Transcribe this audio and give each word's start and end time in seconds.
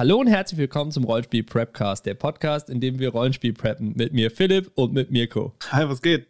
Hallo 0.00 0.16
und 0.16 0.28
herzlich 0.28 0.56
willkommen 0.56 0.90
zum 0.92 1.04
Rollenspiel 1.04 1.42
Prepcast, 1.42 2.06
der 2.06 2.14
Podcast, 2.14 2.70
in 2.70 2.80
dem 2.80 2.98
wir 2.98 3.10
Rollenspiel 3.10 3.52
preppen. 3.52 3.92
Mit 3.96 4.14
mir 4.14 4.30
Philipp 4.30 4.70
und 4.74 4.94
mit 4.94 5.10
Mirko. 5.10 5.52
Hi, 5.72 5.86
was 5.86 6.00
geht? 6.00 6.26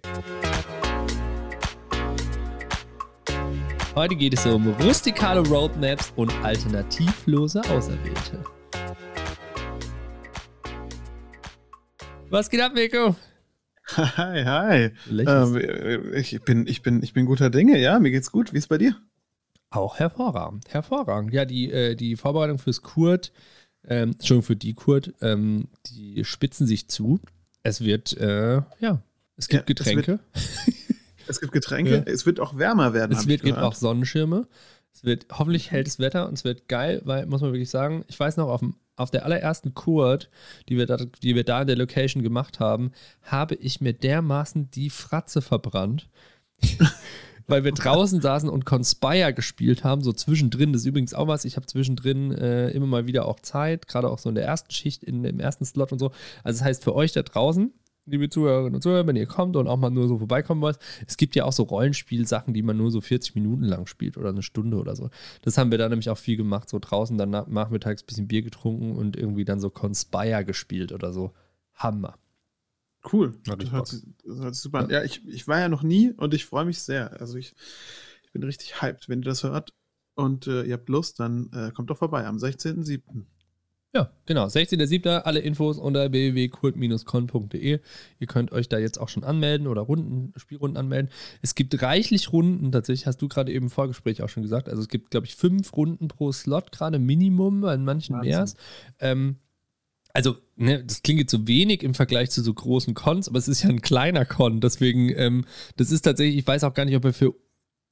Heute 3.95 4.17
geht 4.17 4.35
es 4.35 4.45
um 4.45 4.67
rustikale 4.83 5.49
Roadmaps 5.49 6.13
und 6.17 6.33
alternativlose 6.43 7.61
Auserwählte. 7.71 8.43
Was 12.29 12.51
geht 12.51 12.61
ab, 12.63 12.73
Mirko? 12.75 13.15
Hi, 13.87 14.45
hi. 14.45 14.91
Ähm, 15.09 16.13
ich, 16.15 16.43
bin, 16.43 16.67
ich, 16.67 16.83
bin, 16.83 17.05
ich 17.05 17.13
bin 17.13 17.25
guter 17.25 17.51
Dinge, 17.51 17.79
ja, 17.79 18.01
mir 18.01 18.11
geht's 18.11 18.33
gut. 18.33 18.53
Wie 18.53 18.59
ist 18.59 18.67
bei 18.67 18.79
dir? 18.79 18.97
Auch 19.73 20.01
hervorragend, 20.01 20.65
hervorragend. 20.75 21.33
Ja, 21.33 21.45
die, 21.45 21.71
äh, 21.71 21.95
die 21.95 22.17
Vorbereitung 22.17 22.59
fürs 22.59 22.83
Kurt 22.83 23.31
ähm, 23.89 24.15
schon 24.23 24.43
für 24.43 24.57
die 24.57 24.75
Kurt, 24.75 25.15
ähm, 25.21 25.69
die 25.87 26.25
spitzen 26.25 26.67
sich 26.67 26.89
zu. 26.89 27.21
Es 27.63 27.83
wird, 27.83 28.17
äh, 28.17 28.63
ja, 28.81 29.03
es 29.37 29.49
gibt 29.49 29.63
ja, 29.63 29.75
Getränke. 29.75 30.21
Es, 30.33 30.67
wird, 30.67 30.77
es 31.27 31.41
gibt 31.41 31.53
Getränke, 31.53 31.97
ja. 31.97 32.03
es 32.13 32.27
wird 32.27 32.41
auch 32.41 32.57
wärmer 32.57 32.93
werden. 32.93 33.17
Es 33.17 33.27
wird, 33.27 33.43
gibt 33.43 33.59
auch 33.59 33.75
Sonnenschirme. 33.75 34.47
Es 34.93 35.05
wird 35.05 35.27
hoffentlich 35.31 35.71
helles 35.71 35.99
Wetter 35.99 36.29
und 36.29 36.35
es 36.35 36.45
wird 36.45 36.69
geil, 36.69 37.01
weil, 37.05 37.27
muss 37.27 37.41
man 37.41 37.53
wirklich 37.53 37.71
sagen, 37.71 38.05
ich 38.09 38.19
weiß 38.19 38.37
noch, 38.37 38.49
auf, 38.49 38.61
dem, 38.61 38.77
auf 38.97 39.11
der 39.11 39.25
allerersten 39.25 39.73
Kurt, 39.73 40.31
die 40.69 40.77
wir, 40.77 40.87
da, 40.87 40.97
die 40.97 41.35
wir 41.35 41.45
da 41.45 41.63
in 41.63 41.69
der 41.69 41.77
Location 41.77 42.23
gemacht 42.23 42.61
haben, 42.61 42.93
habe 43.23 43.55
ich 43.55 43.81
mir 43.81 43.93
dermaßen 43.93 44.71
die 44.71 44.91
Fratze 44.91 45.43
verbrannt. 45.43 46.09
weil 47.51 47.65
wir 47.65 47.73
draußen 47.73 48.21
saßen 48.21 48.49
und 48.49 48.65
Conspire 48.65 49.35
gespielt 49.35 49.85
haben, 49.85 50.03
so 50.03 50.13
zwischendrin. 50.13 50.73
Das 50.73 50.83
ist 50.83 50.87
übrigens 50.87 51.15
auch 51.15 51.29
was. 51.29 51.45
Ich 51.45 51.57
habe 51.57 51.67
zwischendrin 51.67 52.33
äh, 52.33 52.71
immer 52.71 52.87
mal 52.87 53.07
wieder 53.07 53.27
auch 53.27 53.41
Zeit, 53.41 53.89
gerade 53.89 54.09
auch 54.09 54.19
so 54.19 54.29
in 54.29 54.35
der 54.35 54.45
ersten 54.45 54.71
Schicht, 54.71 55.03
in, 55.03 55.25
im 55.25 55.41
ersten 55.41 55.65
Slot 55.65 55.93
und 55.93 55.99
so. 55.99 56.13
Also, 56.45 56.59
das 56.59 56.63
heißt, 56.63 56.85
für 56.85 56.95
euch 56.95 57.13
da 57.13 57.23
draußen, 57.23 57.73
liebe 58.07 58.29
Zuhörerinnen 58.29 58.75
und 58.75 58.83
Zuhörer, 58.83 59.07
wenn 59.07 59.17
ihr 59.17 59.27
kommt 59.27 59.57
und 59.57 59.67
auch 59.67 59.77
mal 59.77 59.91
nur 59.91 60.09
so 60.09 60.19
vorbeikommen 60.19 60.61
wollt, 60.61 60.79
es 61.07 61.17
gibt 61.17 61.35
ja 61.37 61.45
auch 61.45 61.53
so 61.53 61.63
Rollenspielsachen, 61.65 62.55
die 62.55 62.63
man 62.63 62.77
nur 62.77 62.91
so 62.91 63.01
40 63.01 63.35
Minuten 63.35 63.65
lang 63.65 63.87
spielt 63.87 64.17
oder 64.17 64.31
eine 64.31 64.43
Stunde 64.43 64.79
oder 64.79 64.97
so. 64.97 65.11
Das 65.43 65.59
haben 65.59 65.71
wir 65.71 65.79
da 65.79 65.89
nämlich 65.89 66.11
auch 66.11 66.19
viel 66.19 66.37
gemacht, 66.37 66.69
so 66.69 66.79
draußen 66.79 67.17
dann 67.19 67.31
nachmittags 67.31 68.03
ein 68.03 68.07
bisschen 68.07 68.29
Bier 68.29 68.43
getrunken 68.43 68.97
und 68.97 69.17
irgendwie 69.17 69.45
dann 69.45 69.61
so 69.61 69.71
Conspire 69.71 70.45
gespielt 70.45 70.93
oder 70.93 71.13
so. 71.13 71.33
Hammer. 71.75 72.15
Cool. 73.11 73.39
Das 73.45 73.71
hört, 73.71 73.93
das 74.25 74.39
hört 74.39 74.55
super 74.55 74.79
an. 74.81 74.91
Ja, 74.91 75.03
ich, 75.03 75.27
ich 75.27 75.49
war 75.49 75.59
ja 75.59 75.69
noch 75.69 75.83
nie 75.83 76.13
und 76.13 76.35
ich 76.35 76.45
freue 76.45 76.65
mich 76.65 76.81
sehr. 76.81 77.21
Also 77.21 77.39
ich, 77.39 77.55
ich 78.23 78.33
bin 78.33 78.43
richtig 78.43 78.83
hyped, 78.83 79.09
wenn 79.09 79.21
ihr 79.21 79.27
das 79.27 79.43
hört 79.43 79.73
und 80.15 80.47
äh, 80.47 80.65
ihr 80.65 80.75
habt 80.75 80.89
Lust, 80.89 81.19
dann 81.21 81.51
äh, 81.53 81.71
kommt 81.73 81.91
doch 81.91 81.99
vorbei 81.99 82.27
am 82.27 82.37
16.07. 82.37 83.25
Ja, 83.93 84.13
genau. 84.25 84.47
16.07. 84.47 85.23
Alle 85.23 85.41
Infos 85.41 85.79
unter 85.79 86.13
www.kurt-con.de. 86.13 87.81
Ihr 88.21 88.27
könnt 88.27 88.53
euch 88.53 88.69
da 88.69 88.79
jetzt 88.79 89.01
auch 89.01 89.09
schon 89.09 89.25
anmelden 89.25 89.67
oder 89.67 89.81
Runden, 89.81 90.33
Spielrunden 90.37 90.77
anmelden. 90.77 91.11
Es 91.43 91.57
gibt 91.57 91.83
reichlich 91.83 92.33
Runden, 92.33 92.71
tatsächlich 92.71 93.09
hast 93.09 93.21
du 93.21 93.27
gerade 93.27 93.53
eben 93.53 93.67
im 93.67 93.71
Vorgespräch 93.71 94.23
auch 94.23 94.29
schon 94.29 94.45
gesagt. 94.45 94.69
Also 94.69 94.83
es 94.83 94.89
gibt, 94.89 95.11
glaube 95.11 95.27
ich, 95.27 95.35
fünf 95.35 95.77
Runden 95.77 96.07
pro 96.07 96.31
Slot, 96.31 96.71
gerade 96.71 97.01
Minimum, 97.01 97.65
in 97.65 97.85
manchen 97.85 98.21
mehr. 98.21 98.45
Ähm, 99.01 99.39
also, 100.13 100.37
ne, 100.57 100.85
das 100.85 101.03
klingt 101.03 101.21
jetzt 101.21 101.31
so 101.31 101.47
wenig 101.47 101.83
im 101.83 101.95
Vergleich 101.95 102.31
zu 102.31 102.43
so 102.43 102.53
großen 102.53 102.95
Cons, 102.95 103.29
aber 103.29 103.39
es 103.39 103.49
ist 103.49 103.63
ja 103.63 103.71
ein 103.71 103.81
kleiner 103.81 104.25
Con. 104.25 104.61
Deswegen, 104.61 105.11
ähm, 105.17 105.45
das 105.77 105.91
ist 105.91 106.03
tatsächlich, 106.03 106.39
ich 106.39 106.47
weiß 106.47 106.65
auch 106.65 106.75
gar 106.75 106.85
nicht, 106.85 106.97
ob 106.97 107.05
wir 107.05 107.13
für 107.13 107.35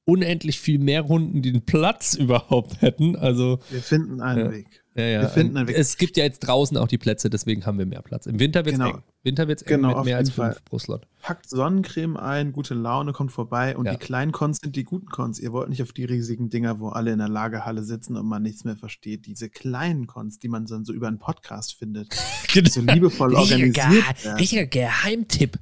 unendlich 0.09 0.59
viel 0.59 0.79
mehr 0.79 1.01
Runden 1.01 1.41
den 1.41 1.61
Platz 1.61 2.15
überhaupt 2.15 2.81
hätten. 2.81 3.15
Also, 3.15 3.59
wir 3.69 3.81
finden 3.81 4.21
einen 4.21 4.45
ja. 4.45 4.51
Weg. 4.51 4.83
Ja, 4.95 5.03
ja. 5.05 5.21
Wir 5.21 5.29
finden 5.29 5.57
einen 5.57 5.67
Weg. 5.67 5.77
Es 5.77 5.97
gibt 5.97 6.17
ja 6.17 6.23
jetzt 6.23 6.39
draußen 6.39 6.75
auch 6.77 6.87
die 6.87 6.97
Plätze, 6.97 7.29
deswegen 7.29 7.65
haben 7.65 7.77
wir 7.77 7.85
mehr 7.85 8.01
Platz. 8.01 8.25
Im 8.25 8.39
Winter 8.39 8.65
wird 8.65 8.73
es 8.73 8.79
genau. 8.79 8.95
eng. 8.95 9.03
Winter 9.23 9.47
wird 9.47 9.61
es 9.61 9.67
eng 9.67 9.81
genau, 9.81 9.97
mit 9.97 10.05
mehr 10.05 10.17
als 10.17 10.31
fünf 10.31 10.61
Slot. 10.77 11.07
Packt 11.21 11.49
Sonnencreme 11.49 12.17
ein, 12.17 12.51
gute 12.51 12.73
Laune 12.73 13.13
kommt 13.13 13.31
vorbei 13.31 13.77
und 13.77 13.89
die 13.89 13.97
kleinen 13.97 14.31
Cons 14.31 14.59
sind 14.61 14.75
die 14.75 14.83
guten 14.83 15.07
Cons. 15.07 15.39
Ihr 15.39 15.51
wollt 15.51 15.69
nicht 15.69 15.83
auf 15.83 15.93
die 15.93 16.05
riesigen 16.05 16.49
Dinger, 16.49 16.79
wo 16.79 16.89
alle 16.89 17.11
in 17.11 17.19
der 17.19 17.29
Lagerhalle 17.29 17.83
sitzen 17.83 18.17
und 18.17 18.27
man 18.27 18.41
nichts 18.41 18.63
mehr 18.63 18.77
versteht. 18.77 19.25
Diese 19.25 19.49
kleinen 19.49 20.07
Cons, 20.07 20.39
die 20.39 20.49
man 20.49 20.65
dann 20.65 20.85
so 20.85 20.93
über 20.93 21.07
einen 21.07 21.19
Podcast 21.19 21.75
findet, 21.75 22.09
genau. 22.53 22.69
so 22.69 22.81
liebevoll 22.81 23.35
organisiert. 23.35 24.03
Richtiger 24.39 24.65
Geheimtipp. 24.65 25.59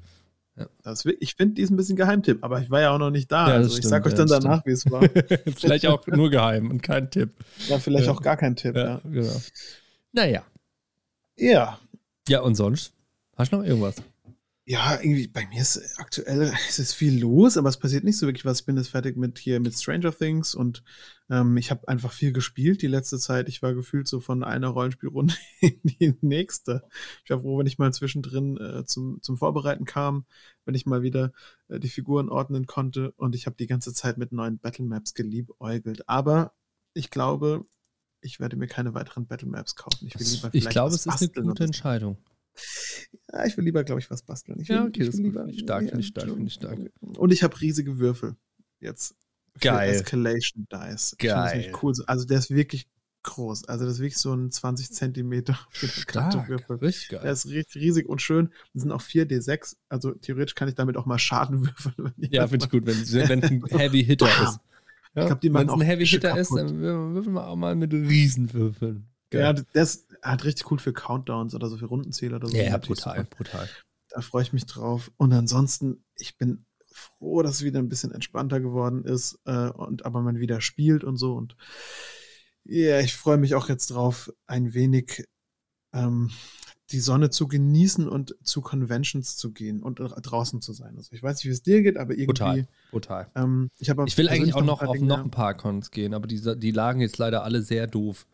Ja. 0.57 0.67
Das, 0.83 1.05
ich 1.05 1.35
finde, 1.35 1.55
die 1.55 1.61
ist 1.61 1.69
ein 1.69 1.75
bisschen 1.75 1.95
Geheimtipp, 1.95 2.43
aber 2.43 2.59
ich 2.61 2.71
war 2.71 2.81
ja 2.81 2.91
auch 2.91 2.97
noch 2.97 3.11
nicht 3.11 3.31
da. 3.31 3.49
Ja, 3.49 3.55
also 3.55 3.77
ich 3.77 3.85
sag 3.85 4.05
euch 4.07 4.15
dann 4.15 4.27
danach, 4.27 4.65
wie 4.65 4.71
es 4.71 4.89
war. 4.89 5.01
vielleicht 5.55 5.85
auch 5.85 6.05
nur 6.07 6.31
geheim 6.31 6.71
und 6.71 6.81
kein 6.81 7.11
Tipp. 7.11 7.29
Ja, 7.67 7.77
vielleicht 7.77 8.09
auch 8.09 8.21
gar 8.21 8.37
kein 8.37 8.55
Tipp. 8.55 8.75
Ja, 8.75 8.99
genau. 9.03 9.41
Naja. 10.13 10.43
Ja. 11.35 11.79
Ja, 12.27 12.41
und 12.41 12.55
sonst? 12.55 12.93
Hast 13.35 13.51
du 13.51 13.57
noch 13.57 13.63
irgendwas? 13.63 13.97
Ja, 14.69 14.99
irgendwie, 14.99 15.29
bei 15.29 15.47
mir 15.47 15.61
ist 15.61 15.97
aktuell 15.97 16.41
ist 16.67 16.77
es 16.77 16.93
viel 16.93 17.21
los, 17.21 17.55
aber 17.55 17.69
es 17.69 17.77
passiert 17.77 18.03
nicht 18.03 18.17
so 18.17 18.27
wirklich 18.27 18.43
was. 18.43 18.59
Ich 18.59 18.65
bin 18.65 18.75
jetzt 18.75 18.89
fertig 18.89 19.15
mit 19.15 19.39
hier 19.39 19.61
mit 19.61 19.73
Stranger 19.73 20.11
Things 20.11 20.55
und 20.55 20.83
ähm, 21.29 21.55
ich 21.55 21.71
habe 21.71 21.87
einfach 21.87 22.11
viel 22.11 22.33
gespielt 22.33 22.81
die 22.81 22.87
letzte 22.87 23.17
Zeit. 23.17 23.47
Ich 23.47 23.61
war 23.61 23.73
gefühlt 23.73 24.09
so 24.09 24.19
von 24.19 24.43
einer 24.43 24.67
Rollenspielrunde 24.67 25.33
in 25.61 25.79
die 25.83 26.17
nächste. 26.19 26.83
Ich 27.23 27.29
war 27.29 27.39
froh, 27.39 27.57
wenn 27.57 27.65
ich 27.65 27.77
mal 27.77 27.93
zwischendrin 27.93 28.57
äh, 28.57 28.83
zum, 28.83 29.21
zum 29.21 29.37
Vorbereiten 29.37 29.85
kam, 29.85 30.25
wenn 30.65 30.75
ich 30.75 30.85
mal 30.85 31.01
wieder 31.01 31.31
äh, 31.69 31.79
die 31.79 31.87
Figuren 31.87 32.27
ordnen 32.27 32.67
konnte 32.67 33.11
und 33.11 33.35
ich 33.35 33.45
habe 33.45 33.55
die 33.55 33.67
ganze 33.67 33.93
Zeit 33.93 34.17
mit 34.17 34.33
neuen 34.33 34.59
Battle 34.59 34.83
Maps 34.83 35.13
geliebäugelt. 35.13 36.09
Aber 36.09 36.51
ich 36.93 37.09
glaube, 37.09 37.63
ich 38.19 38.41
werde 38.41 38.57
mir 38.57 38.67
keine 38.67 38.93
weiteren 38.93 39.27
Battle 39.27 39.47
Maps 39.47 39.75
kaufen. 39.75 40.07
Ich, 40.07 40.19
will 40.19 40.27
lieber 40.27 40.49
ich 40.51 40.67
glaube, 40.67 40.93
es 40.93 41.05
ist 41.05 41.37
eine 41.37 41.47
gute 41.47 41.63
Entscheidung. 41.63 42.17
Ja, 43.31 43.45
ich 43.45 43.57
will 43.57 43.65
lieber, 43.65 43.83
glaube 43.83 43.99
ich, 43.99 44.09
was 44.09 44.23
basteln. 44.23 44.59
Ich 44.59 44.69
will, 44.69 44.75
ja, 44.77 44.85
okay, 44.85 45.01
ich 45.01 45.07
das 45.07 45.15
lieber, 45.17 45.41
finde 45.41 45.53
ich 45.53 45.59
stark, 45.59 45.83
finde 45.83 45.99
ich 45.99 46.07
stark, 46.07 46.29
finde 46.29 46.47
ich 46.47 46.53
stark. 46.53 46.79
Und 47.01 47.31
ich 47.31 47.43
habe 47.43 47.59
riesige 47.59 47.99
Würfel 47.99 48.35
jetzt. 48.79 49.15
Geil. 49.59 49.89
Escalation 49.89 50.67
Dice. 50.71 51.15
Geil. 51.17 51.71
cool. 51.81 51.93
Also 52.05 52.25
der 52.25 52.37
ist 52.37 52.51
wirklich 52.51 52.87
groß. 53.23 53.65
Also 53.65 53.85
das 53.85 53.95
ist 53.95 53.99
wirklich 53.99 54.17
so 54.17 54.33
ein 54.33 54.51
20 54.51 54.91
Zentimeter 54.91 55.57
stark. 55.71 56.49
Richtig 56.81 57.09
geil. 57.09 57.21
Der 57.23 57.31
ist 57.31 57.47
richtig 57.47 57.81
riesig 57.81 58.07
und 58.07 58.21
schön. 58.21 58.49
Das 58.73 58.83
sind 58.83 58.91
auch 58.91 59.01
4D6. 59.01 59.75
Also 59.89 60.13
theoretisch 60.13 60.55
kann 60.55 60.67
ich 60.67 60.75
damit 60.75 60.97
auch 60.97 61.05
mal 61.05 61.19
Schaden 61.19 61.61
würfeln. 61.65 62.13
ja, 62.17 62.47
finde 62.47 62.65
ich 62.65 62.71
gut, 62.71 62.85
wenn 62.85 63.01
es 63.01 63.13
ein 63.13 63.63
Heavy 63.69 64.03
Hitter 64.03 64.27
ist. 64.27 64.59
Ja, 65.15 65.35
ich 65.41 65.53
Wenn 65.53 65.67
es 65.67 65.73
ein 65.73 65.81
Heavy 65.81 66.05
Hitter 66.05 66.37
ist, 66.37 66.51
dann 66.51 66.79
würfeln 66.79 67.33
wir 67.33 67.47
auch 67.47 67.55
mal 67.55 67.75
mit 67.75 67.91
Riesenwürfeln. 67.91 69.07
Geil. 69.29 69.41
Ja, 69.41 69.53
das 69.73 70.07
hat 70.21 70.45
richtig 70.45 70.71
cool 70.71 70.79
für 70.79 70.93
Countdowns 70.93 71.53
oder 71.53 71.67
so 71.69 71.77
für 71.77 71.85
Rundenzähler 71.85 72.37
oder 72.37 72.47
so. 72.47 72.55
Ja, 72.55 72.63
ja 72.63 72.77
brutal, 72.77 73.17
super. 73.17 73.35
brutal. 73.35 73.69
Da 74.09 74.21
freue 74.21 74.43
ich 74.43 74.53
mich 74.53 74.65
drauf. 74.65 75.11
Und 75.17 75.33
ansonsten, 75.33 76.03
ich 76.15 76.37
bin 76.37 76.65
froh, 76.91 77.41
dass 77.41 77.55
es 77.55 77.63
wieder 77.63 77.79
ein 77.79 77.89
bisschen 77.89 78.11
entspannter 78.11 78.59
geworden 78.59 79.03
ist 79.03 79.39
äh, 79.45 79.69
und 79.69 80.05
aber 80.05 80.21
man 80.21 80.39
wieder 80.39 80.61
spielt 80.61 81.03
und 81.03 81.17
so. 81.17 81.35
Und 81.35 81.55
ja, 82.63 82.87
yeah, 82.87 82.99
ich 82.99 83.15
freue 83.15 83.37
mich 83.37 83.55
auch 83.55 83.69
jetzt 83.69 83.87
drauf, 83.87 84.31
ein 84.45 84.73
wenig 84.73 85.25
ähm, 85.93 86.31
die 86.91 86.99
Sonne 86.99 87.29
zu 87.29 87.47
genießen 87.47 88.07
und 88.07 88.35
zu 88.43 88.61
Conventions 88.61 89.35
zu 89.35 89.51
gehen 89.51 89.83
und 89.83 89.99
draußen 89.99 90.61
zu 90.61 90.71
sein. 90.73 90.95
Also 90.97 91.09
ich 91.11 91.21
weiß 91.21 91.37
nicht, 91.37 91.45
wie 91.45 91.49
es 91.49 91.61
dir 91.61 91.81
geht, 91.81 91.97
aber 91.97 92.11
irgendwie. 92.11 92.25
Brutal, 92.27 92.67
brutal. 92.91 93.31
Ähm, 93.35 93.69
ich, 93.77 93.89
ich, 93.89 94.17
will 94.17 94.29
eigentlich 94.29 94.55
auch 94.55 94.63
noch 94.63 94.81
auf 94.81 94.99
noch 94.99 95.23
ein 95.23 95.31
paar 95.31 95.55
Cons 95.55 95.91
gehen, 95.91 96.13
aber 96.13 96.27
die, 96.27 96.41
die 96.57 96.71
lagen 96.71 97.01
jetzt 97.01 97.17
leider 97.17 97.43
alle 97.43 97.61
sehr 97.61 97.87
doof. 97.87 98.25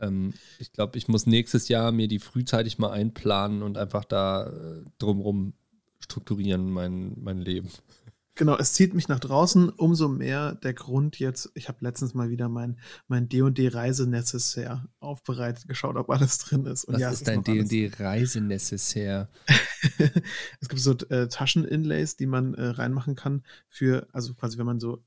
Ähm, 0.00 0.34
ich 0.58 0.72
glaube, 0.72 0.98
ich 0.98 1.08
muss 1.08 1.26
nächstes 1.26 1.68
Jahr 1.68 1.92
mir 1.92 2.08
die 2.08 2.18
frühzeitig 2.18 2.78
mal 2.78 2.90
einplanen 2.90 3.62
und 3.62 3.78
einfach 3.78 4.04
da 4.04 4.46
äh, 4.46 4.84
drumrum 4.98 5.54
strukturieren, 6.00 6.70
mein, 6.70 7.14
mein 7.20 7.38
Leben. 7.38 7.68
Genau, 8.38 8.56
es 8.56 8.72
zieht 8.72 8.94
mich 8.94 9.08
nach 9.08 9.18
draußen. 9.18 9.68
Umso 9.68 10.08
mehr 10.08 10.54
der 10.54 10.72
Grund 10.72 11.18
jetzt, 11.18 11.50
ich 11.54 11.68
habe 11.68 11.78
letztens 11.80 12.14
mal 12.14 12.30
wieder 12.30 12.48
mein, 12.48 12.78
mein 13.08 13.28
D&D-Reisenecessaire 13.28 14.88
aufbereitet, 15.00 15.66
geschaut, 15.66 15.96
ob 15.96 16.08
alles 16.08 16.38
drin 16.38 16.64
ist. 16.64 16.84
Und 16.84 16.94
Was 16.94 17.00
ja, 17.00 17.10
ist 17.10 17.26
dein 17.26 17.42
D&D-Reisenecessaire? 17.42 19.28
es 20.60 20.68
gibt 20.68 20.80
so 20.80 20.92
äh, 21.10 21.26
Taschen-Inlays, 21.26 22.16
die 22.16 22.26
man 22.26 22.54
äh, 22.54 22.66
reinmachen 22.66 23.16
kann 23.16 23.42
für, 23.68 24.06
also 24.12 24.34
quasi, 24.34 24.56
wenn 24.56 24.66
man 24.66 24.78
so 24.78 25.02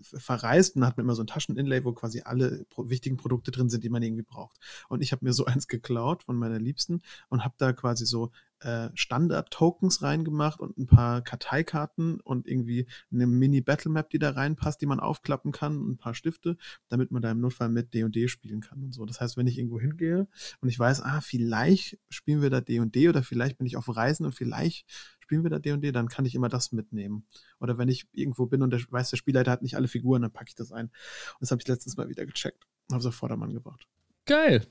verreist 0.00 0.76
und 0.76 0.84
hat 0.84 0.96
man 0.96 1.04
immer 1.06 1.14
so 1.14 1.22
ein 1.22 1.26
Tascheninlay, 1.26 1.84
wo 1.84 1.92
quasi 1.92 2.22
alle 2.22 2.64
pro 2.68 2.88
wichtigen 2.88 3.16
Produkte 3.16 3.50
drin 3.50 3.68
sind, 3.68 3.84
die 3.84 3.88
man 3.88 4.02
irgendwie 4.02 4.22
braucht. 4.22 4.58
Und 4.88 5.02
ich 5.02 5.12
habe 5.12 5.24
mir 5.24 5.32
so 5.32 5.44
eins 5.46 5.68
geklaut 5.68 6.22
von 6.22 6.36
meiner 6.36 6.58
Liebsten 6.58 7.02
und 7.28 7.44
habe 7.44 7.54
da 7.58 7.72
quasi 7.72 8.06
so 8.06 8.30
äh, 8.64 8.90
Standard-Tokens 8.94 10.02
reingemacht 10.02 10.60
und 10.60 10.78
ein 10.78 10.86
paar 10.86 11.22
Karteikarten 11.22 12.20
und 12.20 12.48
irgendwie 12.48 12.86
eine 13.12 13.26
Mini-Battle-Map, 13.26 14.10
die 14.10 14.18
da 14.18 14.30
reinpasst, 14.30 14.80
die 14.80 14.86
man 14.86 15.00
aufklappen 15.00 15.52
kann 15.52 15.78
und 15.78 15.90
ein 15.90 15.96
paar 15.96 16.14
Stifte, 16.14 16.56
damit 16.88 17.10
man 17.10 17.22
da 17.22 17.30
im 17.30 17.40
Notfall 17.40 17.68
mit 17.68 17.92
D&D 17.92 18.28
spielen 18.28 18.60
kann 18.60 18.82
und 18.82 18.92
so. 18.92 19.04
Das 19.04 19.20
heißt, 19.20 19.36
wenn 19.36 19.46
ich 19.46 19.58
irgendwo 19.58 19.78
hingehe 19.78 20.26
und 20.60 20.68
ich 20.68 20.78
weiß, 20.78 21.02
ah, 21.02 21.20
vielleicht 21.20 21.98
spielen 22.08 22.40
wir 22.40 22.50
da 22.50 22.60
D&D 22.60 23.08
oder 23.08 23.22
vielleicht 23.22 23.58
bin 23.58 23.66
ich 23.66 23.76
auf 23.76 23.94
Reisen 23.94 24.24
und 24.24 24.34
vielleicht 24.34 24.86
spielen 25.20 25.42
wir 25.42 25.50
da 25.50 25.58
D&D, 25.58 25.92
dann 25.92 26.08
kann 26.08 26.24
ich 26.24 26.34
immer 26.34 26.48
das 26.48 26.72
mitnehmen. 26.72 27.26
Oder 27.60 27.76
wenn 27.78 27.88
ich 27.88 28.06
irgendwo 28.12 28.46
bin 28.46 28.62
und 28.62 28.70
der 28.70 28.80
weiß, 28.88 29.10
der 29.10 29.16
Spielleiter 29.16 29.50
hat 29.50 29.62
nicht 29.62 29.76
alle 29.76 29.88
Figuren, 29.88 30.22
dann 30.22 30.32
packe 30.32 30.48
ich 30.48 30.54
das 30.54 30.72
ein. 30.72 30.86
Und 30.86 31.40
das 31.40 31.50
habe 31.50 31.60
ich 31.60 31.68
letztens 31.68 31.96
mal 31.96 32.08
wieder 32.08 32.24
gecheckt. 32.24 32.64
Habe 32.90 33.00
es 33.00 33.06
auf 33.06 33.14
Vordermann 33.14 33.52
gebracht. 33.52 33.86
Geil. 34.26 34.66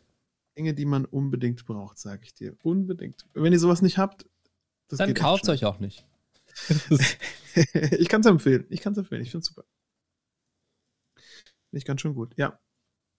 Dinge, 0.58 0.74
die 0.74 0.86
man 0.86 1.06
unbedingt 1.06 1.66
braucht, 1.66 1.98
sage 1.98 2.24
ich 2.24 2.34
dir. 2.34 2.56
Unbedingt. 2.64 3.28
Wenn 3.34 3.54
ihr 3.54 3.60
sowas 3.60 3.82
nicht 3.82 3.98
habt, 3.98 4.26
dann 4.90 5.14
kauft 5.14 5.44
es 5.44 5.50
euch 5.50 5.66
auch 5.66 5.80
nicht. 5.80 6.06
ich 7.92 8.10
kann 8.10 8.22
es 8.22 8.28
empfehlen. 8.28 8.66
Ich 8.70 8.82
kann 8.82 8.94
es 8.94 9.00
empfehlen. 9.00 9.22
Ich 9.22 9.32
finde 9.32 9.44
es 9.44 9.48
super. 9.48 9.66
Finde 11.16 11.78
ich 11.78 11.86
ganz 11.86 12.02
schön 12.02 12.14
gut. 12.14 12.34
Ja. 12.38 12.60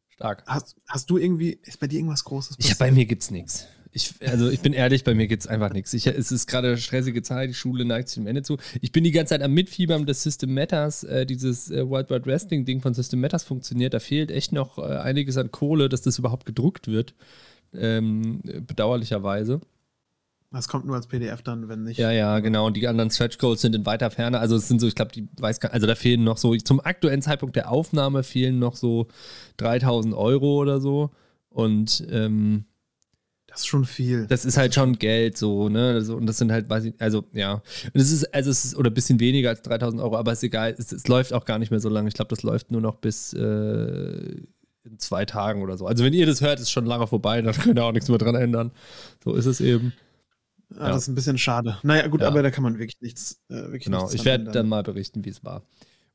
Stark. 0.08 0.44
Hast, 0.46 0.76
hast 0.86 1.10
du 1.10 1.18
irgendwie, 1.18 1.58
ist 1.62 1.80
bei 1.80 1.88
dir 1.88 1.98
irgendwas 1.98 2.22
Großes 2.22 2.56
passiert? 2.56 2.78
Ja, 2.78 2.86
bei 2.86 2.92
mir 2.92 3.04
gibt 3.04 3.22
es 3.22 3.30
nichts. 3.32 3.66
Ich, 3.96 4.12
also 4.26 4.50
ich 4.50 4.58
bin 4.58 4.72
ehrlich, 4.72 5.04
bei 5.04 5.14
mir 5.14 5.28
gibt 5.28 5.42
es 5.42 5.46
einfach 5.46 5.72
nichts. 5.72 5.94
es 5.94 6.32
ist 6.32 6.48
gerade 6.48 6.76
stressige 6.78 7.22
Zeit, 7.22 7.50
die 7.50 7.54
Schule 7.54 7.84
neigt 7.84 8.08
sich 8.08 8.16
dem 8.16 8.26
Ende 8.26 8.42
zu. 8.42 8.56
Ich 8.80 8.90
bin 8.90 9.04
die 9.04 9.12
ganze 9.12 9.34
Zeit 9.34 9.42
am 9.42 9.52
Mitfiebern 9.52 10.04
des 10.04 10.24
System 10.24 10.52
Matters, 10.52 11.04
äh, 11.04 11.24
dieses 11.24 11.70
äh, 11.70 11.88
Wild 11.88 12.10
Wild 12.10 12.26
Wrestling 12.26 12.64
Ding 12.64 12.80
von 12.80 12.92
System 12.92 13.20
Matters 13.20 13.44
funktioniert. 13.44 13.94
Da 13.94 14.00
fehlt 14.00 14.32
echt 14.32 14.50
noch 14.50 14.78
äh, 14.78 14.82
einiges 14.82 15.36
an 15.36 15.52
Kohle, 15.52 15.88
dass 15.88 16.02
das 16.02 16.18
überhaupt 16.18 16.44
gedruckt 16.44 16.88
wird. 16.88 17.14
Ähm, 17.72 18.40
bedauerlicherweise. 18.66 19.60
Das 20.50 20.66
kommt 20.66 20.86
nur 20.86 20.96
als 20.96 21.06
PDF 21.06 21.42
dann, 21.42 21.68
wenn 21.68 21.84
nicht. 21.84 21.98
Ja, 21.98 22.10
ja, 22.10 22.40
genau. 22.40 22.66
Und 22.66 22.76
die 22.76 22.88
anderen 22.88 23.10
Stretch 23.10 23.38
Goals 23.38 23.60
sind 23.60 23.76
in 23.76 23.86
weiter 23.86 24.10
Ferne. 24.10 24.40
Also 24.40 24.56
es 24.56 24.66
sind 24.66 24.80
so, 24.80 24.88
ich 24.88 24.96
glaube, 24.96 25.12
die 25.12 25.28
weiß 25.38 25.60
gar 25.60 25.72
also 25.72 25.86
da 25.86 25.94
fehlen 25.94 26.24
noch 26.24 26.36
so, 26.36 26.56
zum 26.56 26.80
aktuellen 26.80 27.22
Zeitpunkt 27.22 27.54
der 27.54 27.70
Aufnahme 27.70 28.24
fehlen 28.24 28.58
noch 28.58 28.74
so 28.74 29.06
3000 29.58 30.14
Euro 30.14 30.60
oder 30.60 30.80
so. 30.80 31.10
Und 31.48 32.04
ähm, 32.10 32.64
das 33.54 33.60
ist 33.60 33.66
schon 33.68 33.84
viel. 33.84 34.26
Das 34.26 34.44
ist 34.44 34.56
halt 34.56 34.74
schon 34.74 34.98
Geld, 34.98 35.38
so, 35.38 35.68
ne? 35.68 36.04
und 36.08 36.26
das 36.26 36.38
sind 36.38 36.50
halt, 36.50 36.68
weiß 36.68 36.86
ich, 36.86 36.94
also, 36.98 37.24
ja. 37.32 37.54
Und 37.54 38.00
es 38.00 38.10
ist, 38.10 38.34
also 38.34 38.50
es 38.50 38.64
ist, 38.64 38.76
oder 38.76 38.90
ein 38.90 38.94
bisschen 38.94 39.20
weniger 39.20 39.50
als 39.50 39.62
3000 39.62 40.02
Euro, 40.02 40.16
aber 40.16 40.32
ist 40.32 40.42
egal. 40.42 40.74
Es, 40.76 40.90
es 40.90 41.06
läuft 41.06 41.32
auch 41.32 41.44
gar 41.44 41.60
nicht 41.60 41.70
mehr 41.70 41.78
so 41.78 41.88
lange. 41.88 42.08
Ich 42.08 42.14
glaube, 42.14 42.30
das 42.30 42.42
läuft 42.42 42.72
nur 42.72 42.80
noch 42.80 42.96
bis 42.96 43.32
äh, 43.32 43.38
in 44.82 44.98
zwei 44.98 45.24
Tagen 45.24 45.62
oder 45.62 45.78
so. 45.78 45.86
Also, 45.86 46.02
wenn 46.02 46.12
ihr 46.12 46.26
das 46.26 46.40
hört, 46.40 46.58
ist 46.58 46.72
schon 46.72 46.84
lange 46.84 47.06
vorbei, 47.06 47.40
dann 47.42 47.54
könnt 47.54 47.78
ihr 47.78 47.84
auch 47.84 47.92
nichts 47.92 48.08
mehr 48.08 48.18
dran 48.18 48.34
ändern. 48.34 48.72
So 49.22 49.34
ist 49.34 49.46
es 49.46 49.60
eben. 49.60 49.92
Ja, 50.70 50.80
ja. 50.80 50.88
Das 50.88 51.02
ist 51.02 51.08
ein 51.08 51.14
bisschen 51.14 51.38
schade. 51.38 51.78
Naja, 51.84 52.08
gut, 52.08 52.22
ja. 52.22 52.26
aber 52.26 52.42
da 52.42 52.50
kann 52.50 52.64
man 52.64 52.78
wirklich 52.78 53.00
nichts. 53.00 53.40
Äh, 53.48 53.54
wirklich 53.54 53.84
genau, 53.84 54.00
nichts 54.00 54.14
ich 54.14 54.24
werde 54.24 54.50
dann 54.50 54.68
mal 54.68 54.82
berichten, 54.82 55.24
wie 55.24 55.30
es 55.30 55.44
war. 55.44 55.62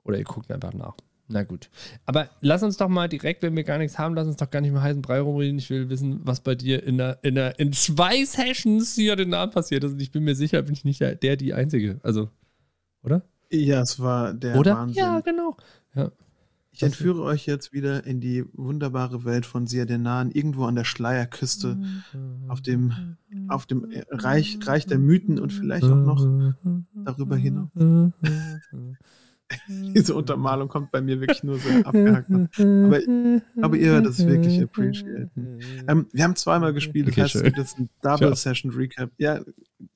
Oder 0.03 0.18
ihr 0.18 0.25
guckt 0.25 0.51
einfach 0.51 0.74
nach. 0.74 0.95
Na 1.31 1.43
gut. 1.43 1.69
Aber 2.07 2.27
lass 2.41 2.63
uns 2.63 2.77
doch 2.77 2.89
mal 2.89 3.07
direkt, 3.07 3.43
wenn 3.43 3.55
wir 3.55 3.63
gar 3.63 3.77
nichts 3.77 3.99
haben, 3.99 4.15
lass 4.15 4.25
uns 4.25 4.37
doch 4.37 4.49
gar 4.49 4.61
nicht 4.61 4.71
mehr 4.71 4.81
heißen 4.81 5.03
Brei 5.03 5.19
rumreden. 5.19 5.59
Ich 5.59 5.69
will 5.69 5.87
wissen, 5.87 6.21
was 6.23 6.41
bei 6.41 6.55
dir 6.55 6.83
in, 6.83 6.97
der, 6.97 7.19
in, 7.21 7.35
der, 7.35 7.59
in 7.59 7.71
zwei 7.71 8.25
Sessions 8.25 8.95
hier 8.95 9.15
den 9.15 9.29
Namen 9.29 9.51
passiert 9.51 9.83
ist. 9.83 9.93
Und 9.93 10.01
ich 10.01 10.11
bin 10.11 10.23
mir 10.23 10.33
sicher, 10.33 10.63
bin 10.63 10.73
ich 10.73 10.85
nicht 10.85 11.01
der, 11.01 11.13
der 11.13 11.37
die 11.37 11.53
Einzige. 11.53 11.99
Also, 12.01 12.29
oder? 13.03 13.21
Ja, 13.51 13.81
es 13.81 13.99
war 13.99 14.33
der 14.33 14.57
oder? 14.57 14.75
Wahnsinn. 14.75 14.97
Ja, 14.97 15.19
genau. 15.19 15.55
Ja. 15.93 16.11
Ich 16.71 16.81
entführe 16.81 17.21
euch 17.23 17.45
jetzt 17.45 17.73
wieder 17.73 18.05
in 18.05 18.21
die 18.21 18.45
wunderbare 18.53 19.25
Welt 19.25 19.45
von 19.45 19.67
Siadenan, 19.67 20.31
irgendwo 20.31 20.65
an 20.65 20.75
der 20.75 20.85
Schleierküste, 20.85 21.77
auf 22.47 22.61
dem, 22.61 23.17
auf 23.49 23.65
dem 23.65 23.91
Reich, 24.09 24.57
Reich 24.63 24.85
der 24.85 24.97
Mythen 24.97 25.39
und 25.39 25.51
vielleicht 25.51 25.83
auch 25.83 25.95
noch 25.95 26.25
darüber 27.03 27.35
hinaus. 27.35 27.69
Diese 29.68 30.16
Untermalung 30.16 30.68
kommt 30.68 30.92
bei 30.92 31.01
mir 31.01 31.19
wirklich 31.19 31.44
nur 31.44 31.57
so 31.57 31.69
abgehackt. 31.84 32.30
Aber, 32.31 33.00
aber 33.62 33.78
ihr 33.78 33.92
hört 33.92 34.06
es 34.06 34.25
wirklich 34.25 34.62
appreciaten. 34.62 35.60
Ähm, 35.88 36.07
wir 36.12 36.24
haben 36.24 36.36
zweimal 36.36 36.74
gespielt, 36.74 37.07
das 37.07 37.18
heißt, 37.18 37.36
es 37.36 37.44
gibt 37.44 37.57
jetzt 37.57 37.80
ein 37.80 37.90
Double 38.01 38.36
Session 38.36 38.72
Recap. 38.72 39.12
Ja, 39.18 39.42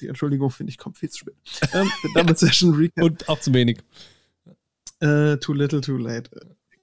die 0.01 0.07
Entschuldigung 0.07 0.49
finde 0.49 0.71
ich 0.71 0.77
kommt 0.77 0.97
viel 0.97 1.09
zu 1.09 1.19
spät. 1.19 1.35
Ähm, 1.73 1.89
Double 2.15 2.35
Session 2.35 2.73
Recap. 2.73 3.03
Und 3.03 3.29
auch 3.29 3.39
zu 3.39 3.53
wenig. 3.53 3.79
Uh, 5.03 5.35
too 5.35 5.53
little, 5.53 5.81
too 5.81 5.97
late. 5.97 6.29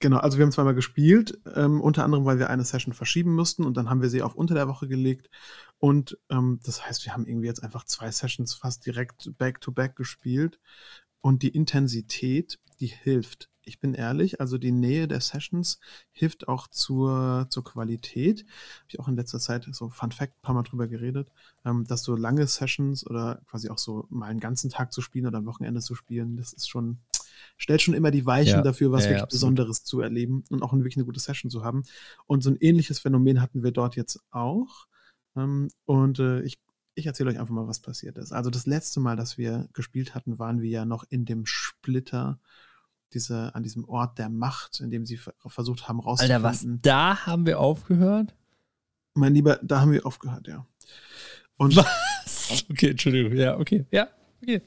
Genau, 0.01 0.17
also 0.17 0.37
wir 0.37 0.45
haben 0.45 0.51
zweimal 0.51 0.73
gespielt, 0.73 1.39
ähm, 1.55 1.79
unter 1.79 2.03
anderem, 2.03 2.25
weil 2.25 2.39
wir 2.39 2.49
eine 2.49 2.65
Session 2.65 2.93
verschieben 2.93 3.35
mussten 3.35 3.63
und 3.63 3.77
dann 3.77 3.89
haben 3.89 4.01
wir 4.01 4.09
sie 4.09 4.23
auf 4.23 4.33
unter 4.33 4.55
der 4.55 4.67
Woche 4.67 4.87
gelegt. 4.87 5.29
Und 5.77 6.17
ähm, 6.29 6.59
das 6.63 6.85
heißt, 6.85 7.05
wir 7.05 7.13
haben 7.13 7.27
irgendwie 7.27 7.47
jetzt 7.47 7.63
einfach 7.63 7.85
zwei 7.85 8.09
Sessions 8.09 8.55
fast 8.55 8.85
direkt 8.85 9.31
back-to-back 9.37 9.91
-back 9.91 9.95
gespielt. 9.95 10.59
Und 11.21 11.43
die 11.43 11.49
Intensität, 11.49 12.59
die 12.79 12.87
hilft. 12.87 13.49
Ich 13.63 13.79
bin 13.79 13.93
ehrlich, 13.93 14.41
also 14.41 14.57
die 14.57 14.71
Nähe 14.71 15.07
der 15.07 15.21
Sessions 15.21 15.79
hilft 16.11 16.47
auch 16.47 16.67
zur, 16.67 17.45
zur 17.49 17.63
Qualität. 17.63 18.39
Habe 18.39 18.85
ich 18.87 18.99
auch 18.99 19.07
in 19.07 19.15
letzter 19.15 19.39
Zeit 19.39 19.67
so 19.71 19.89
Fun 19.89 20.11
Fact 20.11 20.33
ein 20.33 20.41
paar 20.41 20.55
Mal 20.55 20.63
drüber 20.63 20.87
geredet, 20.87 21.31
ähm, 21.63 21.85
dass 21.85 22.01
so 22.01 22.15
lange 22.15 22.47
Sessions 22.47 23.05
oder 23.05 23.41
quasi 23.45 23.69
auch 23.69 23.77
so 23.77 24.07
mal 24.09 24.25
einen 24.25 24.39
ganzen 24.39 24.71
Tag 24.71 24.91
zu 24.91 25.01
spielen 25.01 25.27
oder 25.27 25.37
ein 25.37 25.45
Wochenende 25.45 25.79
zu 25.79 25.93
spielen, 25.93 26.37
das 26.37 26.53
ist 26.53 26.69
schon, 26.69 26.97
stellt 27.55 27.83
schon 27.83 27.93
immer 27.93 28.09
die 28.09 28.25
Weichen 28.25 28.57
ja. 28.57 28.61
dafür, 28.63 28.91
was 28.91 29.03
ja, 29.03 29.11
wirklich 29.11 29.21
ja, 29.21 29.27
Besonderes 29.27 29.83
zu 29.83 30.01
erleben 30.01 30.43
und 30.49 30.63
auch 30.63 30.73
wirklich 30.73 30.97
eine 30.97 31.05
gute 31.05 31.19
Session 31.19 31.51
zu 31.51 31.63
haben. 31.63 31.83
Und 32.25 32.41
so 32.43 32.49
ein 32.49 32.57
ähnliches 32.59 32.97
Phänomen 32.97 33.41
hatten 33.41 33.63
wir 33.63 33.71
dort 33.71 33.95
jetzt 33.95 34.19
auch. 34.31 34.87
Ähm, 35.35 35.69
und 35.85 36.17
äh, 36.17 36.41
ich 36.41 36.57
ich 36.95 37.05
erzähle 37.05 37.29
euch 37.29 37.39
einfach 37.39 37.53
mal, 37.53 37.67
was 37.67 37.79
passiert 37.79 38.17
ist. 38.17 38.31
Also 38.31 38.49
das 38.49 38.65
letzte 38.65 38.99
Mal, 38.99 39.15
dass 39.15 39.37
wir 39.37 39.69
gespielt 39.73 40.15
hatten, 40.15 40.39
waren 40.39 40.61
wir 40.61 40.69
ja 40.69 40.85
noch 40.85 41.03
in 41.09 41.25
dem 41.25 41.45
Splitter, 41.45 42.39
diese, 43.13 43.53
an 43.55 43.63
diesem 43.63 43.87
Ort 43.87 44.17
der 44.17 44.29
Macht, 44.29 44.79
in 44.79 44.89
dem 44.89 45.05
sie 45.05 45.19
versucht 45.45 45.87
haben 45.87 45.99
rauszufinden. 45.99 46.45
Alter, 46.45 46.49
was, 46.49 46.65
da 46.81 47.25
haben 47.25 47.45
wir 47.45 47.59
aufgehört? 47.59 48.35
Mein 49.13 49.33
Lieber, 49.33 49.59
da 49.61 49.81
haben 49.81 49.91
wir 49.91 50.05
aufgehört, 50.05 50.47
ja. 50.47 50.65
Und 51.57 51.75
was? 51.75 52.65
Okay, 52.69 52.91
Entschuldigung, 52.91 53.33
ja, 53.33 53.57
okay, 53.57 53.85
ja, 53.91 54.07
okay. 54.41 54.61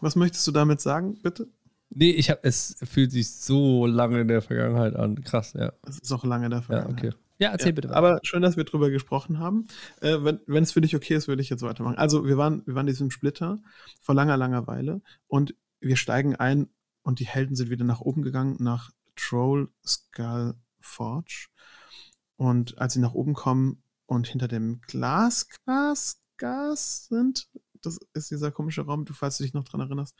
Was 0.00 0.16
möchtest 0.16 0.46
du 0.46 0.52
damit 0.52 0.80
sagen, 0.80 1.18
bitte? 1.22 1.48
Nee, 1.90 2.10
ich 2.10 2.30
habe, 2.30 2.40
es 2.42 2.76
fühlt 2.84 3.10
sich 3.10 3.30
so 3.30 3.86
lange 3.86 4.20
in 4.20 4.28
der 4.28 4.42
Vergangenheit 4.42 4.94
an. 4.94 5.22
Krass, 5.24 5.54
ja. 5.54 5.72
Es 5.86 5.98
ist 5.98 6.12
auch 6.12 6.24
lange 6.24 6.44
in 6.46 6.50
der 6.52 6.62
Vergangenheit. 6.62 7.02
Ja, 7.02 7.08
okay. 7.10 7.18
Ja, 7.40 7.50
erzähl 7.50 7.68
ja, 7.68 7.74
bitte. 7.74 7.88
Weiter. 7.88 7.98
Aber 7.98 8.20
schön, 8.22 8.42
dass 8.42 8.56
wir 8.56 8.64
drüber 8.64 8.90
gesprochen 8.90 9.38
haben. 9.38 9.66
Äh, 10.00 10.18
wenn 10.46 10.62
es 10.62 10.72
für 10.72 10.80
dich 10.80 10.94
okay 10.94 11.14
ist, 11.14 11.26
würde 11.26 11.42
ich 11.42 11.48
jetzt 11.48 11.62
weitermachen. 11.62 11.96
Also, 11.96 12.26
wir 12.26 12.36
waren, 12.36 12.62
wir 12.66 12.74
waren 12.74 12.86
in 12.86 12.92
diesem 12.92 13.10
Splitter 13.10 13.60
vor 14.00 14.14
langer, 14.14 14.36
langer 14.36 14.66
Weile 14.66 15.02
und 15.26 15.54
wir 15.80 15.96
steigen 15.96 16.36
ein 16.36 16.68
und 17.02 17.18
die 17.18 17.26
Helden 17.26 17.56
sind 17.56 17.70
wieder 17.70 17.84
nach 17.84 18.00
oben 18.00 18.22
gegangen, 18.22 18.56
nach 18.60 18.90
Troll 19.16 19.70
Skull 19.84 20.54
Forge. 20.80 21.48
Und 22.36 22.78
als 22.78 22.92
sie 22.92 23.00
nach 23.00 23.14
oben 23.14 23.34
kommen 23.34 23.82
und 24.06 24.28
hinter 24.28 24.48
dem 24.48 24.80
Glasgas 24.86 26.20
Gas 26.40 27.06
sind, 27.08 27.48
das 27.82 27.98
ist 28.14 28.30
dieser 28.30 28.50
komische 28.50 28.82
Raum, 28.82 29.04
du 29.04 29.12
falls 29.12 29.38
du 29.38 29.44
dich 29.44 29.54
noch 29.54 29.64
dran 29.64 29.80
erinnerst. 29.80 30.16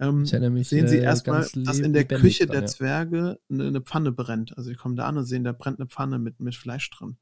Ähm, 0.00 0.22
mich, 0.22 0.68
sehen 0.68 0.88
sie 0.88 0.98
äh, 0.98 1.02
erstmal, 1.02 1.46
dass 1.54 1.78
in 1.78 1.92
der 1.92 2.04
Küche 2.04 2.46
dran, 2.46 2.52
der 2.52 2.60
ja. 2.62 2.66
Zwerge 2.66 3.40
eine, 3.50 3.68
eine, 3.68 3.80
Pfanne 3.80 4.12
brennt. 4.12 4.56
Also 4.56 4.70
die 4.70 4.76
kommen 4.76 4.96
da 4.96 5.06
an 5.06 5.18
und 5.18 5.24
sehen, 5.24 5.44
da 5.44 5.52
brennt 5.52 5.80
eine 5.80 5.88
Pfanne 5.88 6.18
mit, 6.18 6.40
mit 6.40 6.54
Fleisch 6.54 6.90
dran. 6.90 7.18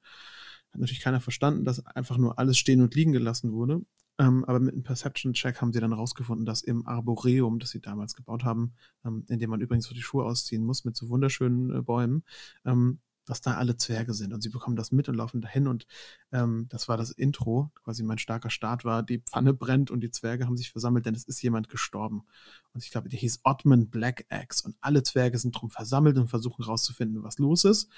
Hat 0.72 0.80
natürlich 0.80 1.02
keiner 1.02 1.20
verstanden, 1.20 1.64
dass 1.64 1.84
einfach 1.84 2.16
nur 2.16 2.38
alles 2.38 2.58
stehen 2.58 2.80
und 2.80 2.94
liegen 2.94 3.12
gelassen 3.12 3.52
wurde. 3.52 3.82
Ähm, 4.18 4.44
aber 4.44 4.60
mit 4.60 4.74
einem 4.74 4.82
Perception-Check 4.82 5.60
haben 5.60 5.72
sie 5.72 5.80
dann 5.80 5.92
rausgefunden, 5.92 6.44
dass 6.44 6.62
im 6.62 6.86
Arboreum, 6.86 7.58
das 7.58 7.70
sie 7.70 7.80
damals 7.80 8.14
gebaut 8.14 8.44
haben, 8.44 8.74
ähm, 9.04 9.24
in 9.28 9.38
dem 9.38 9.50
man 9.50 9.60
übrigens 9.60 9.86
so 9.86 9.94
die 9.94 10.02
Schuhe 10.02 10.24
ausziehen 10.24 10.64
muss, 10.64 10.84
mit 10.84 10.96
so 10.96 11.08
wunderschönen 11.08 11.74
äh, 11.74 11.82
Bäumen, 11.82 12.24
ähm, 12.64 13.00
dass 13.24 13.40
da 13.40 13.54
alle 13.54 13.76
Zwerge 13.76 14.14
sind. 14.14 14.32
Und 14.32 14.42
sie 14.42 14.48
bekommen 14.48 14.76
das 14.76 14.92
mit 14.92 15.08
und 15.08 15.14
laufen 15.14 15.40
dahin. 15.40 15.68
Und 15.68 15.86
ähm, 16.32 16.66
das 16.68 16.88
war 16.88 16.96
das 16.96 17.10
Intro. 17.10 17.70
Quasi 17.84 18.02
mein 18.02 18.18
starker 18.18 18.50
Start 18.50 18.84
war, 18.84 19.02
die 19.02 19.18
Pfanne 19.18 19.54
brennt 19.54 19.90
und 19.90 20.00
die 20.00 20.10
Zwerge 20.10 20.46
haben 20.46 20.56
sich 20.56 20.70
versammelt, 20.70 21.06
denn 21.06 21.14
es 21.14 21.24
ist 21.24 21.42
jemand 21.42 21.68
gestorben. 21.68 22.24
Und 22.72 22.84
ich 22.84 22.90
glaube, 22.90 23.08
der 23.08 23.18
hieß 23.18 23.40
Ottman 23.44 23.88
Black 23.88 24.26
Axe. 24.28 24.66
Und 24.66 24.76
alle 24.80 25.02
Zwerge 25.02 25.38
sind 25.38 25.52
drum 25.52 25.70
versammelt 25.70 26.18
und 26.18 26.28
versuchen 26.28 26.64
herauszufinden, 26.64 27.22
was 27.22 27.38
los 27.38 27.64
ist. 27.64 27.88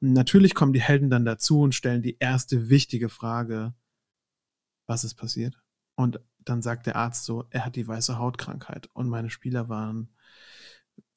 Und 0.00 0.12
natürlich 0.12 0.54
kommen 0.54 0.72
die 0.72 0.82
Helden 0.82 1.10
dann 1.10 1.24
dazu 1.24 1.60
und 1.60 1.74
stellen 1.74 2.02
die 2.02 2.16
erste 2.18 2.68
wichtige 2.68 3.08
Frage, 3.08 3.74
was 4.86 5.04
ist 5.04 5.14
passiert? 5.14 5.58
Und 5.94 6.20
dann 6.44 6.62
sagt 6.62 6.86
der 6.86 6.96
Arzt 6.96 7.24
so, 7.24 7.46
er 7.50 7.64
hat 7.64 7.76
die 7.76 7.86
weiße 7.86 8.18
Hautkrankheit. 8.18 8.88
Und 8.94 9.08
meine 9.08 9.30
Spieler 9.30 9.68
waren 9.68 10.08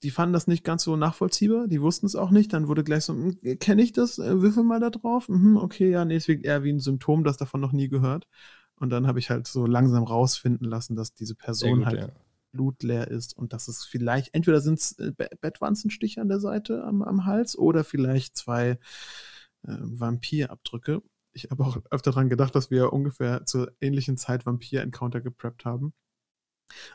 die 0.06 0.12
fanden 0.12 0.34
das 0.34 0.46
nicht 0.46 0.64
ganz 0.64 0.84
so 0.84 0.96
nachvollziehbar, 0.96 1.68
die 1.68 1.82
wussten 1.82 2.06
es 2.06 2.16
auch 2.16 2.30
nicht. 2.30 2.54
Dann 2.54 2.68
wurde 2.68 2.84
gleich 2.84 3.06
so, 3.06 3.14
hm, 3.14 3.40
kenne 3.58 3.82
ich 3.82 3.92
das? 3.92 4.20
Äh, 4.20 4.40
würfel 4.40 4.62
mal 4.62 4.80
da 4.80 4.92
drauf. 4.92 5.30
Mhm, 5.30 5.58
okay, 5.58 5.90
ja, 5.90 6.06
nee, 6.06 6.18
es 6.18 6.28
wirkt 6.28 6.46
eher 6.46 6.64
wie 6.64 6.72
ein 6.72 6.80
Symptom, 6.80 7.24
das 7.24 7.38
davon 7.38 7.60
noch 7.60 7.72
nie 7.72 7.90
gehört. 7.90 8.28
Und 8.76 8.92
dann 8.92 9.08
habe 9.08 9.18
ich 9.18 9.32
halt 9.32 9.48
so 9.48 9.66
langsam 9.66 10.04
rausfinden 10.04 10.68
lassen, 10.68 10.96
dass 10.96 11.16
diese 11.16 11.34
Person 11.34 11.80
gut, 11.80 11.86
halt 11.88 12.00
ja. 12.02 12.10
blutleer 12.52 13.08
ist 13.08 13.36
und 13.36 13.52
dass 13.52 13.68
es 13.68 13.84
vielleicht, 13.84 14.36
entweder 14.36 14.62
sind 14.62 14.78
es 14.78 14.92
äh, 15.00 15.12
Bettwanzenstiche 15.42 16.22
an 16.22 16.28
der 16.28 16.40
Seite 16.40 16.84
am, 16.84 17.02
am 17.02 17.26
Hals 17.26 17.58
oder 17.58 17.84
vielleicht 17.84 18.38
zwei 18.38 18.78
äh, 19.64 19.78
Vampirabdrücke. 19.80 21.02
Ich 21.32 21.48
habe 21.50 21.66
auch 21.66 21.80
öfter 21.90 22.12
daran 22.12 22.30
gedacht, 22.30 22.54
dass 22.54 22.70
wir 22.70 22.94
ungefähr 22.94 23.44
zur 23.48 23.72
ähnlichen 23.82 24.18
Zeit 24.18 24.46
Vampir-Encounter 24.46 25.22
gepreppt 25.22 25.66
haben. 25.66 25.94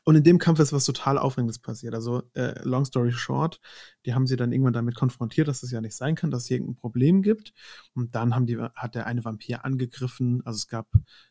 Und 0.05 0.17
in 0.17 0.23
dem 0.23 0.39
Kampf 0.39 0.59
ist 0.61 0.73
was 0.73 0.85
total 0.85 1.19
Aufregendes 1.19 1.59
passiert. 1.59 1.95
Also, 1.95 2.23
äh, 2.35 2.61
long 2.63 2.85
story 2.85 3.13
short, 3.13 3.61
die 4.07 4.15
haben 4.15 4.27
sie 4.27 4.37
dann 4.37 4.53
irgendwann 4.53 4.73
damit 4.73 4.95
konfrontiert, 4.95 5.49
dass 5.49 5.63
es 5.63 5.71
ja 5.71 5.81
nicht 5.81 5.97
sein 5.97 6.15
kann, 6.15 6.31
dass 6.31 6.43
es 6.43 6.49
hier 6.49 6.57
irgendein 6.57 6.77
Problem 6.81 7.23
gibt. 7.23 7.53
Und 7.95 8.15
dann 8.15 8.35
haben 8.35 8.47
die, 8.47 8.59
hat 8.59 8.95
der 8.95 9.07
eine 9.07 9.25
Vampir 9.25 9.65
angegriffen. 9.65 10.43
Also 10.45 10.57
es 10.59 10.69
gab 10.69 10.89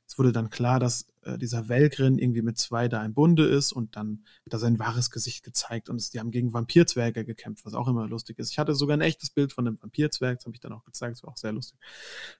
es 0.09 0.17
wurde 0.17 0.31
dann 0.31 0.49
klar, 0.49 0.79
dass 0.79 1.07
äh, 1.21 1.37
dieser 1.37 1.69
Velgrin 1.69 2.17
irgendwie 2.17 2.41
mit 2.41 2.57
zwei 2.57 2.87
da 2.87 3.05
im 3.05 3.13
Bunde 3.13 3.45
ist 3.45 3.71
und 3.71 3.95
dann 3.95 4.23
wird 4.43 4.55
da 4.55 4.57
sein 4.57 4.79
wahres 4.79 5.11
Gesicht 5.11 5.43
gezeigt 5.43 5.87
und 5.87 5.97
es, 5.97 6.09
die 6.09 6.19
haben 6.19 6.31
gegen 6.31 6.51
Vampirzwerge 6.51 7.25
gekämpft, 7.25 7.63
was 7.63 7.75
auch 7.75 7.87
immer 7.87 8.07
lustig 8.07 8.39
ist. 8.39 8.49
Ich 8.49 8.57
hatte 8.57 8.73
sogar 8.73 8.97
ein 8.97 9.01
echtes 9.01 9.29
Bild 9.29 9.53
von 9.53 9.67
einem 9.67 9.79
Vampirzwerg, 9.79 10.39
das 10.39 10.45
habe 10.45 10.55
ich 10.55 10.61
dann 10.61 10.73
auch 10.73 10.83
gezeigt, 10.83 11.17
das 11.17 11.23
war 11.23 11.29
auch 11.29 11.37
sehr 11.37 11.51
lustig. 11.51 11.79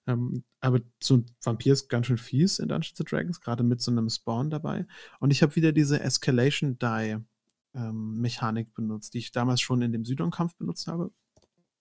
Ähm, 0.08 0.44
aber 0.62 0.80
so 1.00 1.18
ein 1.18 1.28
Vampir 1.44 1.74
ist 1.74 1.90
ganz 1.90 2.08
schön 2.08 2.18
fies 2.18 2.58
in 2.58 2.70
Dungeons 2.70 3.08
Dragons, 3.08 3.40
gerade 3.40 3.64
mit 3.64 3.82
so 3.82 3.92
einem 3.92 4.10
Spawn 4.10 4.50
dabei. 4.50 4.88
Und 5.20 5.30
ich 5.30 5.44
habe 5.44 5.56
wieder 5.56 5.72
diese 5.72 6.02
Escalation 6.02 6.80
Die 6.80 7.20
ähm, 7.76 8.20
Mechanik 8.20 8.74
benutzt, 8.74 9.14
die 9.14 9.20
ich 9.20 9.32
damals 9.32 9.62
schon 9.62 9.84
in 9.84 9.92
dem 9.92 10.06
Südon-Kampf 10.06 10.56
benutzt 10.56 10.88
habe. 10.88 11.12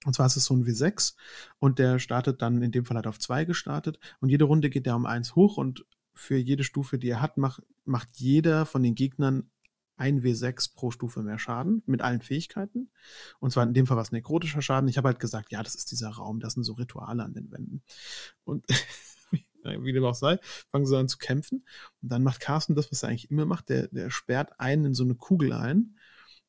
Und 0.09 0.15
zwar 0.15 0.25
ist 0.25 0.39
es 0.39 0.47
so 0.47 0.55
ein 0.55 0.65
W6 0.65 1.17
und 1.59 1.79
der 1.79 1.99
startet 1.99 2.41
dann, 2.41 2.63
in 2.63 2.73
dem 2.73 2.87
Fall 2.87 2.97
hat 2.97 3.07
auf 3.07 3.19
2 3.19 3.45
gestartet 3.45 3.99
und 4.21 4.31
jede 4.31 4.47
Runde 4.47 4.71
geht 4.71 4.87
der 4.87 4.97
um 4.97 5.05
1 5.05 5.35
hoch 5.35 5.59
und 5.59 5.85
für 6.15 6.39
jede 6.39 6.65
Stufe, 6.65 6.99
die 6.99 7.11
er 7.11 7.21
hat, 7.21 7.37
macht, 7.37 7.63
macht 7.85 8.09
jeder 8.15 8.65
von 8.65 8.83
den 8.83 8.95
Gegnern 8.95 9.51
ein 9.99 10.23
W6 10.23 10.75
pro 10.75 10.91
Stufe 10.91 11.23
mehr 11.23 11.39
Schaden 11.39 11.83
mit 11.85 12.01
allen 12.01 12.23
Fähigkeiten. 12.23 12.91
Und 13.39 13.51
zwar 13.51 13.65
in 13.65 13.75
dem 13.75 13.87
Fall 13.87 13.99
was 13.99 14.11
nekrotischer 14.11 14.63
Schaden. 14.63 14.89
Ich 14.89 14.97
habe 14.97 15.09
halt 15.09 15.21
gesagt, 15.21 15.53
ja, 15.53 15.63
das 15.63 15.75
ist 15.75 15.91
dieser 15.91 16.09
Raum, 16.09 16.41
das 16.41 16.55
sind 16.55 16.65
so 16.65 16.73
Rituale 16.73 17.23
an 17.23 17.35
den 17.35 17.53
Wänden. 17.53 17.83
Und 18.45 18.65
wie 19.63 19.93
dem 19.93 20.05
auch 20.05 20.15
sei, 20.15 20.39
fangen 20.71 20.87
sie 20.87 20.97
an 20.97 21.09
zu 21.09 21.19
kämpfen. 21.19 21.67
Und 22.01 22.11
dann 22.11 22.23
macht 22.23 22.41
Carsten 22.41 22.75
das, 22.75 22.91
was 22.91 23.03
er 23.03 23.11
eigentlich 23.11 23.31
immer 23.31 23.45
macht. 23.45 23.69
Der, 23.69 23.89
der 23.89 24.09
sperrt 24.09 24.59
einen 24.59 24.87
in 24.87 24.95
so 24.95 25.05
eine 25.05 25.17
Kugel 25.17 25.53
ein 25.53 25.98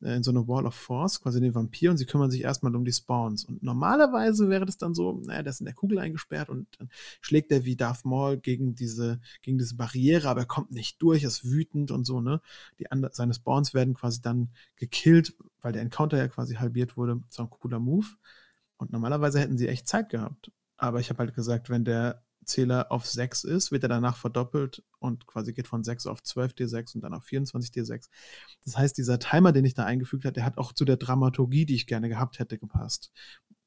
in 0.01 0.23
so 0.23 0.31
eine 0.31 0.47
Wall 0.47 0.65
of 0.65 0.75
Force, 0.75 1.21
quasi 1.21 1.41
den 1.41 1.53
Vampir, 1.53 1.91
und 1.91 1.97
sie 1.97 2.05
kümmern 2.05 2.31
sich 2.31 2.41
erstmal 2.41 2.75
um 2.75 2.85
die 2.85 2.93
Spawns. 2.93 3.43
Und 3.43 3.63
normalerweise 3.63 4.49
wäre 4.49 4.65
das 4.65 4.77
dann 4.77 4.93
so, 4.93 5.21
naja, 5.25 5.43
der 5.43 5.51
ist 5.51 5.59
in 5.59 5.65
der 5.65 5.75
Kugel 5.75 5.99
eingesperrt 5.99 6.49
und 6.49 6.67
dann 6.79 6.89
schlägt 7.21 7.51
er 7.51 7.65
wie 7.65 7.75
Darth 7.75 8.05
Maul 8.05 8.37
gegen 8.37 8.75
diese, 8.75 9.19
gegen 9.41 9.57
diese 9.57 9.75
Barriere, 9.75 10.29
aber 10.29 10.41
er 10.41 10.45
kommt 10.45 10.71
nicht 10.71 11.01
durch, 11.01 11.23
ist 11.23 11.43
wütend 11.45 11.91
und 11.91 12.05
so, 12.05 12.21
ne? 12.21 12.41
Die 12.79 12.87
seine 13.11 13.33
Spawns 13.33 13.73
werden 13.73 13.93
quasi 13.93 14.21
dann 14.21 14.49
gekillt, 14.75 15.35
weil 15.61 15.73
der 15.73 15.81
Encounter 15.81 16.17
ja 16.17 16.27
quasi 16.27 16.55
halbiert 16.55 16.97
wurde. 16.97 17.21
So 17.29 17.43
ein 17.43 17.49
cooler 17.49 17.79
Move. 17.79 18.07
Und 18.77 18.91
normalerweise 18.91 19.39
hätten 19.39 19.57
sie 19.57 19.67
echt 19.67 19.87
Zeit 19.87 20.09
gehabt. 20.09 20.51
Aber 20.77 21.01
ich 21.01 21.09
habe 21.09 21.19
halt 21.19 21.33
gesagt, 21.33 21.69
wenn 21.69 21.83
der 21.83 22.23
Zähler 22.49 22.91
auf 22.91 23.05
6 23.05 23.43
ist, 23.45 23.71
wird 23.71 23.83
er 23.83 23.89
danach 23.89 24.17
verdoppelt 24.17 24.83
und 24.99 25.25
quasi 25.27 25.53
geht 25.53 25.67
von 25.67 25.83
6 25.83 26.07
auf 26.07 26.21
12 26.21 26.53
D6 26.53 26.95
und 26.95 27.01
dann 27.01 27.13
auf 27.13 27.23
24 27.23 27.71
D6. 27.71 28.09
Das 28.65 28.77
heißt, 28.77 28.97
dieser 28.97 29.19
Timer, 29.19 29.51
den 29.51 29.65
ich 29.65 29.73
da 29.73 29.85
eingefügt 29.85 30.25
habe, 30.25 30.33
der 30.33 30.45
hat 30.45 30.57
auch 30.57 30.73
zu 30.73 30.85
der 30.85 30.97
Dramaturgie, 30.97 31.65
die 31.65 31.75
ich 31.75 31.87
gerne 31.87 32.09
gehabt 32.09 32.39
hätte, 32.39 32.57
gepasst. 32.57 33.11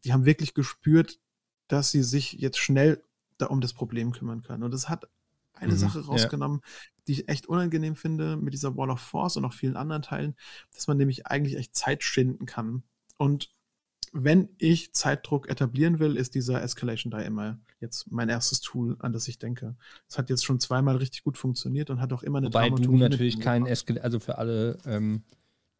Die 0.04 0.12
haben 0.12 0.24
wirklich 0.24 0.54
gespürt, 0.54 1.20
dass 1.68 1.90
sie 1.90 2.02
sich 2.02 2.32
jetzt 2.32 2.58
schnell 2.58 3.02
da 3.38 3.46
um 3.46 3.60
das 3.60 3.72
Problem 3.72 4.12
kümmern 4.12 4.42
können. 4.42 4.62
Und 4.62 4.72
das 4.72 4.88
hat 4.88 5.08
eine 5.54 5.72
mhm, 5.72 5.78
Sache 5.78 6.04
rausgenommen, 6.04 6.60
ja. 6.62 6.68
die 7.06 7.12
ich 7.12 7.28
echt 7.28 7.46
unangenehm 7.46 7.96
finde 7.96 8.36
mit 8.36 8.52
dieser 8.52 8.76
Wall 8.76 8.90
of 8.90 9.00
Force 9.00 9.36
und 9.36 9.44
auch 9.44 9.52
vielen 9.52 9.76
anderen 9.76 10.02
Teilen, 10.02 10.34
dass 10.74 10.86
man 10.86 10.96
nämlich 10.96 11.26
eigentlich 11.26 11.56
echt 11.56 11.74
Zeit 11.74 12.02
schinden 12.02 12.46
kann. 12.46 12.82
Und 13.16 13.50
wenn 14.12 14.50
ich 14.58 14.92
Zeitdruck 14.92 15.48
etablieren 15.48 15.98
will, 15.98 16.16
ist 16.16 16.34
dieser 16.34 16.62
Escalation 16.62 17.10
Die 17.10 17.24
immer 17.24 17.58
jetzt 17.80 18.12
mein 18.12 18.28
erstes 18.28 18.60
Tool, 18.60 18.96
an 19.00 19.12
das 19.12 19.26
ich 19.26 19.38
denke. 19.38 19.74
Es 20.08 20.18
hat 20.18 20.30
jetzt 20.30 20.44
schon 20.44 20.60
zweimal 20.60 20.96
richtig 20.96 21.24
gut 21.24 21.38
funktioniert 21.38 21.90
und 21.90 22.00
hat 22.00 22.12
auch 22.12 22.22
immer 22.22 22.38
eine 22.38 22.48
Wobei 22.48 22.70
du 22.70 22.96
natürlich 22.96 23.40
keinen 23.40 23.66
Escalation, 23.66 24.04
also 24.04 24.20
für 24.20 24.38
alle, 24.38 24.78
ähm, 24.86 25.22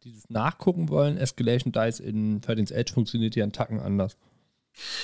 die 0.03 0.13
das 0.13 0.29
nachgucken 0.29 0.89
wollen, 0.89 1.17
Escalation 1.17 1.71
Dice 1.71 1.99
in 1.99 2.41
13's 2.41 2.71
Edge 2.71 2.93
funktioniert 2.93 3.35
ja 3.35 3.43
einen 3.43 3.53
Tacken 3.53 3.79
anders. 3.79 4.17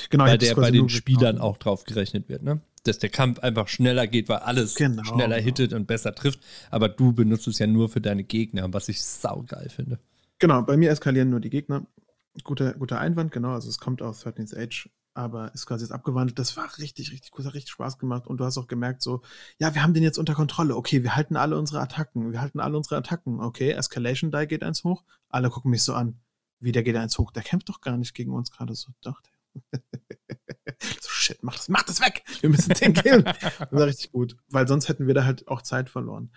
Genau, 0.09 0.25
weil 0.25 0.39
der 0.39 0.55
bei 0.55 0.71
den 0.71 0.89
Spielern 0.89 1.37
auch 1.37 1.57
drauf 1.57 1.83
gerechnet 1.83 2.27
wird, 2.27 2.41
ne? 2.41 2.59
Dass 2.83 2.97
der 2.97 3.09
Kampf 3.09 3.39
einfach 3.39 3.67
schneller 3.67 4.07
geht, 4.07 4.29
weil 4.29 4.37
alles 4.37 4.73
genau, 4.73 5.03
schneller 5.03 5.35
genau. 5.35 5.45
hittet 5.45 5.73
und 5.73 5.85
besser 5.85 6.15
trifft. 6.15 6.39
Aber 6.71 6.89
du 6.89 7.13
benutzt 7.13 7.47
es 7.47 7.59
ja 7.59 7.67
nur 7.67 7.89
für 7.89 8.01
deine 8.01 8.23
Gegner, 8.23 8.73
was 8.73 8.89
ich 8.89 9.03
saugeil 9.03 9.69
finde. 9.69 9.99
Genau, 10.39 10.61
bei 10.63 10.77
mir 10.77 10.89
eskalieren 10.89 11.29
nur 11.29 11.41
die 11.41 11.49
Gegner. 11.49 11.85
Guter, 12.43 12.73
guter 12.73 12.99
Einwand, 12.99 13.31
genau. 13.31 13.53
Also 13.53 13.69
es 13.69 13.79
kommt 13.79 14.01
aus 14.01 14.25
13th 14.25 14.57
Age, 14.57 14.89
aber 15.13 15.53
ist 15.53 15.65
quasi 15.65 15.83
jetzt 15.85 15.91
abgewandelt. 15.91 16.39
Das 16.39 16.55
war 16.57 16.77
richtig, 16.77 17.11
richtig 17.11 17.31
gut, 17.31 17.45
hat 17.45 17.53
richtig 17.53 17.71
Spaß 17.71 17.97
gemacht. 17.97 18.27
Und 18.27 18.37
du 18.39 18.45
hast 18.45 18.57
auch 18.57 18.67
gemerkt, 18.67 19.01
so, 19.01 19.21
ja, 19.57 19.73
wir 19.75 19.83
haben 19.83 19.93
den 19.93 20.03
jetzt 20.03 20.17
unter 20.17 20.33
Kontrolle. 20.35 20.75
Okay, 20.75 21.03
wir 21.03 21.15
halten 21.15 21.35
alle 21.35 21.57
unsere 21.57 21.81
Attacken. 21.81 22.31
Wir 22.31 22.41
halten 22.41 22.59
alle 22.59 22.77
unsere 22.77 22.97
Attacken. 22.97 23.39
Okay, 23.39 23.71
Escalation 23.71 24.31
Die 24.31 24.47
geht 24.47 24.63
eins 24.63 24.83
hoch. 24.83 25.03
Alle 25.29 25.49
gucken 25.49 25.71
mich 25.71 25.83
so 25.83 25.93
an. 25.93 26.19
Wie, 26.59 26.71
der 26.71 26.83
geht 26.83 26.95
eins 26.95 27.17
hoch? 27.17 27.31
Der 27.31 27.43
kämpft 27.43 27.69
doch 27.69 27.81
gar 27.81 27.97
nicht 27.97 28.13
gegen 28.13 28.33
uns 28.33 28.51
gerade 28.51 28.75
so. 28.75 28.91
Doch, 29.01 29.21
so, 30.81 31.09
shit, 31.09 31.39
mach 31.41 31.55
das, 31.55 31.69
mach 31.69 31.83
das 31.83 32.01
weg! 32.01 32.23
Wir 32.41 32.49
müssen 32.49 32.73
den 32.73 32.93
killen. 32.93 33.23
Das 33.23 33.71
war 33.71 33.85
richtig 33.85 34.11
gut, 34.11 34.37
weil 34.49 34.67
sonst 34.67 34.89
hätten 34.89 35.07
wir 35.07 35.13
da 35.13 35.25
halt 35.25 35.47
auch 35.47 35.61
Zeit 35.61 35.89
verloren. 35.89 36.31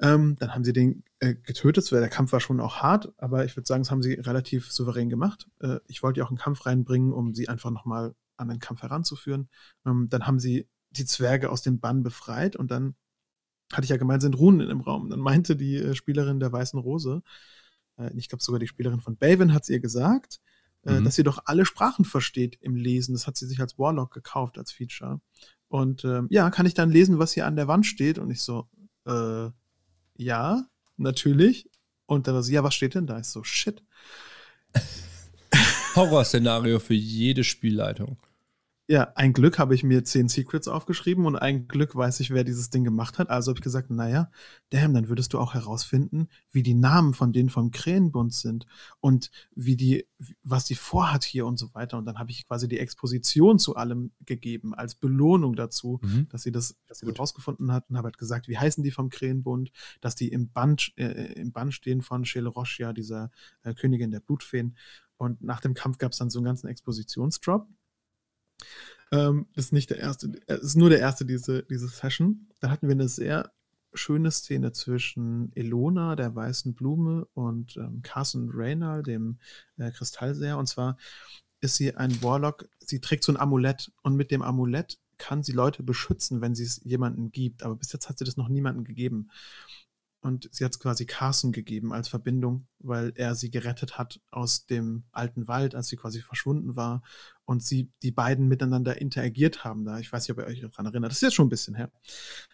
Ähm, 0.00 0.36
dann 0.38 0.54
haben 0.54 0.64
sie 0.64 0.72
den 0.72 1.04
äh, 1.20 1.34
getötet, 1.34 1.90
weil 1.92 2.00
der 2.00 2.08
Kampf 2.08 2.32
war 2.32 2.40
schon 2.40 2.60
auch 2.60 2.76
hart, 2.76 3.12
aber 3.18 3.44
ich 3.44 3.56
würde 3.56 3.66
sagen, 3.66 3.82
das 3.82 3.90
haben 3.90 4.02
sie 4.02 4.14
relativ 4.14 4.70
souverän 4.72 5.08
gemacht. 5.08 5.48
Äh, 5.60 5.78
ich 5.86 6.02
wollte 6.02 6.20
ja 6.20 6.26
auch 6.26 6.30
einen 6.30 6.38
Kampf 6.38 6.66
reinbringen, 6.66 7.12
um 7.12 7.34
sie 7.34 7.48
einfach 7.48 7.70
nochmal 7.70 8.14
an 8.36 8.48
den 8.48 8.58
Kampf 8.58 8.82
heranzuführen. 8.82 9.48
Ähm, 9.86 10.08
dann 10.10 10.26
haben 10.26 10.38
sie 10.38 10.68
die 10.90 11.04
Zwerge 11.04 11.50
aus 11.50 11.62
dem 11.62 11.80
Bann 11.80 12.02
befreit 12.02 12.56
und 12.56 12.70
dann 12.70 12.94
hatte 13.72 13.84
ich 13.84 13.90
ja 13.90 13.96
gemeint, 13.96 14.22
sind 14.22 14.38
Runen 14.38 14.68
im 14.68 14.80
Raum. 14.80 15.10
Dann 15.10 15.20
meinte 15.20 15.56
die 15.56 15.76
äh, 15.76 15.94
Spielerin 15.94 16.40
der 16.40 16.52
Weißen 16.52 16.78
Rose, 16.78 17.22
äh, 17.98 18.10
ich 18.16 18.28
glaube 18.28 18.42
sogar 18.42 18.58
die 18.58 18.66
Spielerin 18.66 19.00
von 19.00 19.16
Baven 19.16 19.52
hat 19.52 19.64
es 19.64 19.68
ihr 19.68 19.80
gesagt, 19.80 20.40
äh, 20.86 21.00
mhm. 21.00 21.04
dass 21.04 21.14
sie 21.14 21.22
doch 21.22 21.40
alle 21.46 21.64
Sprachen 21.64 22.04
versteht 22.04 22.58
im 22.60 22.76
Lesen. 22.76 23.14
Das 23.14 23.26
hat 23.26 23.36
sie 23.36 23.46
sich 23.46 23.60
als 23.60 23.78
Warlock 23.78 24.12
gekauft, 24.12 24.58
als 24.58 24.72
Feature. 24.72 25.20
Und 25.68 26.04
ähm, 26.04 26.28
ja, 26.30 26.50
kann 26.50 26.66
ich 26.66 26.74
dann 26.74 26.90
lesen, 26.90 27.18
was 27.18 27.32
hier 27.32 27.46
an 27.46 27.56
der 27.56 27.68
Wand 27.68 27.86
steht? 27.86 28.18
Und 28.18 28.30
ich 28.30 28.42
so, 28.42 28.68
äh, 29.06 29.48
ja, 30.16 30.64
natürlich. 30.96 31.70
Und 32.06 32.26
dann 32.26 32.42
so, 32.42 32.52
ja, 32.52 32.62
was 32.62 32.74
steht 32.74 32.94
denn 32.94 33.06
da? 33.06 33.18
Ich 33.18 33.26
so, 33.26 33.42
shit. 33.42 33.82
Horrorszenario 35.94 36.78
für 36.80 36.94
jede 36.94 37.44
Spielleitung. 37.44 38.18
Ja, 38.86 39.12
ein 39.14 39.32
Glück 39.32 39.58
habe 39.58 39.74
ich 39.74 39.82
mir 39.82 40.04
zehn 40.04 40.28
Secrets 40.28 40.68
aufgeschrieben 40.68 41.24
und 41.24 41.36
ein 41.36 41.68
Glück 41.68 41.96
weiß 41.96 42.20
ich, 42.20 42.30
wer 42.30 42.44
dieses 42.44 42.68
Ding 42.68 42.84
gemacht 42.84 43.18
hat. 43.18 43.30
Also 43.30 43.50
habe 43.50 43.58
ich 43.58 43.62
gesagt, 43.62 43.88
naja, 43.90 44.30
damn, 44.68 44.92
dann 44.92 45.08
würdest 45.08 45.32
du 45.32 45.38
auch 45.38 45.54
herausfinden, 45.54 46.28
wie 46.50 46.62
die 46.62 46.74
Namen 46.74 47.14
von 47.14 47.32
denen 47.32 47.48
vom 47.48 47.70
Krähenbund 47.70 48.34
sind 48.34 48.66
und 49.00 49.30
wie 49.54 49.76
die, 49.76 50.06
was 50.42 50.66
die 50.66 50.74
vorhat 50.74 51.24
hier 51.24 51.46
und 51.46 51.58
so 51.58 51.72
weiter. 51.72 51.96
Und 51.96 52.04
dann 52.04 52.18
habe 52.18 52.30
ich 52.30 52.46
quasi 52.46 52.68
die 52.68 52.78
Exposition 52.78 53.58
zu 53.58 53.74
allem 53.74 54.12
gegeben 54.26 54.74
als 54.74 54.94
Belohnung 54.94 55.56
dazu, 55.56 55.98
mhm. 56.02 56.28
dass 56.28 56.42
sie 56.42 56.52
das, 56.52 56.76
dass 56.86 56.98
sie 56.98 57.06
das 57.06 57.18
rausgefunden 57.18 57.72
hat 57.72 57.88
und 57.88 57.96
habe 57.96 58.08
halt 58.08 58.18
gesagt, 58.18 58.48
wie 58.48 58.58
heißen 58.58 58.84
die 58.84 58.90
vom 58.90 59.08
Krähenbund, 59.08 59.72
dass 60.02 60.14
die 60.14 60.28
im 60.28 60.50
Band, 60.50 60.92
äh, 60.96 61.32
im 61.40 61.52
Band 61.52 61.72
stehen 61.72 62.02
von 62.02 62.26
Shele 62.26 62.50
Roshia, 62.50 62.92
dieser 62.92 63.30
äh, 63.62 63.72
Königin 63.72 64.10
der 64.10 64.20
Blutfeen. 64.20 64.76
Und 65.16 65.40
nach 65.40 65.62
dem 65.62 65.72
Kampf 65.72 65.96
gab 65.96 66.12
es 66.12 66.18
dann 66.18 66.28
so 66.28 66.38
einen 66.38 66.46
ganzen 66.46 66.66
Expositionsdrop. 66.66 67.66
Ähm, 69.12 69.46
das 69.54 69.66
ist 69.66 69.72
nicht 69.72 69.90
der 69.90 69.98
erste, 69.98 70.32
es 70.46 70.62
ist 70.62 70.76
nur 70.76 70.90
der 70.90 71.00
erste 71.00 71.24
diese, 71.24 71.62
diese 71.64 71.88
Session. 71.88 72.48
Da 72.60 72.70
hatten 72.70 72.88
wir 72.88 72.94
eine 72.94 73.08
sehr 73.08 73.52
schöne 73.94 74.30
Szene 74.30 74.72
zwischen 74.72 75.54
Elona, 75.54 76.16
der 76.16 76.34
weißen 76.34 76.74
Blume, 76.74 77.26
und 77.34 77.76
ähm, 77.76 78.02
Carson 78.02 78.50
Raynal, 78.52 79.02
dem 79.02 79.38
äh, 79.76 79.90
Kristallseher. 79.90 80.58
Und 80.58 80.66
zwar 80.66 80.96
ist 81.60 81.76
sie 81.76 81.94
ein 81.94 82.22
Warlock, 82.22 82.68
sie 82.80 83.00
trägt 83.00 83.24
so 83.24 83.32
ein 83.32 83.38
Amulett 83.38 83.92
und 84.02 84.16
mit 84.16 84.30
dem 84.30 84.42
Amulett 84.42 84.98
kann 85.16 85.42
sie 85.42 85.52
Leute 85.52 85.82
beschützen, 85.82 86.40
wenn 86.40 86.54
sie 86.54 86.64
es 86.64 86.80
jemandem 86.84 87.30
gibt. 87.30 87.62
Aber 87.62 87.76
bis 87.76 87.92
jetzt 87.92 88.08
hat 88.08 88.18
sie 88.18 88.24
das 88.24 88.36
noch 88.36 88.48
niemandem 88.48 88.84
gegeben. 88.84 89.30
Und 90.20 90.48
sie 90.52 90.64
hat 90.64 90.72
es 90.72 90.80
quasi 90.80 91.04
Carson 91.04 91.52
gegeben 91.52 91.92
als 91.92 92.08
Verbindung, 92.08 92.66
weil 92.78 93.12
er 93.14 93.34
sie 93.34 93.50
gerettet 93.50 93.98
hat 93.98 94.20
aus 94.30 94.66
dem 94.66 95.04
alten 95.12 95.48
Wald, 95.48 95.74
als 95.74 95.88
sie 95.88 95.96
quasi 95.96 96.22
verschwunden 96.22 96.76
war. 96.76 97.02
Und 97.46 97.62
sie, 97.62 97.90
die 98.02 98.10
beiden 98.10 98.48
miteinander 98.48 99.00
interagiert 99.00 99.64
haben 99.64 99.84
da. 99.84 99.98
Ich 99.98 100.12
weiß 100.12 100.26
nicht, 100.26 100.38
ob 100.38 100.42
ihr 100.42 100.46
euch 100.46 100.60
daran 100.60 100.86
erinnert. 100.86 101.10
Das 101.10 101.18
ist 101.18 101.22
jetzt 101.22 101.34
schon 101.34 101.46
ein 101.46 101.50
bisschen 101.50 101.74
her. 101.74 101.90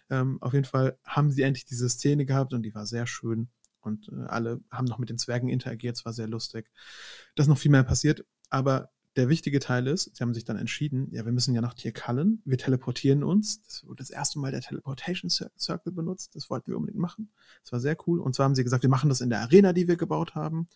Ähm, 0.09 0.37
auf 0.41 0.53
jeden 0.53 0.65
Fall 0.65 0.97
haben 1.05 1.31
sie 1.31 1.43
endlich 1.43 1.65
diese 1.65 1.89
Szene 1.89 2.25
gehabt 2.25 2.53
und 2.53 2.63
die 2.63 2.75
war 2.75 2.85
sehr 2.85 3.07
schön. 3.07 3.49
Und 3.79 4.09
äh, 4.09 4.25
alle 4.27 4.61
haben 4.69 4.85
noch 4.85 4.99
mit 4.99 5.09
den 5.09 5.17
Zwergen 5.17 5.49
interagiert. 5.49 5.97
Es 5.97 6.05
war 6.05 6.13
sehr 6.13 6.27
lustig. 6.27 6.69
Da 7.35 7.43
ist 7.43 7.47
noch 7.47 7.57
viel 7.57 7.71
mehr 7.71 7.83
passiert. 7.83 8.25
Aber 8.49 8.89
der 9.15 9.27
wichtige 9.27 9.59
Teil 9.59 9.87
ist, 9.87 10.15
sie 10.15 10.23
haben 10.23 10.33
sich 10.33 10.45
dann 10.45 10.57
entschieden, 10.57 11.09
ja, 11.11 11.25
wir 11.25 11.33
müssen 11.33 11.53
ja 11.53 11.59
nach 11.61 11.73
Tierkallen, 11.73 12.41
wir 12.45 12.57
teleportieren 12.57 13.23
uns. 13.23 13.61
Das 13.61 13.85
wurde 13.85 13.97
das 13.97 14.09
erste 14.09 14.39
Mal 14.39 14.51
der 14.51 14.61
Teleportation 14.61 15.29
Circle 15.29 15.91
benutzt. 15.91 16.35
Das 16.35 16.49
wollten 16.49 16.71
wir 16.71 16.77
unbedingt 16.77 17.01
machen. 17.01 17.29
Das 17.63 17.73
war 17.73 17.79
sehr 17.81 17.97
cool. 18.07 18.19
Und 18.21 18.35
zwar 18.35 18.45
haben 18.45 18.55
sie 18.55 18.63
gesagt, 18.63 18.83
wir 18.83 18.89
machen 18.89 19.09
das 19.09 19.21
in 19.21 19.29
der 19.29 19.41
Arena, 19.41 19.73
die 19.73 19.87
wir 19.87 19.97
gebaut 19.97 20.35
haben. 20.35 20.69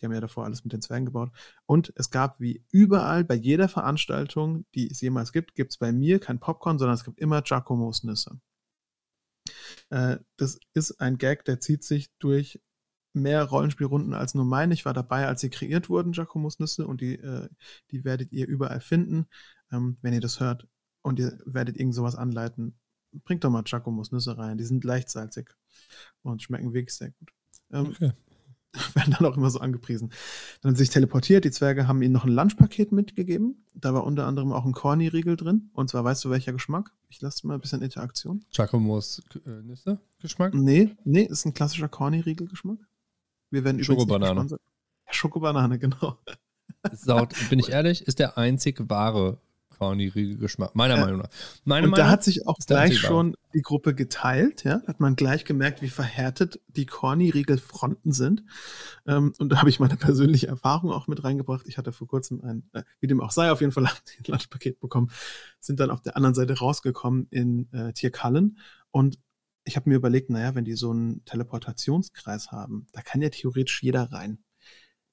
Die 0.00 0.06
haben 0.06 0.12
ja 0.12 0.20
davor 0.20 0.44
alles 0.44 0.64
mit 0.64 0.72
den 0.72 0.82
Zwergen 0.82 1.06
gebaut. 1.06 1.30
Und 1.66 1.92
es 1.96 2.10
gab 2.10 2.40
wie 2.40 2.64
überall 2.70 3.24
bei 3.24 3.34
jeder 3.34 3.68
Veranstaltung, 3.68 4.66
die 4.74 4.90
es 4.90 5.00
jemals 5.00 5.32
gibt, 5.32 5.54
gibt 5.54 5.72
es 5.72 5.78
bei 5.78 5.92
mir 5.92 6.18
kein 6.18 6.40
Popcorn, 6.40 6.78
sondern 6.78 6.94
es 6.94 7.04
gibt 7.04 7.20
immer 7.20 7.42
Giacomos 7.42 8.04
Nüsse. 8.04 8.40
Äh, 9.90 10.18
das 10.36 10.58
ist 10.72 11.00
ein 11.00 11.18
Gag, 11.18 11.44
der 11.44 11.60
zieht 11.60 11.84
sich 11.84 12.10
durch 12.18 12.60
mehr 13.12 13.44
Rollenspielrunden 13.44 14.12
als 14.14 14.34
nur 14.34 14.44
meine. 14.44 14.74
Ich 14.74 14.84
war 14.84 14.92
dabei, 14.94 15.26
als 15.26 15.40
sie 15.40 15.50
kreiert 15.50 15.88
wurden, 15.88 16.12
Giacomos 16.12 16.58
Nüsse, 16.58 16.86
und 16.86 17.00
die, 17.00 17.14
äh, 17.14 17.48
die 17.90 18.04
werdet 18.04 18.32
ihr 18.32 18.48
überall 18.48 18.80
finden, 18.80 19.26
ähm, 19.70 19.98
wenn 20.02 20.12
ihr 20.12 20.20
das 20.20 20.40
hört. 20.40 20.66
Und 21.02 21.18
ihr 21.18 21.38
werdet 21.44 21.76
irgend 21.76 21.94
sowas 21.94 22.14
anleiten. 22.16 22.78
bring 23.24 23.38
doch 23.38 23.50
mal 23.50 23.62
Chacomos 23.62 24.10
Nüsse 24.10 24.36
rein. 24.38 24.58
Die 24.58 24.64
sind 24.64 24.84
leicht 24.84 25.08
salzig 25.10 25.54
und 26.22 26.42
schmecken 26.42 26.72
wirklich 26.72 26.94
sehr 26.96 27.10
gut. 27.10 27.30
Ähm, 27.70 27.86
okay. 27.88 28.12
Werden 28.94 29.16
dann 29.18 29.26
auch 29.26 29.36
immer 29.36 29.50
so 29.50 29.60
angepriesen. 29.60 30.10
Dann 30.60 30.70
haben 30.70 30.76
sie 30.76 30.84
sich 30.84 30.92
teleportiert. 30.92 31.44
Die 31.44 31.50
Zwerge 31.50 31.86
haben 31.86 32.02
ihnen 32.02 32.12
noch 32.12 32.24
ein 32.24 32.32
Lunchpaket 32.32 32.92
mitgegeben. 32.92 33.64
Da 33.74 33.94
war 33.94 34.04
unter 34.04 34.26
anderem 34.26 34.52
auch 34.52 34.64
ein 34.64 34.72
Corny-Riegel 34.72 35.36
drin. 35.36 35.70
Und 35.74 35.90
zwar 35.90 36.04
weißt 36.04 36.24
du, 36.24 36.30
welcher 36.30 36.52
Geschmack? 36.52 36.92
Ich 37.08 37.20
lasse 37.20 37.46
mal 37.46 37.54
ein 37.54 37.60
bisschen 37.60 37.82
Interaktion. 37.82 38.44
Chacomos 38.50 39.22
äh, 39.46 39.62
Nüsse 39.62 40.00
Geschmack? 40.20 40.54
Nee, 40.54 40.90
nee, 41.04 41.22
ist 41.22 41.44
ein 41.44 41.54
klassischer 41.54 41.88
Corny-Riegel-Geschmack. 41.88 42.78
Wir 43.50 43.64
werden 43.64 43.82
Schokobanane. 43.84 44.58
Schokobanane, 45.10 45.78
genau. 45.78 46.18
Auch, 47.06 47.28
bin 47.48 47.58
ich 47.58 47.70
ehrlich, 47.70 48.02
ist 48.02 48.18
der 48.18 48.36
einzig 48.36 48.78
wahre 48.88 49.38
Corny-Riegel-Geschmack, 49.84 50.74
meiner 50.74 50.96
ja. 50.96 51.04
Meinung 51.04 51.20
nach. 51.20 51.28
Meine 51.64 51.86
und 51.86 51.90
Meinung 51.90 52.06
da 52.06 52.10
hat 52.10 52.24
sich 52.24 52.46
auch 52.46 52.58
gleich 52.58 52.98
schon 52.98 53.36
die 53.52 53.60
Gruppe 53.60 53.94
geteilt, 53.94 54.64
ja, 54.64 54.80
hat 54.86 54.98
man 54.98 55.14
gleich 55.14 55.44
gemerkt, 55.44 55.82
wie 55.82 55.90
verhärtet 55.90 56.60
die 56.68 56.86
Corny-Riegel-Fronten 56.86 58.12
sind. 58.12 58.44
Ähm, 59.06 59.32
und 59.38 59.50
da 59.50 59.58
habe 59.58 59.68
ich 59.68 59.80
meine 59.80 59.96
persönliche 59.96 60.46
Erfahrung 60.46 60.90
auch 60.90 61.06
mit 61.06 61.22
reingebracht. 61.22 61.66
Ich 61.68 61.76
hatte 61.76 61.92
vor 61.92 62.08
kurzem 62.08 62.40
ein, 62.42 62.68
äh, 62.72 62.82
wie 63.00 63.06
dem 63.06 63.20
auch 63.20 63.30
sei, 63.30 63.52
auf 63.52 63.60
jeden 63.60 63.72
Fall 63.72 63.84
ein 63.86 64.24
Lunchpaket 64.26 64.80
bekommen, 64.80 65.10
sind 65.60 65.80
dann 65.80 65.90
auf 65.90 66.00
der 66.00 66.16
anderen 66.16 66.34
Seite 66.34 66.58
rausgekommen 66.58 67.26
in 67.30 67.70
äh, 67.72 67.92
Tierkallen 67.92 68.58
und 68.90 69.18
ich 69.64 69.76
habe 69.76 69.88
mir 69.88 69.96
überlegt, 69.96 70.30
naja, 70.30 70.54
wenn 70.54 70.64
die 70.64 70.74
so 70.74 70.90
einen 70.90 71.24
Teleportationskreis 71.24 72.52
haben, 72.52 72.86
da 72.92 73.00
kann 73.00 73.22
ja 73.22 73.30
theoretisch 73.30 73.82
jeder 73.82 74.12
rein. 74.12 74.44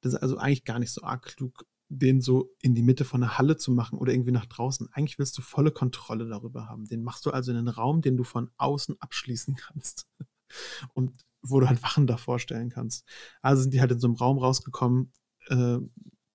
Das 0.01 0.13
ist 0.13 0.19
also 0.19 0.37
eigentlich 0.37 0.65
gar 0.65 0.79
nicht 0.79 0.91
so 0.91 1.03
arg 1.03 1.23
klug, 1.23 1.65
den 1.93 2.21
so 2.21 2.55
in 2.61 2.73
die 2.73 2.83
Mitte 2.83 3.03
von 3.03 3.19
der 3.19 3.37
Halle 3.37 3.57
zu 3.57 3.69
machen 3.71 3.99
oder 3.99 4.13
irgendwie 4.13 4.31
nach 4.31 4.45
draußen. 4.45 4.87
Eigentlich 4.93 5.19
willst 5.19 5.37
du 5.37 5.41
volle 5.41 5.71
Kontrolle 5.71 6.25
darüber 6.25 6.67
haben. 6.67 6.85
Den 6.87 7.03
machst 7.03 7.25
du 7.25 7.31
also 7.31 7.51
in 7.51 7.57
einen 7.57 7.67
Raum, 7.67 8.01
den 8.01 8.15
du 8.15 8.23
von 8.23 8.49
außen 8.57 8.95
abschließen 8.99 9.55
kannst. 9.55 10.07
Und 10.93 11.11
wo 11.41 11.59
du 11.59 11.67
halt 11.67 11.83
Wachen 11.83 12.07
davor 12.07 12.39
stellen 12.39 12.69
kannst. 12.69 13.05
Also 13.41 13.63
sind 13.63 13.73
die 13.73 13.81
halt 13.81 13.91
in 13.91 13.99
so 13.99 14.07
einem 14.07 14.15
Raum 14.15 14.37
rausgekommen, 14.37 15.11
äh, 15.47 15.79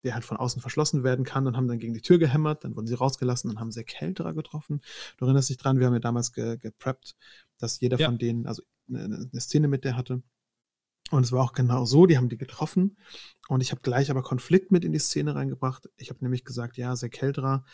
der 0.04 0.14
halt 0.14 0.24
von 0.24 0.36
außen 0.36 0.60
verschlossen 0.60 1.04
werden 1.04 1.24
kann 1.24 1.46
und 1.46 1.56
haben 1.56 1.68
dann 1.68 1.78
gegen 1.78 1.94
die 1.94 2.02
Tür 2.02 2.18
gehämmert, 2.18 2.64
dann 2.64 2.76
wurden 2.76 2.86
sie 2.86 2.94
rausgelassen 2.94 3.50
und 3.50 3.58
haben 3.58 3.72
sehr 3.72 3.84
Kälterer 3.84 4.34
getroffen. 4.34 4.82
Du 5.16 5.24
erinnerst 5.24 5.48
dich 5.48 5.56
dran, 5.56 5.78
wir 5.78 5.86
haben 5.86 5.94
ja 5.94 6.00
damals 6.00 6.32
ge 6.32 6.58
gepreppt, 6.58 7.16
dass 7.58 7.80
jeder 7.80 7.98
ja. 7.98 8.06
von 8.06 8.18
denen, 8.18 8.46
also 8.46 8.62
eine, 8.88 9.28
eine 9.32 9.40
Szene 9.40 9.68
mit 9.68 9.84
der 9.84 9.96
hatte, 9.96 10.22
und 11.10 11.24
es 11.24 11.32
war 11.32 11.44
auch 11.44 11.52
genau 11.52 11.84
so, 11.84 12.06
die 12.06 12.16
haben 12.16 12.28
die 12.28 12.38
getroffen. 12.38 12.96
Und 13.48 13.60
ich 13.60 13.70
habe 13.70 13.80
gleich 13.80 14.10
aber 14.10 14.22
Konflikt 14.22 14.72
mit 14.72 14.84
in 14.84 14.92
die 14.92 14.98
Szene 14.98 15.34
reingebracht. 15.34 15.88
Ich 15.96 16.10
habe 16.10 16.22
nämlich 16.22 16.44
gesagt, 16.44 16.76
ja, 16.76 16.96
Sekeldra 16.96 17.64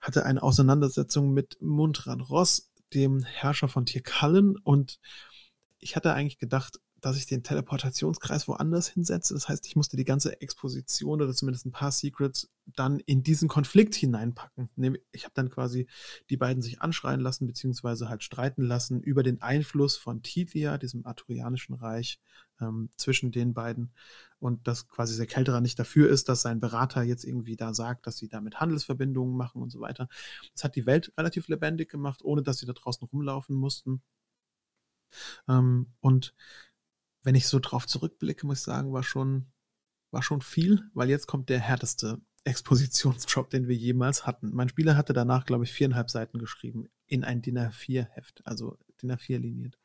hatte 0.00 0.24
eine 0.24 0.42
Auseinandersetzung 0.42 1.32
mit 1.32 1.58
Mundran 1.60 2.20
Ross, 2.20 2.70
dem 2.94 3.22
Herrscher 3.24 3.68
von 3.68 3.86
Tierkallen. 3.86 4.56
Und 4.56 5.00
ich 5.78 5.96
hatte 5.96 6.14
eigentlich 6.14 6.38
gedacht, 6.38 6.78
dass 7.06 7.16
ich 7.16 7.26
den 7.26 7.44
Teleportationskreis 7.44 8.48
woanders 8.48 8.88
hinsetze. 8.88 9.32
Das 9.32 9.48
heißt, 9.48 9.64
ich 9.68 9.76
musste 9.76 9.96
die 9.96 10.04
ganze 10.04 10.40
Exposition 10.40 11.22
oder 11.22 11.32
zumindest 11.32 11.64
ein 11.64 11.70
paar 11.70 11.92
Secrets 11.92 12.50
dann 12.64 12.98
in 12.98 13.22
diesen 13.22 13.48
Konflikt 13.48 13.94
hineinpacken. 13.94 14.68
Ich 15.12 15.22
habe 15.22 15.32
dann 15.32 15.48
quasi 15.48 15.86
die 16.30 16.36
beiden 16.36 16.62
sich 16.62 16.82
anschreien 16.82 17.20
lassen, 17.20 17.46
beziehungsweise 17.46 18.08
halt 18.08 18.24
streiten 18.24 18.62
lassen 18.62 19.00
über 19.04 19.22
den 19.22 19.40
Einfluss 19.40 19.96
von 19.96 20.24
Tithia, 20.24 20.78
diesem 20.78 21.06
arthurianischen 21.06 21.76
Reich, 21.76 22.18
ähm, 22.60 22.90
zwischen 22.96 23.30
den 23.30 23.54
beiden. 23.54 23.92
Und 24.40 24.66
dass 24.66 24.88
quasi 24.88 25.16
der 25.16 25.26
Kälterer 25.26 25.60
nicht 25.60 25.78
dafür 25.78 26.10
ist, 26.10 26.28
dass 26.28 26.42
sein 26.42 26.58
Berater 26.58 27.04
jetzt 27.04 27.22
irgendwie 27.22 27.54
da 27.54 27.72
sagt, 27.72 28.08
dass 28.08 28.16
sie 28.16 28.26
damit 28.26 28.58
Handelsverbindungen 28.58 29.36
machen 29.36 29.62
und 29.62 29.70
so 29.70 29.78
weiter. 29.78 30.08
Das 30.54 30.64
hat 30.64 30.74
die 30.74 30.86
Welt 30.86 31.12
relativ 31.16 31.46
lebendig 31.46 31.88
gemacht, 31.88 32.24
ohne 32.24 32.42
dass 32.42 32.58
sie 32.58 32.66
da 32.66 32.72
draußen 32.72 33.06
rumlaufen 33.06 33.54
mussten. 33.54 34.02
Ähm, 35.48 35.86
und 36.00 36.34
wenn 37.26 37.34
ich 37.34 37.48
so 37.48 37.58
drauf 37.58 37.88
zurückblicke, 37.88 38.46
muss 38.46 38.60
ich 38.60 38.64
sagen, 38.64 38.92
war 38.92 39.02
schon, 39.02 39.46
war 40.12 40.22
schon 40.22 40.42
viel, 40.42 40.88
weil 40.94 41.10
jetzt 41.10 41.26
kommt 41.26 41.48
der 41.48 41.58
härteste 41.58 42.20
Expositionsjob, 42.44 43.50
den 43.50 43.66
wir 43.66 43.74
jemals 43.74 44.28
hatten. 44.28 44.54
Mein 44.54 44.68
Spieler 44.68 44.96
hatte 44.96 45.12
danach, 45.12 45.44
glaube 45.44 45.64
ich, 45.64 45.72
viereinhalb 45.72 46.08
Seiten 46.08 46.38
geschrieben 46.38 46.86
in 47.06 47.24
ein 47.24 47.42
DIN 47.42 47.58
A4-Heft, 47.58 48.46
also 48.46 48.78
DIN 49.02 49.10
A4 49.10 49.38
liniert. 49.38 49.76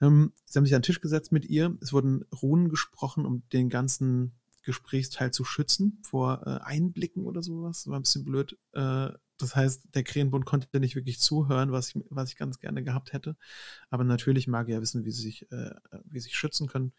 Ähm, 0.00 0.32
sie 0.44 0.58
haben 0.58 0.64
sich 0.64 0.74
an 0.74 0.80
den 0.80 0.86
Tisch 0.86 1.00
gesetzt 1.00 1.30
mit 1.30 1.44
ihr. 1.44 1.78
Es 1.80 1.92
wurden 1.92 2.24
Runen 2.42 2.68
gesprochen, 2.68 3.26
um 3.26 3.48
den 3.50 3.68
ganzen 3.68 4.32
Gesprächsteil 4.62 5.30
zu 5.30 5.44
schützen 5.44 6.02
vor 6.02 6.42
äh, 6.44 6.64
Einblicken 6.64 7.26
oder 7.26 7.44
sowas. 7.44 7.86
War 7.86 8.00
ein 8.00 8.02
bisschen 8.02 8.24
blöd. 8.24 8.58
Äh, 8.72 9.10
das 9.38 9.56
heißt, 9.56 9.88
der 9.94 10.04
Krähenbund 10.04 10.46
konnte 10.46 10.80
nicht 10.80 10.94
wirklich 10.94 11.20
zuhören, 11.20 11.72
was 11.72 11.88
ich, 11.88 12.04
was 12.10 12.30
ich 12.30 12.36
ganz 12.36 12.60
gerne 12.60 12.82
gehabt 12.82 13.12
hätte. 13.12 13.36
Aber 13.90 14.04
natürlich 14.04 14.46
mag 14.46 14.68
er 14.68 14.80
wissen, 14.80 15.04
wie 15.04 15.10
sie 15.10 15.22
sich, 15.22 15.50
äh, 15.50 15.74
wie 16.04 16.20
sie 16.20 16.28
sich 16.28 16.36
schützen 16.36 16.68
können. 16.68 16.92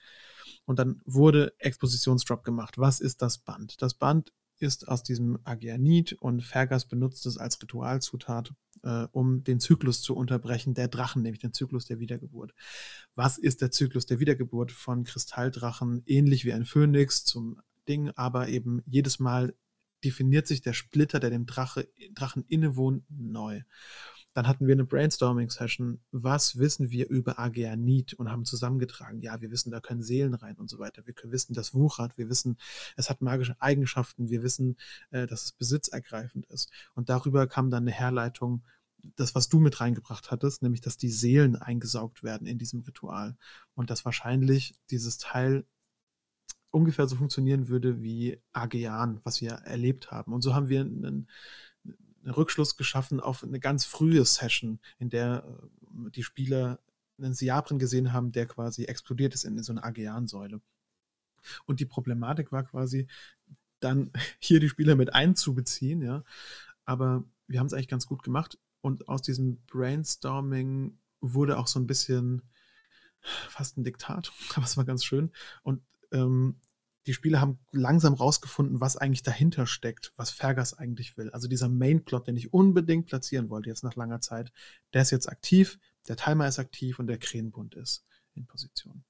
Und 0.65 0.79
dann 0.79 1.01
wurde 1.05 1.53
Expositionsdrop 1.59 2.43
gemacht. 2.43 2.77
Was 2.77 2.99
ist 2.99 3.21
das 3.21 3.37
Band? 3.37 3.81
Das 3.81 3.93
Band 3.93 4.33
ist 4.59 4.87
aus 4.87 5.03
diesem 5.03 5.39
Agianit 5.43 6.13
und 6.13 6.41
Fergas 6.41 6.85
benutzt 6.85 7.25
es 7.25 7.37
als 7.37 7.61
Ritualzutat, 7.61 8.53
äh, 8.83 9.07
um 9.11 9.43
den 9.43 9.59
Zyklus 9.59 10.01
zu 10.01 10.15
unterbrechen, 10.15 10.73
der 10.73 10.87
Drachen, 10.87 11.21
nämlich 11.21 11.41
den 11.41 11.53
Zyklus 11.53 11.85
der 11.85 11.99
Wiedergeburt. 11.99 12.53
Was 13.15 13.37
ist 13.37 13.61
der 13.61 13.71
Zyklus 13.71 14.05
der 14.05 14.19
Wiedergeburt 14.19 14.71
von 14.71 15.03
Kristalldrachen? 15.03 16.03
Ähnlich 16.05 16.45
wie 16.45 16.53
ein 16.53 16.65
Phönix 16.65 17.25
zum 17.25 17.61
Ding, 17.87 18.11
aber 18.15 18.47
eben 18.47 18.81
jedes 18.85 19.19
Mal 19.19 19.53
definiert 20.03 20.47
sich 20.47 20.61
der 20.61 20.73
Splitter, 20.73 21.19
der 21.19 21.29
dem 21.29 21.45
Drache, 21.45 21.87
Drachen 22.13 22.45
innewohnt, 22.47 23.03
neu. 23.09 23.61
Dann 24.35 24.47
hatten 24.49 24.67
wir 24.67 24.73
eine 24.73 24.83
Brainstorming-Session. 24.83 26.01
Was 26.11 26.57
wissen 26.57 26.91
wir 26.91 27.09
über 27.09 27.39
Ageanit? 27.39 28.15
Und 28.15 28.29
haben 28.29 28.43
zusammengetragen, 28.43 29.21
ja, 29.21 29.39
wir 29.39 29.49
wissen, 29.49 29.71
da 29.71 29.79
können 29.79 30.03
Seelen 30.03 30.33
rein 30.33 30.57
und 30.57 30.69
so 30.69 30.77
weiter. 30.77 31.07
Wir 31.07 31.15
wissen, 31.31 31.53
das 31.53 31.73
wuchert. 31.73 32.17
Wir 32.17 32.29
wissen, 32.29 32.57
es 32.97 33.09
hat 33.09 33.21
magische 33.21 33.55
Eigenschaften. 33.61 34.29
Wir 34.29 34.43
wissen, 34.43 34.75
äh, 35.11 35.25
dass 35.25 35.45
es 35.45 35.51
besitzergreifend 35.53 36.45
ist. 36.47 36.69
Und 36.95 37.07
darüber 37.07 37.47
kam 37.47 37.69
dann 37.69 37.83
eine 37.83 37.93
Herleitung, 37.93 38.65
das, 39.15 39.35
was 39.35 39.47
du 39.47 39.61
mit 39.61 39.79
reingebracht 39.79 40.31
hattest, 40.31 40.63
nämlich, 40.63 40.81
dass 40.81 40.97
die 40.97 41.11
Seelen 41.11 41.55
eingesaugt 41.55 42.21
werden 42.21 42.45
in 42.45 42.57
diesem 42.57 42.81
Ritual. 42.81 43.37
Und 43.73 43.89
dass 43.89 44.03
wahrscheinlich 44.03 44.75
dieses 44.89 45.17
Teil 45.17 45.65
ungefähr 46.75 47.07
so 47.07 47.15
funktionieren 47.15 47.69
würde 47.69 48.03
wie 48.03 48.37
Agean, 48.51 49.21
was 49.23 49.39
wir 49.39 49.51
erlebt 49.51 50.11
haben. 50.11 50.33
Und 50.33 50.41
so 50.41 50.53
haben 50.53 50.67
wir 50.67 50.81
einen, 50.81 51.29
einen 51.85 52.33
Rückschluss 52.33 52.75
geschaffen 52.75 53.21
auf 53.21 53.45
eine 53.45 53.61
ganz 53.61 53.85
frühe 53.85 54.25
Session, 54.25 54.81
in 54.99 55.09
der 55.09 55.45
äh, 55.47 56.09
die 56.11 56.23
Spieler 56.23 56.81
einen 57.17 57.33
Siabren 57.33 57.79
gesehen 57.79 58.11
haben, 58.11 58.33
der 58.33 58.45
quasi 58.45 58.83
explodiert 58.83 59.33
ist 59.33 59.45
in 59.45 59.63
so 59.63 59.71
eine 59.71 59.85
Agean-Säule. 59.85 60.59
Und 61.65 61.79
die 61.79 61.85
Problematik 61.85 62.51
war 62.51 62.63
quasi, 62.63 63.07
dann 63.79 64.11
hier 64.39 64.59
die 64.59 64.67
Spieler 64.67 64.97
mit 64.97 65.13
einzubeziehen, 65.13 66.01
ja. 66.01 66.25
Aber 66.83 67.23
wir 67.47 67.59
haben 67.59 67.67
es 67.67 67.73
eigentlich 67.73 67.87
ganz 67.87 68.05
gut 68.05 68.21
gemacht. 68.21 68.59
Und 68.81 69.07
aus 69.07 69.21
diesem 69.21 69.61
Brainstorming 69.67 70.99
wurde 71.21 71.57
auch 71.57 71.67
so 71.67 71.79
ein 71.79 71.87
bisschen 71.87 72.41
fast 73.23 73.77
ein 73.77 73.85
Diktat, 73.85 74.33
aber 74.55 74.65
es 74.65 74.75
war 74.75 74.83
ganz 74.83 75.05
schön. 75.05 75.31
Und 75.63 75.81
ähm, 76.11 76.59
die 77.07 77.13
Spieler 77.13 77.39
haben 77.39 77.59
langsam 77.71 78.15
rausgefunden, 78.15 78.81
was 78.81 78.97
eigentlich 78.97 79.21
dahinter 79.21 79.67
steckt, 79.67 80.11
was 80.15 80.31
Fergas 80.31 80.73
eigentlich 80.73 81.17
will. 81.17 81.29
Also 81.31 81.47
dieser 81.47 81.69
Mainplot, 81.69 82.27
den 82.27 82.35
ich 82.35 82.51
unbedingt 82.51 83.05
platzieren 83.05 83.49
wollte, 83.49 83.69
jetzt 83.69 83.83
nach 83.83 83.95
langer 83.95 84.21
Zeit, 84.21 84.51
der 84.93 85.03
ist 85.03 85.11
jetzt 85.11 85.29
aktiv, 85.29 85.77
der 86.07 86.17
Timer 86.17 86.47
ist 86.47 86.57
aktiv 86.57 86.97
und 86.97 87.07
der 87.07 87.19
Krähenbund 87.19 87.75
ist 87.75 88.05
in 88.33 88.47
Position. 88.47 89.03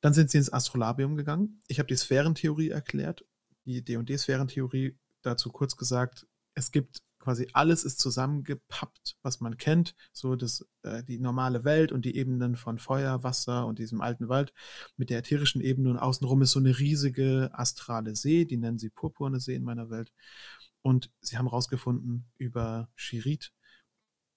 Dann 0.00 0.14
sind 0.14 0.30
sie 0.30 0.38
ins 0.38 0.52
Astrolabium 0.52 1.16
gegangen. 1.16 1.60
Ich 1.68 1.78
habe 1.78 1.88
die 1.88 1.96
Sphärentheorie 1.96 2.70
erklärt, 2.70 3.24
die 3.64 3.82
D&D-Sphärentheorie, 3.82 4.98
dazu 5.22 5.50
kurz 5.50 5.76
gesagt, 5.76 6.26
es 6.54 6.70
gibt 6.70 7.02
quasi 7.26 7.48
alles 7.54 7.82
ist 7.82 7.98
zusammengepappt, 7.98 9.16
was 9.20 9.40
man 9.40 9.56
kennt, 9.56 9.96
so 10.12 10.36
das, 10.36 10.64
äh, 10.84 11.02
die 11.02 11.18
normale 11.18 11.64
Welt 11.64 11.90
und 11.90 12.04
die 12.04 12.14
Ebenen 12.14 12.54
von 12.54 12.78
Feuer, 12.78 13.24
Wasser 13.24 13.66
und 13.66 13.80
diesem 13.80 14.00
alten 14.00 14.28
Wald 14.28 14.52
mit 14.96 15.10
der 15.10 15.18
ätherischen 15.18 15.60
Ebene 15.60 15.90
und 15.90 15.98
außenrum 15.98 16.42
ist 16.42 16.52
so 16.52 16.60
eine 16.60 16.78
riesige 16.78 17.50
astrale 17.52 18.14
See, 18.14 18.44
die 18.44 18.56
nennen 18.56 18.78
sie 18.78 18.90
purpurne 18.90 19.40
See 19.40 19.56
in 19.56 19.64
meiner 19.64 19.90
Welt. 19.90 20.12
Und 20.82 21.10
sie 21.20 21.36
haben 21.36 21.46
herausgefunden 21.46 22.26
über 22.38 22.90
Shirit, 22.94 23.52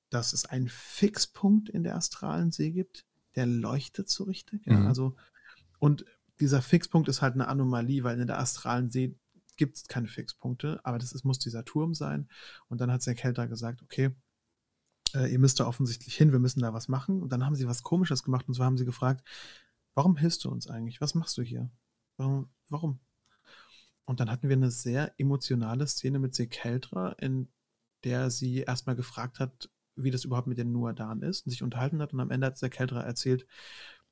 dass 0.09 0.33
es 0.33 0.45
einen 0.45 0.67
Fixpunkt 0.67 1.69
in 1.69 1.83
der 1.83 1.95
astralen 1.95 2.51
See 2.51 2.71
gibt, 2.71 3.05
der 3.35 3.45
leuchtet 3.45 4.09
so 4.09 4.23
richtig. 4.23 4.65
Ja? 4.65 4.77
Mhm. 4.77 4.87
Also, 4.87 5.15
und 5.77 6.05
dieser 6.39 6.63
Fixpunkt 6.63 7.07
ist 7.07 7.21
halt 7.21 7.35
eine 7.35 7.49
Anomalie, 7.49 8.03
weil 8.03 8.19
in 8.19 8.25
der 8.25 8.39
astralen 8.39 8.89
See 8.89 9.15
gibt 9.59 9.77
es 9.77 9.87
keine 9.87 10.07
Fixpunkte, 10.07 10.79
aber 10.83 10.97
das 10.97 11.11
ist, 11.11 11.25
muss 11.25 11.37
dieser 11.37 11.65
Turm 11.65 11.93
sein. 11.93 12.29
Und 12.69 12.81
dann 12.81 12.91
hat 12.91 13.05
der 13.05 13.13
Kelter 13.13 13.47
gesagt, 13.47 13.83
okay, 13.83 14.15
äh, 15.13 15.31
ihr 15.31 15.37
müsst 15.37 15.59
da 15.59 15.67
offensichtlich 15.67 16.15
hin, 16.15 16.31
wir 16.31 16.39
müssen 16.39 16.61
da 16.61 16.73
was 16.73 16.87
machen. 16.87 17.21
Und 17.21 17.31
dann 17.31 17.45
haben 17.45 17.55
sie 17.55 17.67
was 17.67 17.83
Komisches 17.83 18.23
gemacht 18.23 18.47
und 18.47 18.55
zwar 18.55 18.65
haben 18.65 18.77
sie 18.77 18.85
gefragt, 18.85 19.27
warum 19.93 20.15
hilfst 20.15 20.43
du 20.45 20.49
uns 20.49 20.67
eigentlich? 20.67 21.01
Was 21.01 21.13
machst 21.13 21.37
du 21.37 21.43
hier? 21.43 21.69
Warum? 22.17 22.49
warum? 22.69 22.99
Und 24.05 24.21
dann 24.21 24.31
hatten 24.31 24.47
wir 24.49 24.55
eine 24.55 24.71
sehr 24.71 25.13
emotionale 25.19 25.85
Szene 25.85 26.19
mit 26.19 26.33
Sekeltra, 26.33 27.09
in 27.19 27.49
der 28.05 28.31
sie 28.31 28.61
erstmal 28.61 28.95
gefragt 28.95 29.39
hat, 29.39 29.69
wie 29.95 30.09
das 30.09 30.23
überhaupt 30.23 30.47
mit 30.47 30.57
den 30.57 30.71
Nuadan 30.71 31.21
ist 31.21 31.45
und 31.45 31.51
sich 31.51 31.63
unterhalten 31.63 32.01
hat. 32.01 32.13
Und 32.13 32.21
am 32.21 32.31
Ende 32.31 32.47
hat 32.47 32.61
der 32.61 32.69
Keltera 32.69 33.01
erzählt, 33.01 33.45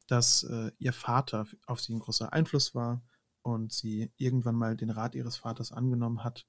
dass 0.08 0.44
äh, 0.44 0.72
ihr 0.78 0.94
Vater 0.94 1.48
auf 1.66 1.80
sie 1.80 1.94
ein 1.94 2.00
großer 2.00 2.34
Einfluss 2.34 2.76
war 2.76 3.02
und 3.48 3.72
sie 3.72 4.12
irgendwann 4.18 4.56
mal 4.56 4.76
den 4.76 4.90
Rat 4.90 5.16
ihres 5.16 5.38
Vaters 5.38 5.72
angenommen 5.72 6.26
hat, 6.26 6.46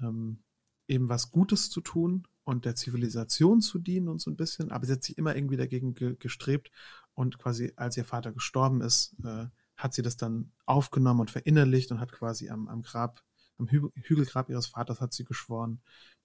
ähm, 0.00 0.42
eben 0.86 1.08
was 1.08 1.30
Gutes 1.30 1.70
zu 1.70 1.80
tun 1.80 2.28
und 2.44 2.66
der 2.66 2.74
Zivilisation 2.74 3.62
zu 3.62 3.78
dienen 3.78 4.08
und 4.08 4.20
so 4.20 4.30
ein 4.30 4.36
bisschen, 4.36 4.70
aber 4.70 4.84
sie 4.84 4.92
hat 4.92 5.02
sich 5.02 5.16
immer 5.16 5.34
irgendwie 5.34 5.56
dagegen 5.56 5.94
ge 5.94 6.16
gestrebt 6.16 6.70
und 7.14 7.38
quasi 7.38 7.72
als 7.76 7.96
ihr 7.96 8.04
Vater 8.04 8.32
gestorben 8.32 8.82
ist, 8.82 9.16
äh, 9.24 9.46
hat 9.76 9.94
sie 9.94 10.02
das 10.02 10.18
dann 10.18 10.52
aufgenommen 10.66 11.20
und 11.20 11.30
verinnerlicht 11.30 11.90
und 11.90 12.00
hat 12.00 12.12
quasi 12.12 12.50
am, 12.50 12.68
am 12.68 12.82
Grab, 12.82 13.22
am 13.56 13.68
Hü 13.68 13.88
Hügelgrab 13.94 14.50
ihres 14.50 14.66
Vaters 14.66 15.00
hat 15.00 15.14
sie 15.14 15.24
geschworen, 15.24 15.80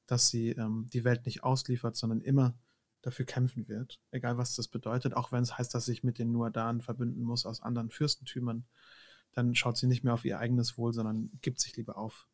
dass 0.08 0.30
sie 0.30 0.50
ähm, 0.50 0.88
die 0.92 1.06
Welt 1.06 1.26
nicht 1.26 1.44
ausliefert, 1.44 1.96
sondern 1.96 2.20
immer 2.20 2.54
dafür 3.02 3.26
kämpfen 3.26 3.70
wird, 3.70 4.02
egal 4.12 4.38
was 4.38 4.56
das 4.56 4.68
bedeutet, 4.68 5.14
auch 5.14 5.32
wenn 5.32 5.44
es 5.44 5.58
heißt, 5.58 5.74
dass 5.74 5.86
sich 5.86 6.04
mit 6.04 6.18
den 6.20 6.34
Nuadan 6.34 6.82
verbünden 6.82 7.24
muss 7.24 7.46
aus 7.46 7.62
anderen 7.62 7.92
Fürstentümern, 7.92 8.66
dann 9.36 9.54
schaut 9.54 9.78
sie 9.78 9.88
nicht 9.88 10.04
mehr 10.04 10.14
auf 10.14 10.26
ihr 10.26 10.40
eigenes 10.40 10.78
Wohl, 10.78 10.94
sondern 10.94 11.30
gibt 11.42 11.60
sich 11.60 11.76
lieber 11.76 11.98
auf, 11.98 12.28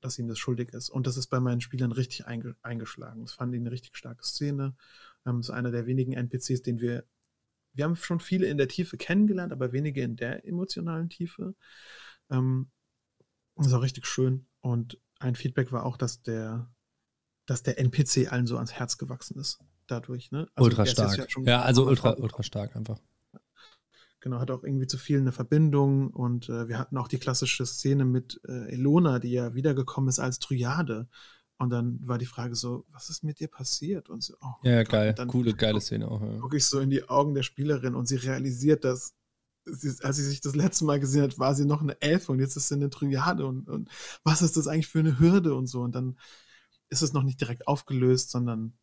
dass 0.00 0.18
ihm 0.18 0.28
das 0.28 0.38
schuldig 0.38 0.70
ist. 0.70 0.90
Und 0.90 1.06
das 1.06 1.16
ist 1.16 1.28
bei 1.28 1.40
meinen 1.40 1.60
Spielern 1.60 1.92
richtig 1.92 2.26
einge 2.26 2.56
eingeschlagen. 2.62 3.22
Das 3.22 3.34
fand 3.34 3.54
ich 3.54 3.60
eine 3.60 3.70
richtig 3.70 3.96
starke 3.96 4.24
Szene. 4.24 4.74
Ähm, 5.24 5.38
das 5.38 5.46
ist 5.46 5.54
einer 5.54 5.70
der 5.70 5.86
wenigen 5.86 6.12
NPCs, 6.12 6.62
den 6.62 6.80
wir, 6.80 7.04
wir 7.72 7.84
haben 7.84 7.94
schon 7.96 8.20
viele 8.20 8.46
in 8.46 8.58
der 8.58 8.68
Tiefe 8.68 8.96
kennengelernt, 8.96 9.52
aber 9.52 9.72
wenige 9.72 10.02
in 10.02 10.16
der 10.16 10.44
emotionalen 10.44 11.08
Tiefe. 11.08 11.54
Ähm, 12.30 12.70
das 13.54 13.68
ist 13.68 13.72
auch 13.72 13.82
richtig 13.82 14.06
schön. 14.06 14.46
Und 14.60 15.00
ein 15.20 15.36
Feedback 15.36 15.70
war 15.70 15.84
auch, 15.84 15.96
dass 15.96 16.22
der, 16.22 16.68
dass 17.46 17.62
der 17.62 17.78
NPC 17.78 18.32
allen 18.32 18.46
so 18.46 18.56
ans 18.56 18.72
Herz 18.72 18.98
gewachsen 18.98 19.38
ist 19.38 19.60
dadurch. 19.86 20.32
Ne? 20.32 20.48
Also 20.54 20.68
ultra 20.68 20.86
stark. 20.86 21.16
Ja, 21.18 21.42
ja, 21.42 21.62
also 21.62 21.86
ultra, 21.86 22.14
ultra 22.14 22.42
stark 22.42 22.74
einfach. 22.74 23.00
Genau, 24.20 24.38
hat 24.38 24.50
auch 24.50 24.64
irgendwie 24.64 24.86
zu 24.86 24.98
viel 24.98 25.18
eine 25.18 25.32
Verbindung 25.32 26.10
und 26.10 26.48
äh, 26.48 26.68
wir 26.68 26.78
hatten 26.78 26.98
auch 26.98 27.08
die 27.08 27.18
klassische 27.18 27.64
Szene 27.64 28.04
mit 28.04 28.40
äh, 28.46 28.70
Elona, 28.72 29.18
die 29.18 29.32
ja 29.32 29.54
wiedergekommen 29.54 30.08
ist 30.08 30.18
als 30.18 30.38
Triade. 30.38 31.08
Und 31.56 31.70
dann 31.70 32.00
war 32.02 32.18
die 32.18 32.26
Frage 32.26 32.54
so, 32.54 32.86
was 32.90 33.10
ist 33.10 33.22
mit 33.22 33.38
dir 33.40 33.48
passiert? 33.48 34.08
Und 34.08 34.22
so, 34.22 34.34
oh 34.40 34.54
ja, 34.62 34.82
Gott. 34.82 34.92
geil, 34.92 35.14
coole, 35.26 35.54
geile 35.54 35.80
Szene 35.80 36.08
auch. 36.08 36.22
Ja. 36.22 36.38
Gucke 36.38 36.56
ich 36.56 36.66
so 36.66 36.80
in 36.80 36.90
die 36.90 37.08
Augen 37.08 37.34
der 37.34 37.42
Spielerin 37.42 37.94
und 37.94 38.08
sie 38.08 38.16
realisiert, 38.16 38.84
dass 38.84 39.14
sie, 39.66 39.92
als 40.02 40.16
sie 40.16 40.24
sich 40.24 40.40
das 40.40 40.54
letzte 40.54 40.84
Mal 40.84 41.00
gesehen 41.00 41.22
hat, 41.22 41.38
war 41.38 41.54
sie 41.54 41.66
noch 41.66 41.82
eine 41.82 42.00
Elfe 42.00 42.32
und 42.32 42.40
jetzt 42.40 42.56
ist 42.56 42.68
sie 42.68 42.74
eine 42.74 42.90
Triade 42.90 43.46
und, 43.46 43.68
und 43.68 43.90
was 44.24 44.42
ist 44.42 44.56
das 44.56 44.68
eigentlich 44.68 44.88
für 44.88 45.00
eine 45.00 45.18
Hürde 45.18 45.54
und 45.54 45.66
so. 45.66 45.80
Und 45.82 45.94
dann 45.94 46.18
ist 46.88 47.02
es 47.02 47.12
noch 47.12 47.22
nicht 47.22 47.40
direkt 47.40 47.68
aufgelöst, 47.68 48.30
sondern 48.30 48.74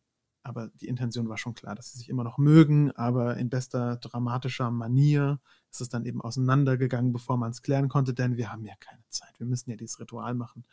aber 0.48 0.68
die 0.80 0.88
Intention 0.88 1.28
war 1.28 1.36
schon 1.36 1.54
klar, 1.54 1.74
dass 1.74 1.92
sie 1.92 1.98
sich 1.98 2.08
immer 2.08 2.24
noch 2.24 2.38
mögen, 2.38 2.90
aber 2.92 3.36
in 3.36 3.50
bester 3.50 3.96
dramatischer 3.96 4.70
Manier 4.70 5.40
ist 5.70 5.80
es 5.80 5.88
dann 5.88 6.06
eben 6.06 6.22
auseinandergegangen, 6.22 7.12
bevor 7.12 7.36
man 7.36 7.50
es 7.50 7.62
klären 7.62 7.88
konnte, 7.88 8.14
denn 8.14 8.36
wir 8.36 8.50
haben 8.50 8.64
ja 8.64 8.74
keine 8.80 9.02
Zeit. 9.08 9.38
Wir 9.38 9.46
müssen 9.46 9.70
ja 9.70 9.76
dieses 9.76 10.00
Ritual 10.00 10.34
machen. 10.34 10.64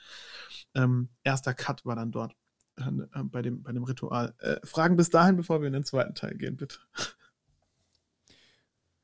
Ähm, 0.74 1.10
erster 1.24 1.54
Cut 1.54 1.86
war 1.86 1.96
dann 1.96 2.12
dort 2.12 2.36
äh, 2.78 2.92
bei, 3.24 3.42
dem, 3.42 3.64
bei 3.64 3.74
dem 3.74 3.84
Ritual. 3.84 4.34
Äh, 4.40 4.66
Fragen 4.66 4.96
bis 4.96 5.10
dahin, 5.10 5.36
bevor 5.36 5.62
wir 5.62 5.68
in 5.68 5.74
den 5.74 5.84
zweiten 5.84 6.16
Teil 6.16 6.36
gehen, 6.36 6.56
bitte. 6.56 6.80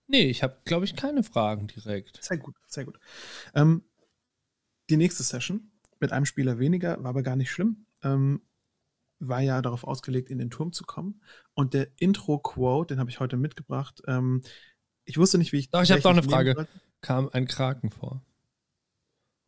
Nee, 0.07 0.29
ich 0.29 0.43
habe, 0.43 0.57
glaube 0.65 0.85
ich, 0.85 0.95
keine 0.95 1.23
Fragen 1.23 1.67
direkt. 1.67 2.21
Sehr 2.21 2.37
gut, 2.37 2.55
sehr 2.67 2.85
gut. 2.85 2.99
Ähm, 3.53 3.83
die 4.89 4.97
nächste 4.97 5.23
Session 5.23 5.71
mit 5.99 6.11
einem 6.11 6.25
Spieler 6.25 6.59
weniger 6.59 7.01
war 7.03 7.11
aber 7.11 7.23
gar 7.23 7.35
nicht 7.35 7.51
schlimm. 7.51 7.85
Ähm, 8.03 8.41
war 9.21 9.41
ja 9.41 9.61
darauf 9.61 9.83
ausgelegt, 9.83 10.29
in 10.29 10.37
den 10.37 10.49
Turm 10.49 10.73
zu 10.73 10.83
kommen. 10.83 11.21
Und 11.53 11.73
der 11.73 11.87
Intro-Quote, 11.97 12.93
den 12.93 12.99
habe 12.99 13.09
ich 13.09 13.19
heute 13.19 13.37
mitgebracht. 13.37 14.01
Ähm, 14.07 14.41
ich 15.05 15.17
wusste 15.17 15.37
nicht, 15.37 15.51
wie 15.51 15.57
ich. 15.57 15.69
Doch, 15.69 15.83
ich 15.83 15.91
habe 15.91 16.01
doch 16.01 16.11
eine 16.11 16.23
Frage. 16.23 16.67
Kam 17.01 17.29
ein 17.31 17.47
Kraken 17.47 17.89
vor? 17.89 18.23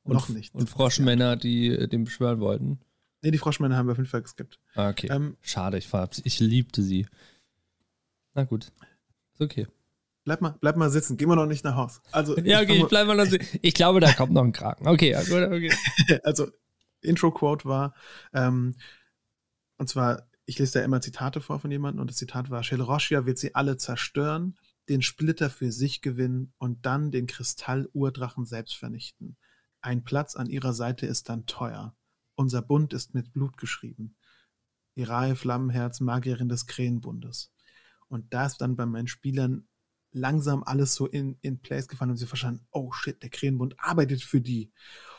Und, 0.04 0.14
Noch 0.14 0.30
nicht. 0.30 0.54
Und 0.54 0.70
Froschmänner, 0.70 1.36
die 1.36 1.70
äh, 1.70 1.88
den 1.88 2.04
beschwören 2.04 2.40
wollten? 2.40 2.80
Nee, 3.22 3.32
die 3.32 3.38
Froschmänner 3.38 3.78
haben 3.78 3.88
wir 3.88 3.94
auf 3.94 3.98
jeden 3.98 4.10
Fall 4.10 4.22
geskippt. 4.22 4.60
Ah, 4.76 4.90
okay. 4.90 5.08
Ähm, 5.10 5.38
Schade, 5.42 5.78
ich, 5.78 5.90
ich 6.24 6.40
liebte 6.40 6.82
sie. 6.82 7.08
Na 8.34 8.44
gut. 8.44 8.72
Ist 9.34 9.42
okay. 9.42 9.68
Bleib 10.26 10.42
mal, 10.42 10.56
bleib 10.60 10.78
mal 10.78 10.90
sitzen, 10.90 11.18
gehen 11.18 11.30
wir 11.30 11.36
noch 11.36 11.46
nicht 11.46 11.64
nach 11.64 11.76
Haus. 11.76 12.02
Also, 12.12 12.38
ja, 12.44 12.62
okay, 12.62 12.76
ich, 12.76 12.84
ich 12.84 12.88
bleib 12.88 13.08
mal 13.08 13.16
noch 13.16 13.26
sitzen. 13.26 13.60
Ich 13.62 13.74
glaube, 13.74 14.00
da 14.00 14.12
kommt 14.14 14.34
noch 14.34 14.44
ein 14.44 14.52
Kraken. 14.52 14.88
Okay, 14.88 15.12
ja, 15.12 15.22
gut, 15.22 15.44
okay. 15.44 15.72
also, 16.24 16.48
Intro-Quote 17.02 17.66
war, 17.66 17.94
ähm, 18.34 18.76
und 19.84 19.88
zwar, 19.88 20.30
ich 20.46 20.60
lese 20.60 20.80
da 20.80 20.86
immer 20.86 21.02
Zitate 21.02 21.42
vor 21.42 21.60
von 21.60 21.70
jemandem 21.70 22.00
und 22.00 22.10
das 22.10 22.16
Zitat 22.16 22.50
war, 22.50 22.64
Shelroshia 22.64 23.26
wird 23.26 23.38
sie 23.38 23.54
alle 23.54 23.76
zerstören, 23.76 24.58
den 24.88 25.02
Splitter 25.02 25.50
für 25.50 25.74
sich 25.74 26.02
gewinnen 26.02 26.54
und 26.58 26.86
dann 26.86 27.12
den 27.12 27.28
Kristall-Urdrachen 27.28 28.46
selbst 28.46 28.78
vernichten. 28.78 29.36
Ein 29.82 30.06
Platz 30.06 30.38
an 30.38 30.48
ihrer 30.48 30.72
Seite 30.72 31.06
ist 31.06 31.28
dann 31.28 31.48
teuer. 31.48 31.98
Unser 32.36 32.62
Bund 32.62 32.94
ist 32.94 33.14
mit 33.14 33.34
Blut 33.34 33.58
geschrieben. 33.58 34.16
Irae 34.96 35.36
Flammenherz, 35.36 36.00
Magierin 36.00 36.48
des 36.48 36.66
Krähenbundes. 36.66 37.52
Und 38.08 38.34
da 38.34 38.46
ist 38.46 38.60
dann 38.60 38.78
bei 38.78 38.86
meinen 38.86 39.08
Spielern 39.08 39.68
langsam 40.14 40.64
alles 40.64 40.96
so 40.96 41.08
in, 41.08 41.38
in 41.42 41.60
place 41.60 41.90
gefallen 41.90 42.12
und 42.12 42.18
sie 42.18 42.26
verstanden, 42.26 42.66
oh 42.72 42.94
shit, 42.94 43.22
der 43.22 43.32
Krähenbund 43.32 43.76
arbeitet 43.80 44.22
für 44.22 44.40
die. 44.40 44.72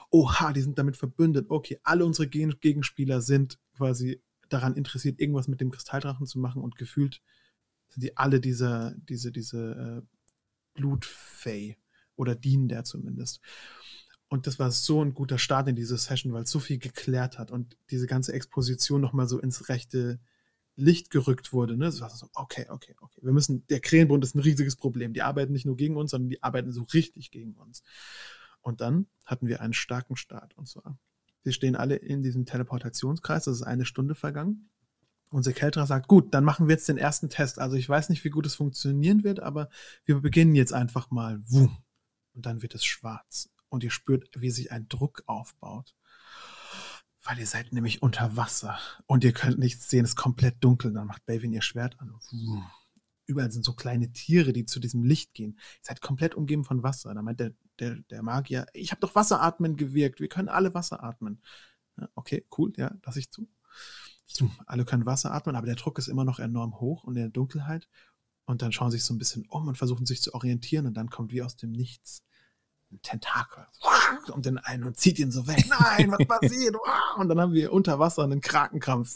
Oha, 0.08 0.54
die 0.54 0.62
sind 0.62 0.78
damit 0.78 0.96
verbündet. 0.96 1.50
Okay, 1.50 1.78
alle 1.82 2.06
unsere 2.06 2.28
Gegenspieler 2.28 3.20
sind 3.20 3.58
quasi 3.74 4.22
daran 4.48 4.76
interessiert, 4.76 5.20
irgendwas 5.20 5.48
mit 5.48 5.60
dem 5.60 5.70
Kristalldrachen 5.70 6.26
zu 6.26 6.38
machen 6.38 6.62
und 6.62 6.76
gefühlt 6.76 7.20
sind 7.88 8.02
die 8.02 8.16
alle 8.16 8.40
diese, 8.40 8.96
diese, 9.08 9.32
diese 9.32 10.02
äh, 10.04 10.06
Blutfey 10.74 11.76
oder 12.16 12.34
dienen 12.34 12.68
der 12.68 12.84
zumindest. 12.84 13.40
Und 14.28 14.46
das 14.46 14.58
war 14.58 14.70
so 14.70 15.02
ein 15.04 15.14
guter 15.14 15.38
Start 15.38 15.68
in 15.68 15.76
diese 15.76 15.96
Session, 15.96 16.32
weil 16.32 16.42
es 16.42 16.50
so 16.50 16.58
viel 16.58 16.78
geklärt 16.78 17.38
hat 17.38 17.50
und 17.50 17.76
diese 17.90 18.06
ganze 18.06 18.32
Exposition 18.32 19.00
nochmal 19.00 19.28
so 19.28 19.38
ins 19.38 19.68
rechte 19.68 20.18
Licht 20.76 21.10
gerückt 21.10 21.52
wurde. 21.52 21.76
Ne? 21.76 21.84
Das 21.84 22.00
war 22.00 22.10
so, 22.10 22.28
okay, 22.34 22.66
okay, 22.68 22.96
okay. 23.00 23.20
Wir 23.22 23.32
müssen, 23.32 23.64
der 23.68 23.80
Krähenbund 23.80 24.24
ist 24.24 24.34
ein 24.34 24.40
riesiges 24.40 24.76
Problem. 24.76 25.12
Die 25.12 25.22
arbeiten 25.22 25.52
nicht 25.52 25.66
nur 25.66 25.76
gegen 25.76 25.96
uns, 25.96 26.10
sondern 26.10 26.30
die 26.30 26.42
arbeiten 26.42 26.72
so 26.72 26.82
richtig 26.82 27.30
gegen 27.30 27.54
uns. 27.54 27.82
Und 28.60 28.80
dann 28.80 29.06
hatten 29.24 29.46
wir 29.46 29.60
einen 29.60 29.74
starken 29.74 30.16
Start. 30.16 30.56
Und 30.56 30.66
zwar 30.66 30.98
wir 31.44 31.52
stehen 31.52 31.76
alle 31.76 31.96
in 31.96 32.22
diesem 32.22 32.46
Teleportationskreis, 32.46 33.44
das 33.44 33.56
ist 33.56 33.62
eine 33.62 33.84
Stunde 33.84 34.14
vergangen. 34.14 34.70
Unser 35.30 35.52
Kelterer 35.52 35.86
sagt, 35.86 36.08
gut, 36.08 36.32
dann 36.32 36.44
machen 36.44 36.68
wir 36.68 36.74
jetzt 36.74 36.88
den 36.88 36.98
ersten 36.98 37.28
Test. 37.28 37.58
Also 37.58 37.76
ich 37.76 37.88
weiß 37.88 38.08
nicht, 38.08 38.24
wie 38.24 38.30
gut 38.30 38.46
es 38.46 38.54
funktionieren 38.54 39.24
wird, 39.24 39.40
aber 39.40 39.68
wir 40.04 40.20
beginnen 40.20 40.54
jetzt 40.54 40.72
einfach 40.72 41.10
mal. 41.10 41.40
Wum. 41.46 41.76
Und 42.34 42.46
dann 42.46 42.62
wird 42.62 42.74
es 42.74 42.84
schwarz. 42.84 43.50
Und 43.68 43.82
ihr 43.84 43.90
spürt, 43.90 44.28
wie 44.40 44.50
sich 44.50 44.70
ein 44.70 44.88
Druck 44.88 45.22
aufbaut. 45.26 45.94
Weil 47.22 47.38
ihr 47.38 47.46
seid 47.46 47.72
nämlich 47.72 48.02
unter 48.02 48.36
Wasser. 48.36 48.78
Und 49.06 49.24
ihr 49.24 49.32
könnt 49.32 49.58
nichts 49.58 49.90
sehen, 49.90 50.04
es 50.04 50.10
ist 50.10 50.16
komplett 50.16 50.62
dunkel. 50.62 50.92
Dann 50.92 51.06
macht 51.06 51.26
Belvin 51.26 51.52
ihr 51.52 51.62
Schwert 51.62 51.98
an. 52.00 52.14
Wum 52.30 52.64
überall 53.26 53.50
sind 53.50 53.64
so 53.64 53.74
kleine 53.74 54.12
Tiere, 54.12 54.52
die 54.52 54.64
zu 54.64 54.80
diesem 54.80 55.02
Licht 55.02 55.34
gehen. 55.34 55.52
Ihr 55.56 55.80
seid 55.82 56.00
komplett 56.00 56.34
umgeben 56.34 56.64
von 56.64 56.82
Wasser. 56.82 57.14
Da 57.14 57.22
meint 57.22 57.40
der, 57.40 57.52
der, 57.78 57.96
der 58.10 58.22
Magier, 58.22 58.66
ich 58.72 58.90
habe 58.90 59.00
doch 59.00 59.14
Wasseratmen 59.14 59.76
gewirkt, 59.76 60.20
wir 60.20 60.28
können 60.28 60.48
alle 60.48 60.74
Wasser 60.74 61.02
atmen. 61.02 61.42
Ja, 61.96 62.08
okay, 62.14 62.46
cool, 62.58 62.72
ja, 62.76 62.94
lass 63.04 63.16
ich 63.16 63.30
zu. 63.30 63.48
Alle 64.66 64.84
können 64.84 65.06
Wasser 65.06 65.32
atmen, 65.32 65.54
aber 65.54 65.66
der 65.66 65.76
Druck 65.76 65.98
ist 65.98 66.08
immer 66.08 66.24
noch 66.24 66.38
enorm 66.38 66.80
hoch 66.80 67.04
und 67.04 67.16
in 67.16 67.22
der 67.22 67.30
Dunkelheit. 67.30 67.88
Und 68.46 68.62
dann 68.62 68.72
schauen 68.72 68.90
sie 68.90 68.98
sich 68.98 69.06
so 69.06 69.14
ein 69.14 69.18
bisschen 69.18 69.46
um 69.48 69.68
und 69.68 69.78
versuchen 69.78 70.06
sich 70.06 70.22
zu 70.22 70.34
orientieren 70.34 70.86
und 70.86 70.94
dann 70.94 71.08
kommt 71.08 71.32
wie 71.32 71.42
aus 71.42 71.56
dem 71.56 71.72
Nichts 71.72 72.24
Tentakel 73.02 73.66
um 74.32 74.42
den 74.42 74.58
einen 74.58 74.84
und 74.84 74.96
zieht 74.96 75.18
ihn 75.18 75.30
so 75.30 75.46
weg. 75.46 75.64
Nein, 75.68 76.12
was 76.12 76.26
passiert? 76.26 76.76
Und 77.16 77.28
dann 77.28 77.40
haben 77.40 77.52
wir 77.52 77.72
unter 77.72 77.98
Wasser 77.98 78.22
einen 78.22 78.40
Krakenkrampf. 78.40 79.14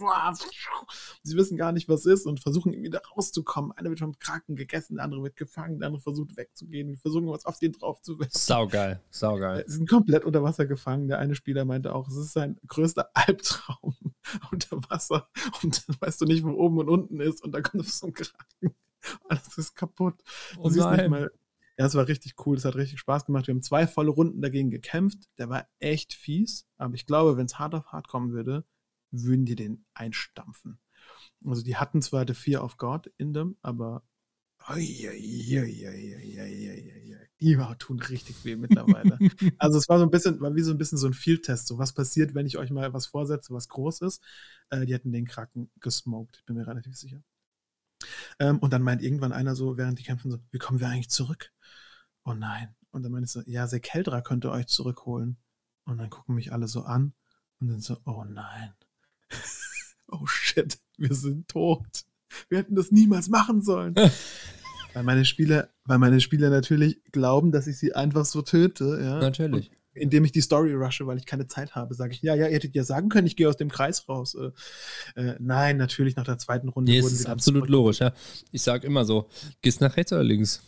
Sie 1.23 1.37
wissen 1.37 1.57
gar 1.57 1.73
nicht, 1.73 1.89
was 1.89 2.07
ist 2.07 2.27
und 2.27 2.41
versuchen 2.41 2.73
irgendwie 2.73 2.91
da 2.91 3.01
rauszukommen. 3.17 3.73
Einer 3.73 3.91
wird 3.91 4.01
vom 4.01 4.19
Kraken 4.19 4.57
gegessen, 4.57 4.97
der 4.97 5.05
andere 5.05 5.23
wird 5.23 5.37
gefangen, 5.37 5.79
der 5.79 5.87
andere 5.87 6.03
versucht 6.03 6.37
wegzugehen. 6.37 6.89
Wir 6.89 6.99
versuchen 6.99 7.29
was 7.29 7.45
auf 7.45 7.59
den 7.59 7.73
drauf 7.73 8.03
zu 8.03 8.19
werfen. 8.19 8.31
Saugeil, 8.33 9.03
saugeil. 9.11 9.65
Sie 9.67 9.77
sind 9.77 9.89
komplett 9.89 10.25
unter 10.25 10.43
Wasser 10.43 10.67
gefangen. 10.67 11.09
Der 11.09 11.19
eine 11.19 11.35
Spieler 11.35 11.65
meinte 11.65 11.95
auch, 11.95 12.09
es 12.09 12.17
ist 12.17 12.33
sein 12.33 12.59
größter 12.67 13.11
Albtraum 13.15 13.97
unter 14.51 14.79
Wasser. 14.91 15.29
Und 15.63 15.89
dann 15.89 15.97
weißt 16.01 16.21
du 16.21 16.25
nicht, 16.27 16.45
wo 16.45 16.51
oben 16.51 16.79
und 16.79 16.89
unten 16.89 17.21
ist 17.21 17.43
und 17.43 17.53
da 17.53 17.61
kommt 17.61 17.87
so 17.89 18.07
ein 18.07 18.13
Kraken. 18.13 18.75
Alles 19.29 19.57
ist 19.59 19.75
kaputt. 19.75 20.17
Du 20.55 20.63
oh 20.63 20.69
siehst 20.69 20.91
nicht 20.91 21.09
mal 21.09 21.31
ja, 21.79 21.87
es 21.87 21.95
war 21.95 22.09
richtig 22.09 22.35
cool, 22.45 22.57
es 22.57 22.65
hat 22.65 22.75
richtig 22.75 22.99
Spaß 22.99 23.27
gemacht. 23.27 23.47
Wir 23.47 23.55
haben 23.55 23.63
zwei 23.63 23.87
volle 23.87 24.11
Runden 24.11 24.43
dagegen 24.43 24.71
gekämpft. 24.71 25.29
Der 25.39 25.49
war 25.49 25.69
echt 25.79 26.13
fies, 26.13 26.67
aber 26.77 26.95
ich 26.95 27.07
glaube, 27.07 27.37
wenn 27.37 27.47
es 27.47 27.59
hart 27.59 27.75
auf 27.75 27.93
hart 27.93 28.09
kommen 28.09 28.33
würde, 28.33 28.65
würden 29.13 29.47
die 29.47 29.55
den 29.55 29.85
einstampfen. 29.95 30.81
Also 31.45 31.63
die 31.63 31.77
hatten 31.77 32.03
zwar 32.03 32.27
The 32.27 32.35
Fear 32.35 32.65
of 32.65 32.79
God 32.79 33.13
in 33.17 33.33
dem, 33.33 33.57
aber 33.63 34.03
die 37.41 37.57
tun 37.79 38.01
richtig 38.01 38.45
weh 38.45 38.57
mittlerweile. 38.57 39.17
also 39.59 39.79
es 39.79 39.89
war 39.89 39.99
so 39.99 40.05
ein 40.05 40.11
bisschen, 40.11 40.41
war 40.41 40.55
wie 40.57 40.63
so 40.63 40.73
ein 40.73 40.79
bisschen 40.79 40.99
so 40.99 41.07
ein 41.07 41.15
Field-Test. 41.15 41.69
So, 41.69 41.79
was 41.79 41.93
passiert, 41.93 42.35
wenn 42.35 42.47
ich 42.47 42.59
euch 42.59 42.71
mal 42.71 42.93
was 42.93 43.07
vorsetze, 43.07 43.55
was 43.55 43.69
groß 43.69 44.03
ist? 44.03 44.21
Äh, 44.71 44.85
die 44.85 44.95
hätten 44.95 45.13
den 45.13 45.27
Kraken 45.27 45.71
gesmoked, 45.79 46.39
ich 46.39 46.45
bin 46.45 46.57
mir 46.57 46.67
relativ 46.67 46.97
sicher. 46.97 47.23
Ähm, 48.39 48.59
und 48.59 48.73
dann 48.73 48.83
meint 48.83 49.03
irgendwann 49.03 49.33
einer 49.33 49.55
so, 49.55 49.77
während 49.77 49.99
die 49.99 50.03
kämpfen, 50.03 50.31
so, 50.31 50.39
wie 50.51 50.59
kommen 50.59 50.81
wir 50.81 50.89
eigentlich 50.89 51.11
zurück? 51.11 51.53
Oh 52.25 52.35
nein. 52.35 52.75
Und 52.91 53.03
dann 53.03 53.13
meinte 53.13 53.27
ich 53.27 53.33
so, 53.33 53.43
ja, 53.47 53.67
Sekeldra 53.67 54.21
könnte 54.21 54.51
euch 54.51 54.67
zurückholen. 54.67 55.37
Und 55.85 55.99
dann 55.99 56.11
gucken 56.11 56.35
mich 56.35 56.53
alle 56.53 56.69
so 56.69 56.83
an 56.83 57.15
und 57.61 57.69
dann 57.69 57.81
so, 57.81 57.97
oh 58.05 58.25
nein. 58.25 58.73
oh 60.09 60.27
shit, 60.27 60.79
wir 60.97 61.15
sind 61.15 61.49
tot. 61.49 62.05
Wir 62.49 62.59
hätten 62.59 62.75
das 62.77 62.91
niemals 62.91 63.29
machen 63.29 63.63
sollen. 63.63 63.95
weil 64.93 65.03
meine 65.03 65.25
Spieler, 65.25 65.71
weil 65.85 65.99
meine 65.99 66.21
Spieler 66.21 66.51
natürlich 66.51 67.03
glauben, 67.13 67.53
dass 67.53 67.67
ich 67.67 67.79
sie 67.79 67.95
einfach 67.95 68.25
so 68.25 68.43
töte. 68.43 68.99
Ja? 69.01 69.19
Natürlich. 69.19 69.71
Und 69.71 69.78
indem 69.99 70.25
ich 70.25 70.33
die 70.33 70.41
Story 70.41 70.73
rushe, 70.75 71.07
weil 71.07 71.19
ich 71.19 71.27
keine 71.27 71.47
Zeit 71.47 71.75
habe, 71.75 71.95
sage 71.95 72.13
ich, 72.13 72.23
ja, 72.23 72.35
ja, 72.35 72.47
ihr 72.47 72.55
hättet 72.55 72.75
ja 72.75 72.85
sagen 72.85 73.09
können, 73.09 73.27
ich 73.27 73.37
gehe 73.37 73.49
aus 73.49 73.57
dem 73.57 73.71
Kreis 73.71 74.09
raus. 74.09 74.35
Äh, 74.35 75.21
äh, 75.21 75.37
nein, 75.39 75.77
natürlich 75.77 76.17
nach 76.17 76.25
der 76.25 76.39
zweiten 76.39 76.69
Runde. 76.69 76.93
Nee, 76.93 76.99
es 76.99 77.13
ist 77.13 77.27
absolut 77.27 77.69
logisch, 77.69 78.01
ja. 78.01 78.13
Ich 78.53 78.63
sage 78.63 78.87
immer 78.87 79.05
so, 79.05 79.29
gehst 79.63 79.81
nach 79.81 79.97
rechts 79.97 80.13
oder 80.13 80.25
links? 80.25 80.63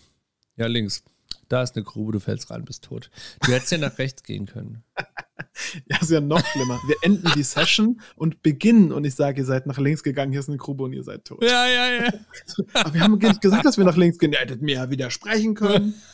Ja, 0.56 0.66
links. 0.66 1.02
Da 1.48 1.62
ist 1.62 1.74
eine 1.74 1.84
Grube, 1.84 2.12
du 2.12 2.20
fällst 2.20 2.50
rein, 2.50 2.64
bist 2.64 2.84
tot. 2.84 3.10
Du 3.44 3.52
hättest 3.52 3.72
ja 3.72 3.78
nach 3.78 3.98
rechts 3.98 4.22
gehen 4.22 4.46
können. 4.46 4.84
ja, 5.88 5.98
ist 6.00 6.10
ja 6.10 6.20
noch 6.20 6.44
schlimmer. 6.46 6.78
Wir 6.86 6.94
enden 7.02 7.28
die 7.34 7.42
Session 7.42 8.00
und 8.14 8.42
beginnen 8.42 8.92
und 8.92 9.04
ich 9.04 9.16
sage, 9.16 9.40
ihr 9.40 9.44
seid 9.44 9.66
nach 9.66 9.78
links 9.78 10.04
gegangen, 10.04 10.30
hier 10.30 10.40
ist 10.40 10.48
eine 10.48 10.58
Grube 10.58 10.84
und 10.84 10.92
ihr 10.92 11.02
seid 11.02 11.24
tot. 11.24 11.42
Ja, 11.42 11.66
ja, 11.66 12.04
ja. 12.04 12.12
Aber 12.74 12.94
wir 12.94 13.00
haben 13.00 13.18
gesagt, 13.18 13.64
dass 13.64 13.78
wir 13.78 13.84
nach 13.84 13.96
links 13.96 14.18
gehen. 14.18 14.32
Ihr 14.32 14.38
hättet 14.38 14.62
mir 14.62 14.76
ja 14.76 14.90
widersprechen 14.90 15.54
können. 15.54 15.94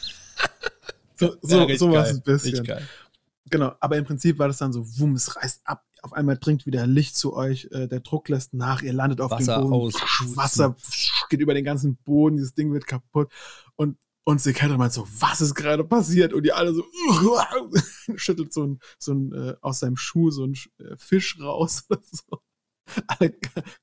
So, 1.18 1.35
so, 1.40 1.66
ja, 1.66 1.79
so 1.79 1.90
war 1.90 2.05
es 2.05 2.11
ein 2.11 2.22
bisschen. 2.22 2.66
Genau, 3.50 3.72
aber 3.80 3.96
im 3.96 4.04
Prinzip 4.04 4.38
war 4.38 4.48
das 4.48 4.59
dann 4.59 4.72
so, 4.72 4.85
wumm, 4.98 5.14
es 5.14 5.37
reißt 5.37 5.62
ab. 5.64 5.85
Auf 6.02 6.12
einmal 6.12 6.37
dringt 6.37 6.66
wieder 6.66 6.87
Licht 6.87 7.16
zu 7.16 7.35
euch, 7.35 7.68
äh, 7.72 7.88
der 7.88 8.00
Druck 8.00 8.28
lässt 8.28 8.54
nach, 8.54 8.82
ihr 8.82 8.92
landet 8.92 9.20
auf 9.20 9.30
Wasser 9.30 9.61
dem 9.61 9.70
Boden. 9.70 9.94
Aus. 9.96 10.37
Wasser 10.37 10.76
geht 11.28 11.40
über 11.40 11.54
den 11.54 11.64
ganzen 11.64 11.96
Boden, 11.96 12.37
dieses 12.37 12.54
Ding 12.54 12.72
wird 12.72 12.87
kaputt. 12.87 13.32
Und 13.76 13.98
und 14.28 14.40
Seketra 14.40 14.76
meint 14.76 14.92
so, 14.92 15.06
was 15.20 15.40
ist 15.40 15.54
gerade 15.54 15.85
passiert? 15.85 16.32
Und 16.32 16.42
die 16.42 16.52
alle 16.52 16.74
so, 16.74 16.85
schüttelt 18.16 18.52
so 18.52 18.64
ein, 18.64 18.80
so 18.98 19.12
ein 19.12 19.32
äh, 19.32 19.54
aus 19.61 19.78
seinem 19.78 19.96
Schuh 19.96 20.32
so 20.32 20.44
ein 20.44 20.54
äh, 20.78 20.96
Fisch 20.96 21.38
raus. 21.40 21.87
so. 22.11 22.40
Alle 23.09 23.35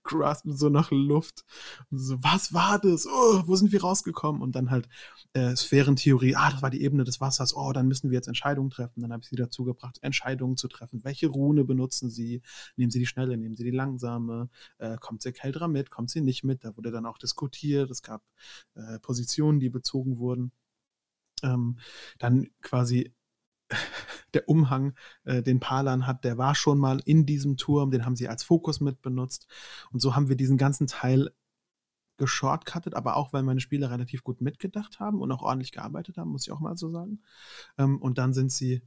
graspen 0.03 0.55
so 0.55 0.69
nach 0.69 0.91
Luft. 0.91 1.43
Und 1.91 1.99
so, 1.99 2.23
was 2.23 2.53
war 2.53 2.79
das? 2.79 3.05
Oh, 3.07 3.43
wo 3.45 3.55
sind 3.55 3.71
wir 3.71 3.81
rausgekommen? 3.81 4.41
Und 4.41 4.55
dann 4.55 4.71
halt 4.71 4.87
äh, 5.33 5.55
Sphärentheorie, 5.55 6.35
ah, 6.35 6.51
das 6.51 6.61
war 6.61 6.69
die 6.69 6.81
Ebene 6.83 7.03
des 7.03 7.19
Wassers. 7.21 7.55
Oh, 7.55 7.71
dann 7.73 7.87
müssen 7.87 8.09
wir 8.09 8.15
jetzt 8.15 8.27
Entscheidungen 8.27 8.69
treffen. 8.69 9.01
Dann 9.01 9.11
habe 9.11 9.21
ich 9.23 9.29
sie 9.29 9.35
dazu 9.35 9.63
gebracht, 9.63 9.99
Entscheidungen 10.01 10.57
zu 10.57 10.67
treffen. 10.67 11.03
Welche 11.03 11.27
Rune 11.27 11.63
benutzen 11.65 12.09
sie? 12.09 12.41
Nehmen 12.77 12.91
sie 12.91 12.99
die 12.99 13.05
schnelle, 13.05 13.37
nehmen 13.37 13.55
sie 13.55 13.63
die 13.63 13.71
langsame? 13.71 14.49
Äh, 14.77 14.97
kommt 14.97 15.21
sie 15.21 15.33
Keldra 15.33 15.67
mit? 15.67 15.89
Kommt 15.89 16.09
sie 16.09 16.21
nicht 16.21 16.43
mit? 16.43 16.63
Da 16.63 16.75
wurde 16.77 16.91
dann 16.91 17.05
auch 17.05 17.17
diskutiert. 17.17 17.89
Es 17.91 18.01
gab 18.01 18.23
äh, 18.75 18.99
Positionen, 18.99 19.59
die 19.59 19.69
bezogen 19.69 20.17
wurden. 20.17 20.51
Ähm, 21.43 21.77
dann 22.19 22.47
quasi 22.61 23.13
der 24.33 24.49
Umhang, 24.49 24.95
äh, 25.23 25.41
den 25.41 25.59
Palan 25.59 26.07
hat, 26.07 26.23
der 26.23 26.37
war 26.37 26.55
schon 26.55 26.77
mal 26.77 27.01
in 27.05 27.25
diesem 27.25 27.57
Turm, 27.57 27.91
den 27.91 28.05
haben 28.05 28.15
sie 28.15 28.27
als 28.27 28.43
Fokus 28.43 28.81
mit 28.81 29.01
benutzt. 29.01 29.47
Und 29.91 30.01
so 30.01 30.15
haben 30.15 30.29
wir 30.29 30.35
diesen 30.35 30.57
ganzen 30.57 30.87
Teil 30.87 31.31
geshortcuttet, 32.17 32.93
aber 32.93 33.15
auch, 33.15 33.33
weil 33.33 33.43
meine 33.43 33.59
Spieler 33.59 33.89
relativ 33.89 34.23
gut 34.23 34.41
mitgedacht 34.41 34.99
haben 34.99 35.21
und 35.21 35.31
auch 35.31 35.41
ordentlich 35.41 35.71
gearbeitet 35.71 36.17
haben, 36.17 36.29
muss 36.29 36.47
ich 36.47 36.51
auch 36.51 36.59
mal 36.59 36.77
so 36.77 36.89
sagen. 36.89 37.21
Ähm, 37.77 38.01
und 38.01 38.17
dann 38.17 38.33
sind 38.33 38.51
sie, 38.51 38.83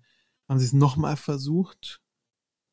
haben 0.49 0.59
sie 0.59 0.67
es 0.67 0.73
nochmal 0.73 1.17
versucht 1.17 2.03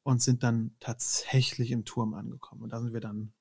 und 0.03 0.21
sind 0.21 0.43
dann 0.43 0.75
tatsächlich 0.79 1.71
im 1.71 1.85
Turm 1.85 2.13
angekommen. 2.13 2.61
Und 2.63 2.69
da 2.71 2.81
sind 2.81 2.93
wir 2.93 3.01
dann 3.01 3.33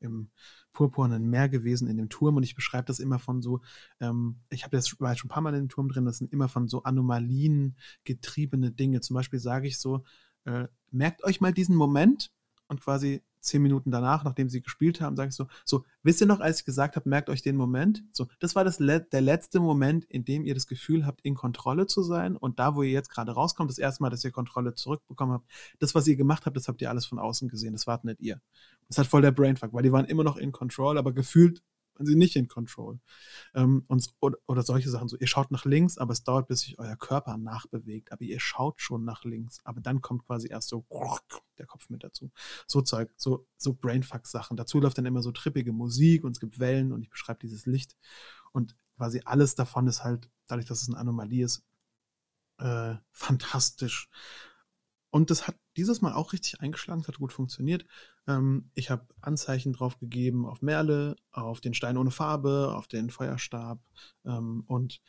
im 0.00 0.30
purpurnen 0.72 1.28
Meer 1.28 1.48
gewesen 1.48 1.88
in 1.88 1.96
dem 1.96 2.08
Turm 2.08 2.36
und 2.36 2.42
ich 2.42 2.54
beschreibe 2.54 2.86
das 2.86 2.98
immer 2.98 3.18
von 3.18 3.42
so, 3.42 3.60
ähm, 4.00 4.40
ich 4.50 4.64
habe 4.64 4.76
jetzt 4.76 5.00
war 5.00 5.16
schon 5.16 5.28
ein 5.28 5.32
paar 5.32 5.42
Mal 5.42 5.54
in 5.54 5.64
dem 5.64 5.68
Turm 5.68 5.88
drin, 5.88 6.04
das 6.04 6.18
sind 6.18 6.32
immer 6.32 6.48
von 6.48 6.68
so 6.68 6.82
Anomalien 6.82 7.76
getriebene 8.04 8.72
Dinge. 8.72 9.00
Zum 9.00 9.14
Beispiel 9.14 9.38
sage 9.38 9.68
ich 9.68 9.78
so, 9.78 10.04
äh, 10.44 10.68
merkt 10.90 11.24
euch 11.24 11.40
mal 11.40 11.52
diesen 11.52 11.76
Moment 11.76 12.32
und 12.68 12.80
quasi 12.80 13.22
zehn 13.40 13.62
Minuten 13.62 13.90
danach, 13.90 14.24
nachdem 14.24 14.48
sie 14.48 14.62
gespielt 14.62 15.00
haben, 15.00 15.16
sage 15.16 15.30
ich 15.30 15.34
so, 15.34 15.46
so, 15.64 15.84
wisst 16.02 16.20
ihr 16.20 16.26
noch, 16.26 16.40
als 16.40 16.60
ich 16.60 16.64
gesagt 16.64 16.96
habe, 16.96 17.08
merkt 17.08 17.28
euch 17.28 17.42
den 17.42 17.56
Moment? 17.56 18.04
So, 18.12 18.26
das 18.38 18.54
war 18.54 18.64
das 18.64 18.78
Le 18.78 19.00
der 19.00 19.20
letzte 19.20 19.60
Moment, 19.60 20.04
in 20.04 20.24
dem 20.24 20.44
ihr 20.44 20.54
das 20.54 20.66
Gefühl 20.66 21.06
habt, 21.06 21.20
in 21.22 21.34
Kontrolle 21.34 21.86
zu 21.86 22.02
sein 22.02 22.36
und 22.36 22.58
da, 22.58 22.74
wo 22.74 22.82
ihr 22.82 22.90
jetzt 22.90 23.10
gerade 23.10 23.32
rauskommt, 23.32 23.70
das 23.70 23.78
erste 23.78 24.02
Mal, 24.02 24.10
dass 24.10 24.24
ihr 24.24 24.30
Kontrolle 24.30 24.74
zurückbekommen 24.74 25.34
habt, 25.34 25.46
das, 25.78 25.94
was 25.94 26.06
ihr 26.06 26.16
gemacht 26.16 26.46
habt, 26.46 26.56
das 26.56 26.68
habt 26.68 26.80
ihr 26.82 26.90
alles 26.90 27.06
von 27.06 27.18
außen 27.18 27.48
gesehen, 27.48 27.72
das 27.72 27.86
wart 27.86 28.04
nicht 28.04 28.20
ihr. 28.20 28.40
Das 28.88 28.98
hat 28.98 29.06
voll 29.06 29.22
der 29.22 29.32
Brainfuck, 29.32 29.72
weil 29.72 29.82
die 29.82 29.92
waren 29.92 30.06
immer 30.06 30.24
noch 30.24 30.36
in 30.36 30.52
Control, 30.52 30.98
aber 30.98 31.12
gefühlt 31.12 31.62
waren 32.00 32.06
sie 32.06 32.16
nicht 32.16 32.34
in 32.36 32.48
Control. 32.48 32.98
Ähm, 33.54 33.84
und, 33.88 34.12
oder, 34.20 34.38
oder, 34.46 34.62
solche 34.62 34.88
Sachen. 34.88 35.08
So, 35.08 35.18
ihr 35.18 35.26
schaut 35.26 35.50
nach 35.50 35.66
links, 35.66 35.98
aber 35.98 36.12
es 36.12 36.24
dauert, 36.24 36.48
bis 36.48 36.60
sich 36.60 36.78
euer 36.78 36.96
Körper 36.96 37.36
nachbewegt. 37.36 38.10
Aber 38.10 38.22
ihr 38.22 38.40
schaut 38.40 38.80
schon 38.80 39.04
nach 39.04 39.24
links. 39.24 39.60
Aber 39.64 39.80
dann 39.80 40.00
kommt 40.00 40.26
quasi 40.26 40.48
erst 40.48 40.68
so 40.68 40.86
der 41.58 41.66
Kopf 41.66 41.90
mit 41.90 42.02
dazu. 42.02 42.30
So 42.66 42.80
Zeug, 42.80 43.12
so, 43.16 43.46
so 43.58 43.74
Brainfuck-Sachen. 43.74 44.56
Dazu 44.56 44.80
läuft 44.80 44.96
dann 44.98 45.06
immer 45.06 45.22
so 45.22 45.30
trippige 45.30 45.72
Musik 45.72 46.24
und 46.24 46.32
es 46.32 46.40
gibt 46.40 46.58
Wellen 46.58 46.92
und 46.92 47.02
ich 47.02 47.10
beschreibe 47.10 47.40
dieses 47.40 47.66
Licht. 47.66 47.96
Und 48.52 48.74
quasi 48.96 49.20
alles 49.24 49.54
davon 49.54 49.86
ist 49.86 50.02
halt, 50.02 50.30
dadurch, 50.46 50.66
dass 50.66 50.82
es 50.82 50.88
eine 50.88 50.98
Anomalie 50.98 51.44
ist, 51.44 51.62
äh, 52.58 52.94
fantastisch. 53.12 54.08
Und 55.10 55.30
das 55.30 55.48
hat 55.48 55.56
dieses 55.76 56.00
Mal 56.00 56.14
auch 56.14 56.32
richtig 56.32 56.60
eingeschlagen, 56.60 57.00
es 57.00 57.08
hat 57.08 57.18
gut 57.18 57.32
funktioniert. 57.32 57.84
Ähm, 58.26 58.70
ich 58.74 58.90
habe 58.90 59.06
Anzeichen 59.20 59.72
drauf 59.72 59.98
gegeben 59.98 60.46
auf 60.46 60.62
Merle, 60.62 61.16
auf 61.32 61.60
den 61.60 61.74
Stein 61.74 61.96
ohne 61.96 62.10
Farbe, 62.10 62.74
auf 62.76 62.86
den 62.86 63.10
Feuerstab 63.10 63.80
ähm, 64.24 64.62
und 64.66 65.00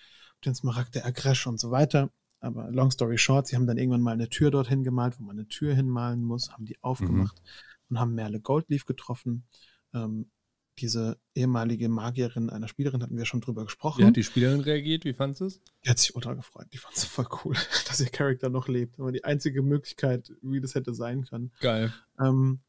den 0.44 0.56
Smaragd 0.56 0.96
der 0.96 1.06
Agresch 1.06 1.46
und 1.46 1.60
so 1.60 1.72
weiter. 1.72 2.10
Aber 2.40 2.72
long 2.72 2.90
story 2.90 3.20
short, 3.20 3.46
sie 3.46 3.56
haben 3.56 3.68
dann 3.68 3.78
irgendwann 3.78 4.02
mal 4.02 4.14
eine 4.14 4.30
Tür 4.30 4.50
dorthin 4.50 4.84
gemalt, 4.84 5.20
wo 5.20 5.24
man 5.24 5.38
eine 5.38 5.48
Tür 5.48 5.76
hinmalen 5.76 6.24
muss, 6.24 6.52
haben 6.52 6.66
die 6.66 6.82
aufgemacht 6.82 7.40
mhm. 7.40 7.90
und 7.90 8.00
haben 8.00 8.16
Merle 8.16 8.42
Goldleaf 8.42 8.86
getroffen. 8.86 9.46
Ähm, 9.94 10.32
diese 10.80 11.18
ehemalige 11.36 11.90
Magierin 11.90 12.50
einer 12.50 12.68
Spielerin, 12.68 13.04
hatten 13.04 13.18
wir 13.18 13.26
schon 13.26 13.42
drüber 13.42 13.66
gesprochen. 13.66 14.02
Wie 14.02 14.06
hat 14.06 14.16
die 14.16 14.24
Spielerin 14.24 14.62
reagiert? 14.62 15.06
Wie 15.06 15.14
fand 15.14 15.40
es? 15.42 15.62
Die 15.86 15.90
hat 15.90 16.00
sich 16.00 16.16
ultra 16.16 16.34
gefreut. 16.34 16.68
Die 16.74 16.78
fand 16.78 16.96
es 16.96 17.06
voll 17.06 17.28
cool, 17.44 17.56
dass 17.88 18.00
ihr 18.00 18.10
Charakter 18.10 18.50
noch 18.50 18.68
lebt. 18.68 18.98
War 19.00 19.12
die 19.12 19.24
einzige 19.24 19.62
Möglichkeit, 19.62 20.32
wie 20.42 20.62
das 20.62 20.76
hätte 20.76 20.94
sein 20.94 21.26
können. 21.26 21.52
Geil. 21.60 21.94
Ähm, 22.20 22.60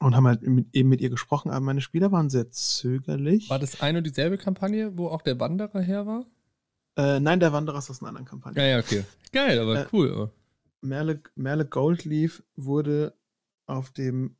und 0.00 0.16
haben 0.16 0.26
halt 0.26 0.42
mit, 0.42 0.66
eben 0.72 0.88
mit 0.88 1.00
ihr 1.00 1.10
gesprochen, 1.10 1.50
aber 1.50 1.60
meine 1.60 1.80
Spieler 1.80 2.10
waren 2.10 2.28
sehr 2.28 2.50
zögerlich. 2.50 3.48
War 3.48 3.60
das 3.60 3.80
eine 3.80 3.98
und 3.98 4.04
dieselbe 4.04 4.36
Kampagne, 4.36 4.98
wo 4.98 5.08
auch 5.08 5.22
der 5.22 5.38
Wanderer 5.38 5.80
her 5.80 6.06
war? 6.06 6.26
Äh, 6.96 7.20
nein, 7.20 7.40
der 7.40 7.52
Wanderer 7.52 7.78
ist 7.78 7.88
aus 7.88 8.02
einer 8.02 8.08
anderen 8.08 8.26
Kampagne. 8.26 8.60
Ja, 8.60 8.68
ja, 8.68 8.78
okay. 8.80 9.04
Geil, 9.32 9.58
aber 9.60 9.80
äh, 9.80 9.86
cool. 9.92 10.30
Merle, 10.80 11.22
Merle 11.36 11.64
Goldleaf 11.64 12.42
wurde 12.56 13.14
auf 13.66 13.90
dem 13.90 14.36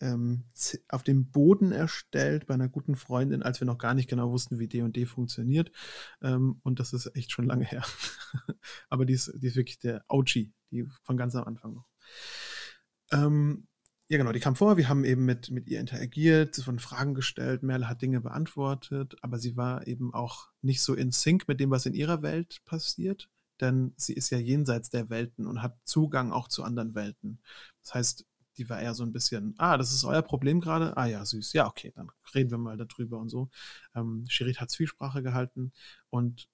ähm, 0.00 0.44
auf 0.88 1.02
dem 1.02 1.30
Boden 1.30 1.72
erstellt 1.72 2.46
bei 2.46 2.54
einer 2.54 2.68
guten 2.68 2.96
Freundin, 2.96 3.42
als 3.42 3.60
wir 3.60 3.66
noch 3.66 3.78
gar 3.78 3.94
nicht 3.94 4.08
genau 4.08 4.30
wussten, 4.30 4.58
wie 4.58 4.68
D&D 4.68 5.06
funktioniert. 5.06 5.70
Ähm, 6.22 6.60
und 6.62 6.80
das 6.80 6.92
ist 6.92 7.14
echt 7.14 7.32
schon 7.32 7.46
lange 7.46 7.64
her. 7.64 7.84
Aber 8.88 9.04
die 9.04 9.14
ist, 9.14 9.32
die 9.36 9.46
ist 9.46 9.56
wirklich 9.56 9.78
der 9.78 10.04
OG, 10.08 10.50
die 10.70 10.88
von 11.02 11.16
ganz 11.16 11.34
am 11.34 11.44
Anfang 11.44 11.74
noch. 11.74 11.88
Ähm, 13.12 13.66
ja, 14.08 14.18
genau, 14.18 14.32
die 14.32 14.40
kam 14.40 14.56
vor, 14.56 14.76
wir 14.76 14.88
haben 14.88 15.04
eben 15.04 15.24
mit, 15.24 15.52
mit 15.52 15.68
ihr 15.68 15.78
interagiert, 15.78 16.56
sie 16.56 16.62
von 16.62 16.80
Fragen 16.80 17.14
gestellt, 17.14 17.62
Merle 17.62 17.88
hat 17.88 18.02
Dinge 18.02 18.20
beantwortet, 18.20 19.14
aber 19.22 19.38
sie 19.38 19.56
war 19.56 19.86
eben 19.86 20.12
auch 20.12 20.48
nicht 20.62 20.82
so 20.82 20.94
in 20.94 21.12
Sync 21.12 21.46
mit 21.46 21.60
dem, 21.60 21.70
was 21.70 21.86
in 21.86 21.94
ihrer 21.94 22.20
Welt 22.22 22.60
passiert, 22.64 23.30
denn 23.60 23.92
sie 23.96 24.14
ist 24.14 24.30
ja 24.30 24.38
jenseits 24.38 24.90
der 24.90 25.10
Welten 25.10 25.46
und 25.46 25.62
hat 25.62 25.78
Zugang 25.84 26.32
auch 26.32 26.48
zu 26.48 26.64
anderen 26.64 26.96
Welten. 26.96 27.40
Das 27.84 27.94
heißt, 27.94 28.26
die 28.60 28.68
war 28.68 28.80
eher 28.80 28.94
so 28.94 29.02
ein 29.02 29.12
bisschen, 29.12 29.54
ah, 29.58 29.76
das 29.76 29.92
ist 29.92 30.04
euer 30.04 30.22
Problem 30.22 30.60
gerade. 30.60 30.96
Ah 30.96 31.06
ja, 31.06 31.24
süß. 31.24 31.54
Ja, 31.54 31.66
okay, 31.66 31.92
dann 31.96 32.10
reden 32.34 32.50
wir 32.50 32.58
mal 32.58 32.76
darüber 32.76 33.18
und 33.18 33.30
so. 33.30 33.48
Ähm, 33.94 34.26
Shirit 34.28 34.60
hat 34.60 34.70
Zwiesprache 34.70 35.22
gehalten 35.22 35.72
und 36.10 36.48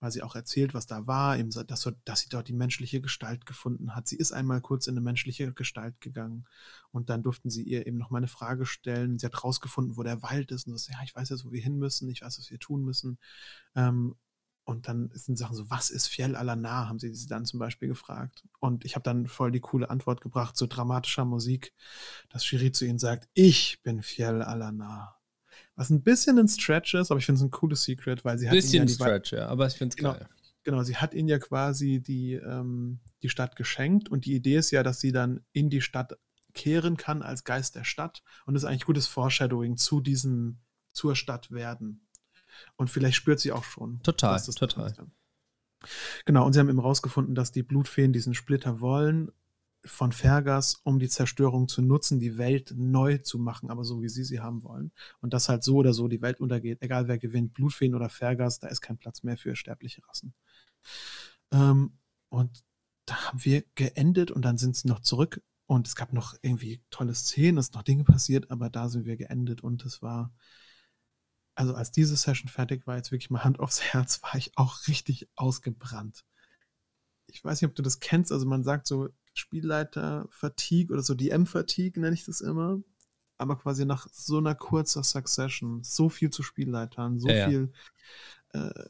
weil 0.00 0.10
sie 0.10 0.22
auch 0.22 0.34
erzählt, 0.34 0.74
was 0.74 0.86
da 0.86 1.06
war, 1.06 1.38
eben, 1.38 1.50
dass, 1.50 1.88
dass 2.04 2.20
sie 2.20 2.28
dort 2.28 2.48
die 2.48 2.54
menschliche 2.54 3.00
Gestalt 3.00 3.46
gefunden 3.46 3.94
hat. 3.94 4.08
Sie 4.08 4.16
ist 4.16 4.32
einmal 4.32 4.60
kurz 4.60 4.88
in 4.88 4.94
eine 4.94 5.00
menschliche 5.00 5.52
Gestalt 5.52 6.00
gegangen 6.00 6.44
und 6.90 7.08
dann 7.08 7.22
durften 7.22 7.50
sie 7.50 7.62
ihr 7.62 7.86
eben 7.86 7.98
noch 7.98 8.10
mal 8.10 8.18
eine 8.18 8.26
Frage 8.26 8.66
stellen. 8.66 9.16
Sie 9.16 9.26
hat 9.26 9.44
rausgefunden, 9.44 9.96
wo 9.96 10.02
der 10.02 10.20
Wald 10.22 10.50
ist 10.50 10.66
und 10.66 10.76
so, 10.76 10.90
ja, 10.90 10.98
ich 11.04 11.14
weiß 11.14 11.28
jetzt, 11.28 11.44
wo 11.44 11.52
wir 11.52 11.62
hin 11.62 11.78
müssen, 11.78 12.08
ich 12.08 12.22
weiß, 12.22 12.36
was 12.36 12.50
wir 12.50 12.58
tun 12.58 12.82
müssen. 12.82 13.18
Ähm, 13.76 14.16
und 14.64 14.86
dann 14.88 15.10
sind 15.14 15.36
Sachen 15.38 15.56
so, 15.56 15.70
was 15.70 15.90
ist 15.90 16.06
Fjell 16.06 16.36
Alana, 16.36 16.88
haben 16.88 16.98
sie 16.98 17.12
sie 17.14 17.26
dann 17.26 17.44
zum 17.44 17.58
Beispiel 17.58 17.88
gefragt. 17.88 18.44
Und 18.60 18.84
ich 18.84 18.94
habe 18.94 19.02
dann 19.02 19.26
voll 19.26 19.50
die 19.50 19.60
coole 19.60 19.90
Antwort 19.90 20.20
gebracht, 20.20 20.56
so 20.56 20.66
dramatischer 20.66 21.24
Musik, 21.24 21.72
dass 22.28 22.44
Shiri 22.44 22.70
zu 22.70 22.84
ihnen 22.84 22.98
sagt, 22.98 23.28
ich 23.34 23.82
bin 23.82 24.02
Fjell 24.02 24.42
Alana. 24.42 25.16
Was 25.74 25.90
ein 25.90 26.02
bisschen 26.02 26.38
ein 26.38 26.48
Stretch 26.48 26.94
ist, 26.94 27.10
aber 27.10 27.18
ich 27.18 27.26
finde 27.26 27.40
es 27.40 27.44
ein 27.44 27.50
cooles 27.50 27.82
Secret, 27.82 28.24
weil 28.24 28.38
sie 28.38 28.48
hat. 28.48 28.54
Bisschen 28.54 28.86
ja 28.86 28.94
Stretch, 28.94 29.32
ja, 29.32 29.48
aber 29.48 29.66
ich 29.66 29.74
finde 29.74 29.92
es 29.92 29.96
genau, 29.96 30.12
geil. 30.12 30.28
Genau, 30.64 30.82
sie 30.84 30.96
hat 30.96 31.14
ihnen 31.14 31.28
ja 31.28 31.38
quasi 31.38 32.00
die, 32.00 32.34
ähm, 32.34 33.00
die 33.22 33.28
Stadt 33.28 33.56
geschenkt 33.56 34.08
und 34.08 34.26
die 34.26 34.34
Idee 34.34 34.56
ist 34.56 34.70
ja, 34.70 34.82
dass 34.82 35.00
sie 35.00 35.10
dann 35.10 35.40
in 35.52 35.70
die 35.70 35.80
Stadt 35.80 36.18
kehren 36.54 36.96
kann 36.96 37.22
als 37.22 37.44
Geist 37.44 37.74
der 37.74 37.84
Stadt 37.84 38.22
und 38.46 38.54
das 38.54 38.62
ist 38.62 38.68
eigentlich 38.68 38.84
gutes 38.84 39.08
Foreshadowing 39.08 39.76
zu 39.76 40.00
diesem, 40.00 40.60
zur 40.92 41.16
Stadt 41.16 41.50
werden. 41.50 42.01
Und 42.76 42.90
vielleicht 42.90 43.16
spürt 43.16 43.40
sie 43.40 43.52
auch 43.52 43.64
schon. 43.64 44.02
Total, 44.02 44.40
total. 44.40 44.94
Genau, 46.24 46.46
und 46.46 46.52
sie 46.52 46.60
haben 46.60 46.68
eben 46.68 46.78
rausgefunden, 46.78 47.34
dass 47.34 47.52
die 47.52 47.62
Blutfeen 47.62 48.12
diesen 48.12 48.34
Splitter 48.34 48.80
wollen 48.80 49.30
von 49.84 50.12
Fergas, 50.12 50.80
um 50.84 50.98
die 50.98 51.08
Zerstörung 51.08 51.66
zu 51.66 51.82
nutzen, 51.82 52.20
die 52.20 52.38
Welt 52.38 52.72
neu 52.76 53.18
zu 53.18 53.38
machen, 53.38 53.70
aber 53.70 53.84
so 53.84 54.00
wie 54.00 54.08
sie 54.08 54.24
sie 54.24 54.40
haben 54.40 54.62
wollen. 54.62 54.92
Und 55.20 55.32
dass 55.32 55.48
halt 55.48 55.64
so 55.64 55.76
oder 55.76 55.92
so 55.92 56.06
die 56.06 56.22
Welt 56.22 56.40
untergeht, 56.40 56.82
egal 56.82 57.08
wer 57.08 57.18
gewinnt, 57.18 57.52
Blutfeen 57.54 57.94
oder 57.94 58.08
Fergas, 58.08 58.60
da 58.60 58.68
ist 58.68 58.80
kein 58.80 58.98
Platz 58.98 59.24
mehr 59.24 59.36
für 59.36 59.56
sterbliche 59.56 60.06
Rassen. 60.06 60.34
Ähm, 61.50 61.98
und 62.28 62.64
da 63.06 63.28
haben 63.28 63.44
wir 63.44 63.64
geendet 63.74 64.30
und 64.30 64.42
dann 64.42 64.58
sind 64.58 64.76
sie 64.76 64.88
noch 64.88 65.00
zurück 65.00 65.42
und 65.66 65.88
es 65.88 65.96
gab 65.96 66.12
noch 66.12 66.34
irgendwie 66.42 66.82
tolle 66.90 67.14
Szenen, 67.14 67.58
es 67.58 67.66
sind 67.66 67.74
noch 67.74 67.82
Dinge 67.82 68.04
passiert, 68.04 68.50
aber 68.50 68.70
da 68.70 68.88
sind 68.88 69.04
wir 69.04 69.16
geendet 69.16 69.62
und 69.62 69.84
es 69.84 70.02
war, 70.02 70.32
also 71.62 71.74
als 71.76 71.92
diese 71.92 72.16
Session 72.16 72.48
fertig 72.48 72.88
war, 72.88 72.96
jetzt 72.96 73.12
wirklich 73.12 73.30
mal 73.30 73.44
Hand 73.44 73.60
aufs 73.60 73.80
Herz, 73.80 74.20
war 74.24 74.34
ich 74.34 74.50
auch 74.56 74.88
richtig 74.88 75.28
ausgebrannt. 75.36 76.24
Ich 77.28 77.44
weiß 77.44 77.62
nicht, 77.62 77.70
ob 77.70 77.76
du 77.76 77.82
das 77.82 78.00
kennst, 78.00 78.32
also 78.32 78.46
man 78.46 78.64
sagt 78.64 78.88
so, 78.88 79.08
Spielleiter-Fatigue 79.34 80.92
oder 80.92 81.02
so 81.02 81.14
DM-Fatigue 81.14 82.00
nenne 82.00 82.14
ich 82.14 82.24
das 82.24 82.40
immer. 82.40 82.80
Aber 83.38 83.56
quasi 83.56 83.86
nach 83.86 84.08
so 84.12 84.38
einer 84.38 84.54
kurzer 84.54 85.02
Succession, 85.02 85.82
so 85.84 86.08
viel 86.08 86.30
zu 86.30 86.42
Spielleitern, 86.42 87.18
so 87.18 87.28
ja, 87.28 87.48
viel 87.48 87.72
ja. 88.52 88.68
Äh, 88.68 88.86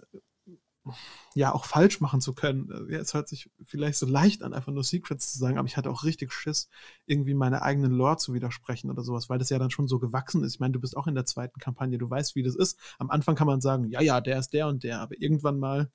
ja 1.34 1.52
auch 1.52 1.64
falsch 1.64 2.00
machen 2.00 2.20
zu 2.20 2.34
können. 2.34 2.68
Ja, 2.90 2.98
es 2.98 3.14
hört 3.14 3.28
sich 3.28 3.50
vielleicht 3.64 3.98
so 3.98 4.06
leicht 4.06 4.42
an, 4.42 4.52
einfach 4.52 4.72
nur 4.72 4.84
Secrets 4.84 5.32
zu 5.32 5.38
sagen, 5.38 5.58
aber 5.58 5.68
ich 5.68 5.76
hatte 5.76 5.90
auch 5.90 6.04
richtig 6.04 6.32
Schiss, 6.32 6.68
irgendwie 7.06 7.34
meine 7.34 7.62
eigenen 7.62 7.92
Lore 7.92 8.16
zu 8.16 8.34
widersprechen 8.34 8.90
oder 8.90 9.02
sowas, 9.02 9.28
weil 9.28 9.38
das 9.38 9.50
ja 9.50 9.58
dann 9.58 9.70
schon 9.70 9.88
so 9.88 9.98
gewachsen 9.98 10.42
ist. 10.44 10.54
Ich 10.54 10.60
meine, 10.60 10.72
du 10.72 10.80
bist 10.80 10.96
auch 10.96 11.06
in 11.06 11.14
der 11.14 11.24
zweiten 11.24 11.60
Kampagne, 11.60 11.98
du 11.98 12.10
weißt, 12.10 12.34
wie 12.34 12.42
das 12.42 12.56
ist. 12.56 12.78
Am 12.98 13.10
Anfang 13.10 13.36
kann 13.36 13.46
man 13.46 13.60
sagen, 13.60 13.86
ja, 13.88 14.00
ja, 14.00 14.20
der 14.20 14.38
ist 14.38 14.52
der 14.52 14.66
und 14.66 14.82
der, 14.82 15.00
aber 15.00 15.20
irgendwann 15.20 15.58
mal 15.58 15.90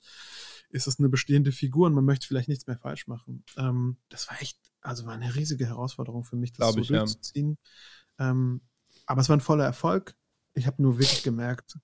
ist 0.70 0.86
es 0.86 0.98
eine 0.98 1.08
bestehende 1.08 1.52
Figur 1.52 1.86
und 1.86 1.94
man 1.94 2.04
möchte 2.04 2.26
vielleicht 2.26 2.48
nichts 2.48 2.66
mehr 2.66 2.78
falsch 2.78 3.06
machen. 3.06 3.44
Ähm, 3.56 3.96
das 4.08 4.28
war 4.28 4.40
echt, 4.40 4.58
also 4.80 5.06
war 5.06 5.14
eine 5.14 5.34
riesige 5.34 5.66
Herausforderung 5.66 6.24
für 6.24 6.36
mich, 6.36 6.52
das 6.52 6.58
Glaube 6.58 6.72
so 6.72 6.80
ich, 6.80 6.88
durchzuziehen. 6.88 7.58
Ja. 8.18 8.30
Ähm, 8.30 8.62
aber 9.06 9.20
es 9.20 9.28
war 9.28 9.36
ein 9.36 9.40
voller 9.40 9.64
Erfolg. 9.64 10.14
Ich 10.54 10.66
habe 10.66 10.82
nur 10.82 10.98
wirklich 10.98 11.22
gemerkt, 11.22 11.78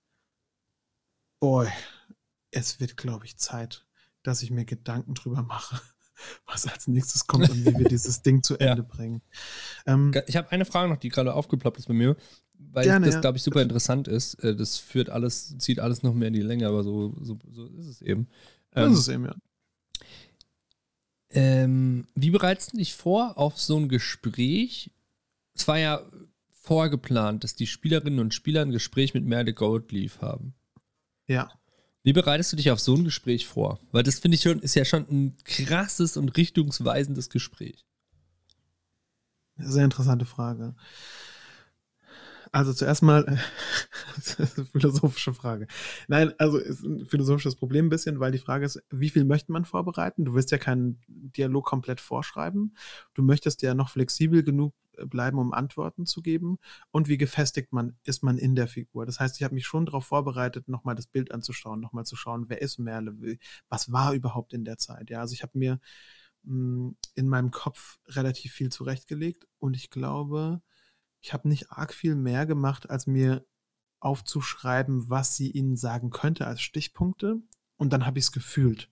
boy, 1.39 1.67
es 2.55 2.79
wird, 2.79 2.97
glaube 2.97 3.25
ich, 3.25 3.37
Zeit, 3.37 3.85
dass 4.23 4.41
ich 4.41 4.49
mir 4.49 4.65
Gedanken 4.65 5.13
drüber 5.13 5.43
mache, 5.43 5.79
was 6.47 6.67
als 6.67 6.87
nächstes 6.87 7.27
kommt 7.27 7.49
und 7.49 7.65
wie 7.65 7.77
wir 7.77 7.87
dieses 7.87 8.21
Ding 8.21 8.41
zu 8.43 8.53
Ende 8.59 8.81
ja. 8.81 8.87
bringen. 8.87 9.21
Ähm, 9.85 10.13
ich 10.27 10.37
habe 10.37 10.51
eine 10.51 10.65
Frage 10.65 10.89
noch, 10.89 10.97
die 10.97 11.09
gerade 11.09 11.33
aufgeploppt 11.33 11.77
ist 11.77 11.87
bei 11.87 11.93
mir, 11.93 12.15
weil 12.57 12.85
gerne, 12.85 13.05
das, 13.05 13.21
glaube 13.21 13.37
ich, 13.37 13.43
super 13.43 13.61
interessant 13.61 14.07
ist. 14.07 14.35
Äh, 14.35 14.55
das 14.55 14.77
führt 14.77 15.09
alles, 15.09 15.57
zieht 15.57 15.79
alles 15.79 16.01
noch 16.01 16.13
mehr 16.13 16.29
in 16.29 16.33
die 16.33 16.41
Länge, 16.41 16.67
aber 16.67 16.83
so, 16.83 17.13
so, 17.21 17.37
so 17.51 17.67
ist 17.77 17.87
es 17.87 18.01
eben. 18.01 18.27
Ähm, 18.73 18.89
das 18.89 18.99
ist 18.99 19.07
eben, 19.09 19.25
ja. 19.25 19.35
Ähm, 21.31 22.07
wie 22.15 22.29
bereitest 22.29 22.73
du 22.73 22.77
dich 22.77 22.93
vor 22.93 23.37
auf 23.37 23.59
so 23.59 23.77
ein 23.77 23.89
Gespräch? 23.89 24.91
Es 25.53 25.67
war 25.67 25.77
ja 25.77 26.01
vorgeplant, 26.49 27.43
dass 27.43 27.55
die 27.55 27.67
Spielerinnen 27.67 28.19
und 28.19 28.33
Spieler 28.33 28.61
ein 28.61 28.71
Gespräch 28.71 29.13
mit 29.13 29.25
Merle 29.25 29.53
Goldleaf 29.53 30.21
haben. 30.21 30.53
Ja. 31.27 31.51
Wie 32.05 32.13
bereitest 32.13 32.51
du 32.51 32.55
dich 32.55 32.69
auf 32.69 32.79
so 32.79 32.93
ein 32.93 33.03
Gespräch 33.03 33.47
vor? 33.47 33.79
Weil 33.91 34.03
das 34.03 34.19
finde 34.19 34.35
ich 34.35 34.43
schon, 34.43 34.59
ist 34.59 34.75
ja 34.75 34.85
schon 34.85 35.07
ein 35.09 35.37
krasses 35.43 36.17
und 36.17 36.37
richtungsweisendes 36.37 37.31
Gespräch. 37.31 37.83
Sehr 39.57 39.83
interessante 39.83 40.25
Frage. 40.25 40.75
Also 42.51 42.73
zuerst 42.73 43.01
mal 43.01 43.39
philosophische 44.71 45.33
Frage. 45.33 45.65
Nein, 46.07 46.31
also 46.37 46.59
ist 46.59 46.83
ein 46.83 47.07
philosophisches 47.07 47.55
Problem 47.55 47.87
ein 47.87 47.89
bisschen, 47.89 48.19
weil 48.19 48.31
die 48.31 48.37
Frage 48.37 48.67
ist, 48.67 48.83
wie 48.91 49.09
viel 49.09 49.25
möchte 49.25 49.51
man 49.51 49.65
vorbereiten? 49.65 50.25
Du 50.25 50.35
willst 50.35 50.51
ja 50.51 50.59
keinen 50.59 51.01
Dialog 51.07 51.65
komplett 51.65 51.99
vorschreiben. 51.99 52.77
Du 53.15 53.23
möchtest 53.23 53.63
ja 53.63 53.73
noch 53.73 53.89
flexibel 53.89 54.43
genug 54.43 54.75
bleiben, 55.05 55.39
um 55.39 55.53
Antworten 55.53 56.05
zu 56.05 56.21
geben. 56.21 56.57
Und 56.91 57.07
wie 57.07 57.17
gefestigt 57.17 57.73
man 57.73 57.97
ist 58.03 58.23
man 58.23 58.37
in 58.37 58.55
der 58.55 58.67
Figur. 58.67 59.05
Das 59.05 59.19
heißt, 59.19 59.37
ich 59.37 59.43
habe 59.43 59.55
mich 59.55 59.65
schon 59.65 59.85
darauf 59.85 60.05
vorbereitet, 60.05 60.67
nochmal 60.67 60.95
das 60.95 61.07
Bild 61.07 61.31
anzuschauen, 61.31 61.79
nochmal 61.79 62.05
zu 62.05 62.15
schauen, 62.15 62.45
wer 62.49 62.61
ist 62.61 62.79
Merle, 62.79 63.37
was 63.69 63.91
war 63.91 64.13
überhaupt 64.13 64.53
in 64.53 64.65
der 64.65 64.77
Zeit. 64.77 65.09
Ja, 65.09 65.21
also 65.21 65.33
ich 65.33 65.43
habe 65.43 65.57
mir 65.57 65.79
mh, 66.43 66.89
mm, 66.89 66.97
in 67.15 67.27
meinem 67.27 67.51
Kopf 67.51 67.99
relativ 68.07 68.53
viel 68.53 68.71
zurechtgelegt 68.71 69.47
und 69.59 69.75
ich 69.75 69.89
glaube, 69.89 70.61
ich 71.21 71.33
habe 71.33 71.47
nicht 71.49 71.71
arg 71.71 71.93
viel 71.93 72.15
mehr 72.15 72.45
gemacht, 72.45 72.89
als 72.89 73.07
mir 73.07 73.45
aufzuschreiben, 73.99 75.09
was 75.09 75.35
sie 75.35 75.49
ihnen 75.49 75.75
sagen 75.75 76.11
könnte 76.11 76.45
als 76.45 76.61
Stichpunkte. 76.61 77.41
Und 77.77 77.91
dann 77.91 78.05
habe 78.05 78.19
ich 78.19 78.25
es 78.25 78.31
gefühlt. 78.31 78.89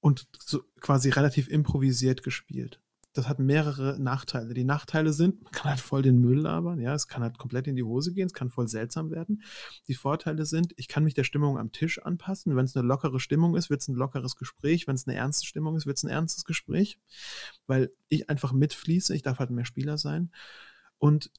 Und 0.00 0.28
so 0.38 0.62
quasi 0.80 1.08
relativ 1.08 1.48
improvisiert 1.48 2.22
gespielt. 2.22 2.82
Das 3.14 3.28
hat 3.28 3.38
mehrere 3.38 3.96
Nachteile. 3.98 4.54
Die 4.54 4.64
Nachteile 4.64 5.12
sind, 5.12 5.42
man 5.42 5.52
kann 5.52 5.70
halt 5.70 5.80
voll 5.80 6.02
den 6.02 6.18
Müll 6.18 6.40
labern, 6.40 6.80
ja, 6.80 6.94
es 6.94 7.08
kann 7.08 7.22
halt 7.22 7.38
komplett 7.38 7.66
in 7.66 7.76
die 7.76 7.84
Hose 7.84 8.12
gehen, 8.12 8.26
es 8.26 8.34
kann 8.34 8.50
voll 8.50 8.68
seltsam 8.68 9.10
werden. 9.10 9.42
Die 9.88 9.94
Vorteile 9.94 10.44
sind, 10.44 10.74
ich 10.76 10.88
kann 10.88 11.04
mich 11.04 11.14
der 11.14 11.24
Stimmung 11.24 11.56
am 11.56 11.72
Tisch 11.72 12.02
anpassen. 12.02 12.56
Wenn 12.56 12.64
es 12.64 12.76
eine 12.76 12.86
lockere 12.86 13.20
Stimmung 13.20 13.56
ist, 13.56 13.70
wird 13.70 13.80
es 13.80 13.88
ein 13.88 13.94
lockeres 13.94 14.36
Gespräch. 14.36 14.86
Wenn 14.86 14.96
es 14.96 15.06
eine 15.06 15.16
ernste 15.16 15.46
Stimmung 15.46 15.76
ist, 15.76 15.86
wird 15.86 15.96
es 15.96 16.04
ein 16.04 16.10
ernstes 16.10 16.44
Gespräch, 16.44 16.98
weil 17.66 17.92
ich 18.08 18.28
einfach 18.28 18.52
mitfließe. 18.52 19.14
Ich 19.14 19.22
darf 19.22 19.38
halt 19.38 19.50
mehr 19.50 19.64
Spieler 19.64 19.96
sein. 19.96 20.30
Und 20.98 21.30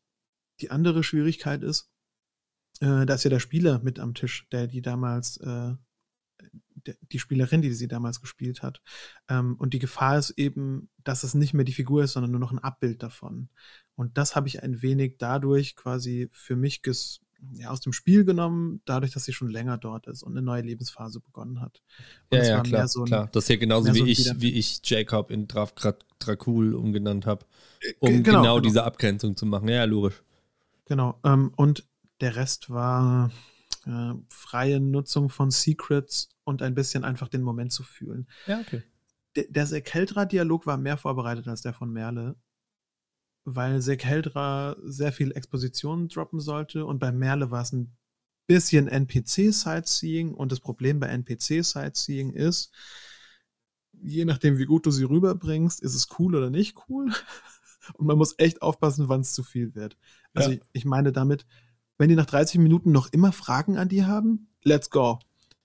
die 0.62 0.72
andere 0.72 1.04
Schwierigkeit 1.04 1.62
ist, 1.62 1.92
äh, 2.80 3.06
da 3.06 3.14
ist 3.14 3.24
ja 3.24 3.30
der 3.30 3.40
Spieler 3.40 3.80
mit 3.84 4.00
am 4.00 4.14
Tisch, 4.14 4.48
der 4.52 4.68
die 4.68 4.82
damals, 4.82 5.38
äh, 5.38 5.74
die 7.12 7.19
Spielerin, 7.19 7.62
die 7.62 7.74
sie 7.74 7.88
damals 7.88 8.21
gespielt 8.21 8.63
hat. 8.63 8.82
Ähm, 9.30 9.56
und 9.58 9.74
die 9.74 9.80
Gefahr 9.80 10.17
ist 10.17 10.32
eben, 10.32 10.89
dass 11.04 11.24
es 11.24 11.34
nicht 11.34 11.54
mehr 11.54 11.65
die 11.65 11.74
Figur 11.74 12.04
ist, 12.04 12.13
sondern 12.13 12.32
nur 12.32 12.39
noch 12.39 12.52
ein 12.52 12.60
Abbild 12.60 13.04
davon. 13.04 13.50
Und 13.95 14.17
das 14.17 14.36
habe 14.36 14.48
ich 14.48 14.63
ein 14.63 14.82
wenig 14.82 15.15
dadurch 15.17 15.76
quasi 15.76 16.30
für 16.32 16.56
mich 16.56 16.82
ges 16.82 17.21
ja, 17.54 17.69
aus 17.69 17.80
dem 17.80 17.93
Spiel 17.93 18.26
genommen, 18.26 18.82
dadurch, 18.86 19.12
dass 19.12 19.26
sie 19.26 19.34
schon 19.34 19.50
länger 19.50 19.78
dort 19.78 20.08
ist 20.08 20.24
und 20.24 20.32
eine 20.34 20.41
neue 20.41 20.62
Lebensphase 20.62 21.19
begonnen 21.19 21.62
hat. 21.62 21.82
Und 22.32 22.39
ja, 22.39 22.45
ja, 22.45 22.62
klar, 22.62 22.88
so 22.88 23.02
ein, 23.02 23.06
klar. 23.06 23.30
Das 23.32 23.43
ist 23.43 23.50
ja 23.50 23.56
genauso 23.58 23.93
wie, 23.93 24.00
so 24.00 24.06
ich, 24.06 24.41
wie 24.41 24.54
ich 24.54 24.82
Jacob 24.84 25.32
in 25.32 25.48
Draf 25.48 25.74
Dracul 26.19 26.74
umgenannt 26.74 27.26
habe, 27.26 27.45
um 28.00 28.10
genau, 28.10 28.24
genau, 28.24 28.41
genau, 28.41 28.60
diese 28.62 28.84
Abgrenzung 28.84 29.36
zu 29.36 29.45
machen. 29.45 29.67
Ja, 29.67 29.84
logisch. 29.84 30.24
Genau. 30.86 31.19
Ähm, 31.24 31.52
und 31.56 31.86
der 32.21 32.36
Rest 32.36 32.69
war 32.69 33.32
äh, 33.86 34.13
freie 34.30 34.80
Nutzung 34.80 35.30
von 35.30 35.52
Secrets 35.52 36.30
und 36.43 36.62
ein 36.62 36.76
bisschen 36.76 37.04
einfach 37.04 37.28
den 37.28 37.41
Moment 37.41 37.71
zu 37.71 37.84
fühlen. 37.84 38.28
Ja, 38.48 38.60
okay. 38.60 38.84
Der, 39.36 39.45
der 39.50 39.65
Sekeltra-Dialog 39.65 40.65
war 40.65 40.78
mehr 40.78 40.98
vorbereitet 40.98 41.48
als 41.48 41.62
der 41.62 41.74
von 41.74 41.91
Merle 41.91 42.36
weil 43.45 43.82
Zack 43.82 44.04
Heldra 44.04 44.76
sehr 44.84 45.13
viel 45.13 45.32
Exposition 45.32 46.10
droppen 46.10 46.39
sollte 46.39 46.86
und 46.86 47.00
bei 47.00 47.12
Merle 47.12 47.52
war 47.52 47.62
es 47.62 47.71
ein 47.71 47.95
bisschen 48.48 48.88
NPC-Sightseeing 48.88 50.34
und 50.34 50.52
das 50.52 50.60
Problem 50.60 51.00
bei 51.00 51.08
NPC-Sightseeing 51.08 52.32
ist, 52.32 52.71
je 53.93 54.26
nachdem, 54.26 54.58
wie 54.58 54.65
gut 54.65 54.86
du 54.86 54.91
sie 54.91 55.04
rüberbringst, 55.04 55.82
ist 55.82 55.95
es 55.95 56.08
cool 56.19 56.36
oder 56.36 56.50
nicht 56.50 56.76
cool. 56.89 57.12
Und 57.93 58.08
man 58.08 58.17
muss 58.17 58.34
echt 58.39 58.63
aufpassen, 58.63 59.10
wann 59.10 59.21
es 59.21 59.34
zu 59.34 59.43
viel 59.43 59.76
wird. 59.76 59.95
Also 60.34 60.50
ja. 60.50 60.56
ich, 60.56 60.63
ich, 60.74 60.86
meine 60.86 61.12
damit, 61.12 61.45
wenn 61.97 62.10
die 62.10 62.15
nach 62.15 62.25
30 62.25 62.60
Minuten 62.60 62.91
noch 62.91 63.12
immer 63.12 63.31
Fragen 63.31 63.77
an 63.77 63.89
die 63.89 64.05
haben, 64.05 64.49
let's 64.63 64.89
go. 64.89 65.19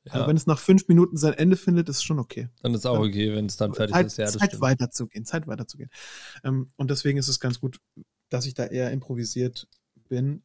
Ja. 0.05 0.15
Aber 0.15 0.29
wenn 0.29 0.37
es 0.37 0.47
nach 0.47 0.59
fünf 0.59 0.89
Minuten 0.89 1.17
sein 1.17 1.35
Ende 1.35 1.57
findet, 1.57 1.89
ist 1.89 1.99
es 1.99 2.03
schon 2.03 2.19
okay. 2.19 2.49
Dann 2.63 2.75
ist 2.75 2.87
auch 2.87 2.99
okay, 2.99 3.35
wenn 3.35 3.47
es 3.47 3.57
dann 3.57 3.75
fertig 3.75 3.95
Zeit, 3.95 4.07
ist. 4.07 4.17
Ja, 4.17 4.27
Zeit 4.27 4.51
stimmt. 4.51 4.63
weiterzugehen, 4.63 5.25
Zeit 5.25 5.47
weiterzugehen. 5.47 5.91
Ähm, 6.43 6.71
und 6.77 6.91
deswegen 6.91 7.19
ist 7.19 7.29
es 7.29 7.39
ganz 7.39 7.61
gut, 7.61 7.81
dass 8.31 8.47
ich 8.47 8.55
da 8.55 8.65
eher 8.65 8.91
improvisiert 8.93 9.69
bin. 10.09 10.43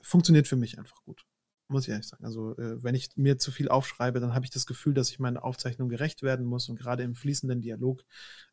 Funktioniert 0.00 0.48
für 0.48 0.56
mich 0.56 0.78
einfach 0.78 1.02
gut. 1.04 1.26
Muss 1.68 1.84
ich 1.84 1.90
ehrlich 1.90 2.06
sagen. 2.06 2.24
Also, 2.24 2.56
äh, 2.56 2.82
wenn 2.82 2.94
ich 2.94 3.10
mir 3.16 3.38
zu 3.38 3.50
viel 3.50 3.68
aufschreibe, 3.68 4.20
dann 4.20 4.34
habe 4.34 4.44
ich 4.44 4.50
das 4.50 4.66
Gefühl, 4.66 4.94
dass 4.94 5.10
ich 5.10 5.18
meiner 5.18 5.44
Aufzeichnung 5.44 5.88
gerecht 5.88 6.22
werden 6.22 6.46
muss. 6.46 6.68
Und 6.68 6.76
gerade 6.76 7.02
im 7.02 7.14
fließenden 7.14 7.60
Dialog 7.60 8.04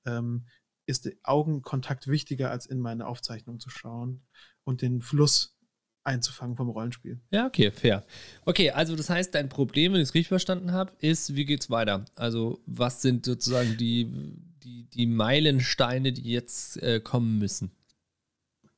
ähm, 0.06 0.48
ist 0.86 1.06
der 1.06 1.14
Augenkontakt 1.24 2.08
wichtiger, 2.08 2.52
als 2.52 2.66
in 2.66 2.80
meine 2.80 3.08
Aufzeichnung 3.08 3.60
zu 3.60 3.70
schauen 3.70 4.24
und 4.64 4.82
den 4.82 5.02
Fluss 5.02 5.58
einzufangen 6.04 6.56
vom 6.56 6.70
Rollenspiel. 6.70 7.20
Ja, 7.32 7.46
okay, 7.46 7.72
fair. 7.72 8.04
Okay, 8.46 8.72
also 8.72 8.96
das 8.96 9.10
heißt, 9.10 9.36
dein 9.36 9.50
Problem, 9.50 9.94
wenn 9.94 10.02
ich 10.02 10.10
es 10.10 10.14
richtig 10.14 10.30
verstanden 10.30 10.72
habe, 10.72 10.92
ist, 11.00 11.36
wie 11.36 11.46
geht's 11.46 11.70
weiter? 11.70 12.06
Also, 12.16 12.62
was 12.66 13.02
sind 13.02 13.26
sozusagen 13.26 13.78
die, 13.78 14.12
die, 14.64 14.90
die 14.90 15.06
Meilensteine, 15.06 16.12
die 16.14 16.32
jetzt 16.32 16.82
äh, 16.82 17.00
kommen 17.00 17.38
müssen? 17.38 17.72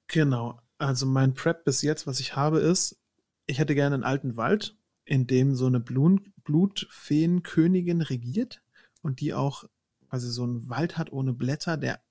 Genau. 0.07 0.59
Also 0.77 1.05
mein 1.05 1.33
Prep 1.33 1.63
bis 1.63 1.81
jetzt, 1.81 2.07
was 2.07 2.19
ich 2.19 2.35
habe, 2.35 2.59
ist, 2.59 2.99
ich 3.45 3.59
hätte 3.59 3.75
gerne 3.75 3.95
einen 3.95 4.03
alten 4.03 4.35
Wald, 4.35 4.75
in 5.05 5.27
dem 5.27 5.55
so 5.55 5.65
eine 5.65 5.79
Blut 5.79 6.29
Blutfeenkönigin 6.43 8.01
regiert 8.01 8.61
und 9.01 9.21
die 9.21 9.33
auch 9.33 9.63
quasi 10.09 10.29
so 10.29 10.43
einen 10.43 10.69
Wald 10.69 10.97
hat 10.97 11.11
ohne 11.11 11.33
Blätter, 11.33 11.77
der 11.77 12.03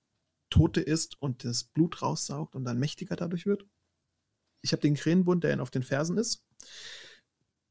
Tote 0.49 0.81
ist 0.81 1.21
und 1.21 1.45
das 1.45 1.65
Blut 1.65 2.03
raussaugt 2.03 2.55
und 2.55 2.65
dann 2.65 2.79
mächtiger 2.79 3.17
dadurch 3.17 3.47
wird. 3.47 3.67
Ich 4.63 4.73
habe 4.73 4.81
den 4.81 4.95
Krähenbund, 4.95 5.45
der 5.45 5.53
ihn 5.53 5.61
auf 5.61 5.71
den 5.71 5.83
Fersen 5.83 6.17
ist. 6.17 6.45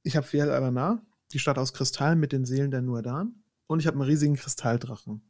Ich 0.03 0.15
habe 0.15 0.27
Fiel 0.27 0.49
Alana, 0.49 1.01
die 1.31 1.39
Stadt 1.39 1.57
aus 1.57 1.73
Kristall 1.73 2.15
mit 2.15 2.31
den 2.31 2.45
Seelen 2.45 2.71
der 2.71 2.81
Nuadan. 2.81 3.43
Und 3.67 3.79
ich 3.79 3.87
habe 3.87 3.95
einen 3.95 4.09
riesigen 4.09 4.35
Kristalldrachen. 4.35 5.21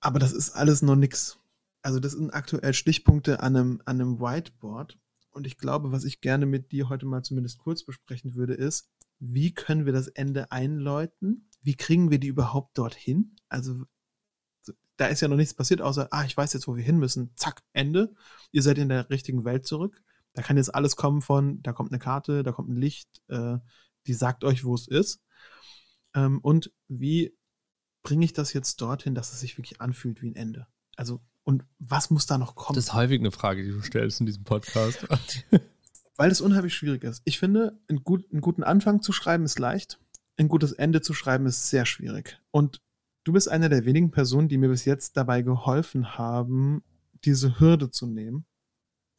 Aber 0.00 0.18
das 0.18 0.32
ist 0.32 0.50
alles 0.50 0.82
noch 0.82 0.96
nix. 0.96 1.38
Also 1.82 2.00
das 2.00 2.12
sind 2.12 2.30
aktuell 2.30 2.74
Stichpunkte 2.74 3.40
an 3.40 3.56
einem, 3.56 3.82
an 3.84 4.00
einem 4.00 4.20
Whiteboard. 4.20 4.98
Und 5.30 5.46
ich 5.46 5.56
glaube, 5.56 5.92
was 5.92 6.04
ich 6.04 6.20
gerne 6.20 6.46
mit 6.46 6.72
dir 6.72 6.88
heute 6.88 7.06
mal 7.06 7.22
zumindest 7.22 7.58
kurz 7.58 7.84
besprechen 7.84 8.34
würde, 8.34 8.54
ist, 8.54 8.90
wie 9.18 9.54
können 9.54 9.86
wir 9.86 9.92
das 9.92 10.08
Ende 10.08 10.50
einläuten? 10.50 11.48
Wie 11.62 11.76
kriegen 11.76 12.10
wir 12.10 12.18
die 12.18 12.26
überhaupt 12.26 12.76
dorthin? 12.76 13.36
Also 13.48 13.84
da 15.02 15.08
ist 15.08 15.20
ja 15.20 15.26
noch 15.26 15.36
nichts 15.36 15.52
passiert, 15.52 15.82
außer, 15.82 16.06
ah, 16.12 16.24
ich 16.24 16.36
weiß 16.36 16.52
jetzt, 16.52 16.68
wo 16.68 16.76
wir 16.76 16.84
hin 16.84 16.96
müssen. 16.96 17.32
Zack, 17.34 17.64
Ende. 17.72 18.14
Ihr 18.52 18.62
seid 18.62 18.78
in 18.78 18.88
der 18.88 19.10
richtigen 19.10 19.44
Welt 19.44 19.66
zurück. 19.66 20.00
Da 20.32 20.42
kann 20.42 20.56
jetzt 20.56 20.72
alles 20.72 20.94
kommen 20.94 21.22
von, 21.22 21.60
da 21.60 21.72
kommt 21.72 21.90
eine 21.90 21.98
Karte, 21.98 22.44
da 22.44 22.52
kommt 22.52 22.68
ein 22.68 22.76
Licht, 22.76 23.20
äh, 23.26 23.56
die 24.06 24.14
sagt 24.14 24.44
euch, 24.44 24.62
wo 24.64 24.76
es 24.76 24.86
ist. 24.86 25.20
Ähm, 26.14 26.38
und 26.38 26.70
wie 26.86 27.36
bringe 28.04 28.24
ich 28.24 28.32
das 28.32 28.52
jetzt 28.52 28.80
dorthin, 28.80 29.16
dass 29.16 29.32
es 29.32 29.40
sich 29.40 29.58
wirklich 29.58 29.80
anfühlt 29.80 30.22
wie 30.22 30.30
ein 30.30 30.36
Ende? 30.36 30.68
Also, 30.94 31.20
und 31.42 31.64
was 31.80 32.10
muss 32.10 32.26
da 32.26 32.38
noch 32.38 32.54
kommen? 32.54 32.76
Das 32.76 32.84
ist 32.84 32.94
häufig 32.94 33.18
eine 33.18 33.32
Frage, 33.32 33.64
die 33.64 33.72
du 33.72 33.82
stellst 33.82 34.20
in 34.20 34.26
diesem 34.26 34.44
Podcast. 34.44 35.04
Weil 36.16 36.30
es 36.30 36.40
unheimlich 36.40 36.74
schwierig 36.74 37.02
ist. 37.02 37.22
Ich 37.24 37.40
finde, 37.40 37.80
einen, 37.88 38.04
gut, 38.04 38.30
einen 38.30 38.40
guten 38.40 38.62
Anfang 38.62 39.02
zu 39.02 39.12
schreiben 39.12 39.42
ist 39.42 39.58
leicht, 39.58 39.98
ein 40.36 40.46
gutes 40.46 40.70
Ende 40.70 41.00
zu 41.00 41.12
schreiben 41.12 41.46
ist 41.46 41.70
sehr 41.70 41.86
schwierig. 41.86 42.40
Und 42.52 42.80
du 43.24 43.32
bist 43.32 43.48
eine 43.48 43.68
der 43.68 43.84
wenigen 43.84 44.10
Personen, 44.10 44.48
die 44.48 44.58
mir 44.58 44.68
bis 44.68 44.84
jetzt 44.84 45.16
dabei 45.16 45.42
geholfen 45.42 46.16
haben, 46.16 46.82
diese 47.24 47.60
Hürde 47.60 47.90
zu 47.90 48.06
nehmen. 48.06 48.44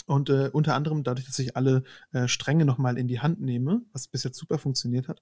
Und 0.06 0.30
äh, 0.30 0.49
unter 0.51 0.76
anderem 0.76 1.04
dadurch, 1.04 1.26
dass 1.26 1.39
ich 1.39 1.56
alle 1.56 1.84
äh, 2.12 2.28
Stränge 2.28 2.66
nochmal 2.66 2.97
in 2.97 3.08
die 3.08 3.22
Hand 3.22 3.39
nehme, 3.39 3.84
was 3.93 4.10
bis 4.10 4.24
jetzt 4.24 4.38
super 4.38 4.58
funktioniert 4.58 5.08
hat, 5.08 5.22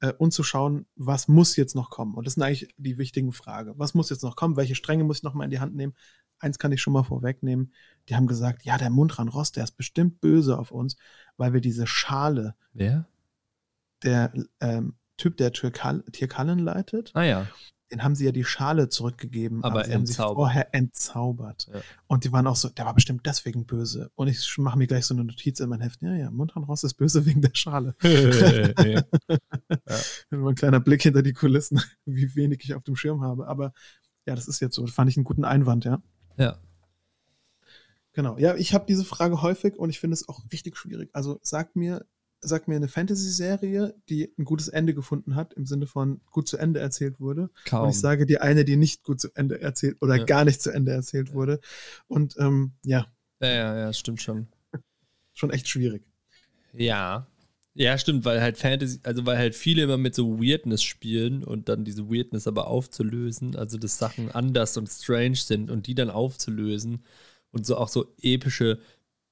äh, 0.00 0.12
und 0.14 0.32
zu 0.32 0.42
schauen, 0.42 0.86
was 0.96 1.28
muss 1.28 1.54
jetzt 1.56 1.74
noch 1.74 1.90
kommen. 1.90 2.14
Und 2.14 2.26
das 2.26 2.34
sind 2.34 2.42
eigentlich 2.42 2.74
die 2.78 2.96
wichtigen 2.96 3.32
Fragen. 3.32 3.74
Was 3.76 3.92
muss 3.92 4.08
jetzt 4.08 4.22
noch 4.22 4.34
kommen? 4.34 4.56
Welche 4.56 4.74
Stränge 4.74 5.04
muss 5.04 5.18
ich 5.18 5.22
nochmal 5.22 5.44
in 5.44 5.50
die 5.50 5.60
Hand 5.60 5.74
nehmen? 5.74 5.94
Eins 6.38 6.58
kann 6.58 6.72
ich 6.72 6.80
schon 6.80 6.94
mal 6.94 7.02
vorwegnehmen. 7.02 7.74
Die 8.08 8.16
haben 8.16 8.26
gesagt, 8.26 8.64
ja, 8.64 8.78
der 8.78 8.88
Mundran 8.88 9.28
Ross, 9.28 9.52
der 9.52 9.64
ist 9.64 9.72
bestimmt 9.72 10.22
böse 10.22 10.58
auf 10.58 10.70
uns, 10.70 10.96
weil 11.36 11.52
wir 11.52 11.60
diese 11.60 11.86
Schale. 11.86 12.54
Wer? 12.72 13.06
Der 14.02 14.32
ähm, 14.60 14.94
Typ, 15.18 15.36
der 15.36 15.52
Tierkallen 15.52 16.58
leitet. 16.58 17.10
Ah 17.14 17.22
ja 17.22 17.46
den 17.92 18.02
haben 18.02 18.14
sie 18.14 18.24
ja 18.24 18.32
die 18.32 18.44
Schale 18.44 18.88
zurückgegeben, 18.88 19.62
aber, 19.62 19.80
aber 19.80 19.84
sie 19.84 19.94
haben 19.94 20.06
sie 20.06 20.14
vorher 20.14 20.74
entzaubert. 20.74 21.68
Ja. 21.72 21.80
Und 22.06 22.24
die 22.24 22.32
waren 22.32 22.46
auch 22.46 22.56
so, 22.56 22.70
der 22.70 22.86
war 22.86 22.94
bestimmt 22.94 23.26
deswegen 23.26 23.66
böse. 23.66 24.10
Und 24.14 24.28
ich 24.28 24.56
mache 24.58 24.78
mir 24.78 24.86
gleich 24.86 25.04
so 25.04 25.14
eine 25.14 25.24
Notiz 25.24 25.60
in 25.60 25.68
mein 25.68 25.82
Heft. 25.82 26.00
Ja, 26.02 26.14
ja, 26.14 26.30
Mundran 26.30 26.64
Ross 26.64 26.84
ist 26.84 26.94
böse 26.94 27.26
wegen 27.26 27.42
der 27.42 27.52
Schale. 27.54 27.94
ja. 28.02 29.02
Nur 30.30 30.50
ein 30.50 30.54
kleiner 30.54 30.80
Blick 30.80 31.02
hinter 31.02 31.22
die 31.22 31.34
Kulissen, 31.34 31.80
wie 32.06 32.34
wenig 32.34 32.60
ich 32.64 32.74
auf 32.74 32.82
dem 32.82 32.96
Schirm 32.96 33.20
habe. 33.20 33.46
Aber 33.46 33.72
ja, 34.26 34.34
das 34.34 34.48
ist 34.48 34.60
jetzt 34.60 34.74
so. 34.74 34.84
Das 34.86 34.94
fand 34.94 35.10
ich 35.10 35.16
einen 35.16 35.24
guten 35.24 35.44
Einwand, 35.44 35.84
ja. 35.84 36.02
Ja. 36.38 36.56
Genau. 38.14 38.38
Ja, 38.38 38.56
ich 38.56 38.72
habe 38.72 38.86
diese 38.88 39.04
Frage 39.04 39.42
häufig 39.42 39.76
und 39.76 39.90
ich 39.90 40.00
finde 40.00 40.14
es 40.14 40.28
auch 40.28 40.40
richtig 40.50 40.76
schwierig. 40.76 41.10
Also 41.12 41.38
sag 41.42 41.76
mir, 41.76 42.06
sag 42.42 42.68
mir 42.68 42.76
eine 42.76 42.88
Fantasy-Serie, 42.88 43.94
die 44.08 44.32
ein 44.36 44.44
gutes 44.44 44.68
Ende 44.68 44.94
gefunden 44.94 45.36
hat, 45.36 45.54
im 45.54 45.64
Sinne 45.64 45.86
von 45.86 46.20
gut 46.30 46.48
zu 46.48 46.58
Ende 46.58 46.80
erzählt 46.80 47.20
wurde. 47.20 47.50
Kaum. 47.64 47.84
Und 47.84 47.90
ich 47.90 48.00
sage 48.00 48.26
dir 48.26 48.42
eine, 48.42 48.64
die 48.64 48.76
nicht 48.76 49.04
gut 49.04 49.20
zu 49.20 49.28
Ende 49.34 49.60
erzählt 49.60 49.96
oder 50.00 50.16
ja. 50.16 50.24
gar 50.24 50.44
nicht 50.44 50.60
zu 50.60 50.70
Ende 50.70 50.92
erzählt 50.92 51.28
ja. 51.28 51.34
wurde. 51.34 51.60
Und 52.08 52.36
ähm, 52.38 52.72
ja. 52.84 53.06
Ja, 53.40 53.48
ja, 53.48 53.78
ja, 53.78 53.92
stimmt 53.92 54.20
schon. 54.20 54.48
schon 55.32 55.50
echt 55.50 55.68
schwierig. 55.68 56.02
Ja. 56.72 57.26
Ja, 57.74 57.96
stimmt, 57.96 58.26
weil 58.26 58.42
halt 58.42 58.58
Fantasy, 58.58 59.00
also 59.02 59.24
weil 59.24 59.38
halt 59.38 59.54
viele 59.54 59.84
immer 59.84 59.96
mit 59.96 60.14
so 60.14 60.38
Weirdness 60.40 60.82
spielen 60.82 61.42
und 61.42 61.70
dann 61.70 61.84
diese 61.84 62.10
Weirdness 62.10 62.46
aber 62.46 62.66
aufzulösen, 62.66 63.56
also 63.56 63.78
dass 63.78 63.98
Sachen 63.98 64.30
anders 64.30 64.76
und 64.76 64.88
strange 64.88 65.36
sind 65.36 65.70
und 65.70 65.86
die 65.86 65.94
dann 65.94 66.10
aufzulösen 66.10 67.02
und 67.50 67.64
so 67.64 67.78
auch 67.78 67.88
so 67.88 68.12
epische 68.20 68.78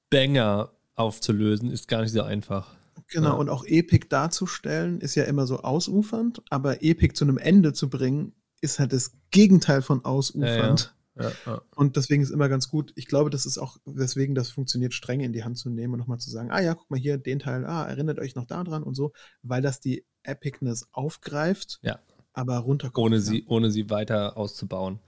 Banger 0.09 0.71
aufzulösen, 0.95 1.69
ist 1.69 1.87
gar 1.87 2.01
nicht 2.01 2.13
so 2.13 2.23
einfach. 2.23 2.75
Genau, 3.11 3.31
ja. 3.31 3.33
und 3.33 3.49
auch 3.49 3.65
Epic 3.65 4.07
darzustellen 4.09 5.01
ist 5.01 5.15
ja 5.15 5.25
immer 5.25 5.45
so 5.45 5.59
ausufernd, 5.59 6.41
aber 6.49 6.81
Epic 6.81 7.13
zu 7.13 7.25
einem 7.25 7.37
Ende 7.37 7.73
zu 7.73 7.89
bringen, 7.89 8.33
ist 8.61 8.79
halt 8.79 8.93
das 8.93 9.11
Gegenteil 9.31 9.81
von 9.81 10.05
ausufernd. 10.05 10.95
Ja, 11.19 11.31
ja. 11.45 11.61
Und 11.75 11.97
deswegen 11.97 12.23
ist 12.23 12.29
immer 12.29 12.47
ganz 12.47 12.69
gut, 12.69 12.93
ich 12.95 13.07
glaube, 13.07 13.29
das 13.29 13.45
ist 13.45 13.57
auch, 13.57 13.77
weswegen 13.85 14.33
das 14.33 14.49
funktioniert, 14.49 14.93
Stränge 14.93 15.25
in 15.25 15.33
die 15.33 15.43
Hand 15.43 15.57
zu 15.57 15.69
nehmen 15.69 15.93
und 15.93 15.99
nochmal 15.99 16.19
zu 16.19 16.29
sagen, 16.29 16.51
ah 16.51 16.61
ja, 16.61 16.73
guck 16.73 16.89
mal 16.89 16.99
hier, 16.99 17.17
den 17.17 17.39
Teil, 17.39 17.65
ah, 17.65 17.85
erinnert 17.85 18.17
euch 18.17 18.35
noch 18.35 18.45
daran 18.45 18.81
und 18.81 18.95
so, 18.95 19.11
weil 19.41 19.61
das 19.61 19.81
die 19.81 20.05
Epicness 20.23 20.87
aufgreift, 20.93 21.79
ja. 21.81 21.99
aber 22.31 22.59
runterkommt. 22.59 23.05
Ohne, 23.05 23.19
sie, 23.19 23.43
ohne 23.45 23.71
sie 23.71 23.89
weiter 23.89 24.37
auszubauen. 24.37 24.99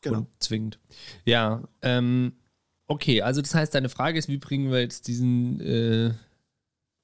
Genau. 0.00 0.18
Und 0.18 0.28
zwingend. 0.40 0.80
Ja, 1.24 1.62
ähm, 1.80 2.32
okay, 2.88 3.22
also 3.22 3.40
das 3.40 3.54
heißt, 3.54 3.72
deine 3.72 3.88
Frage 3.88 4.18
ist, 4.18 4.28
wie 4.28 4.38
bringen 4.38 4.72
wir 4.72 4.80
jetzt 4.80 5.06
diesen 5.06 5.60
äh, 5.60 6.12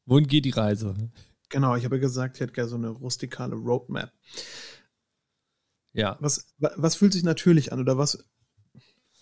Wohin 0.09 0.27
geht 0.27 0.47
die 0.47 0.51
Reise? 0.51 0.95
Genau, 1.51 1.77
ich 1.77 1.85
habe 1.85 2.01
gesagt, 2.01 2.37
ich 2.37 2.41
hätte 2.41 2.55
gerne 2.55 2.71
so 2.71 2.77
eine 2.77 2.89
rustikale 2.89 3.55
Roadmap. 3.55 4.11
Ja. 5.93 6.17
Was, 6.21 6.55
was 6.59 6.95
fühlt 6.97 7.13
sich 7.13 7.25
natürlich 7.25 7.73
an 7.73 7.81
oder 7.81 7.99
was? 7.99 8.25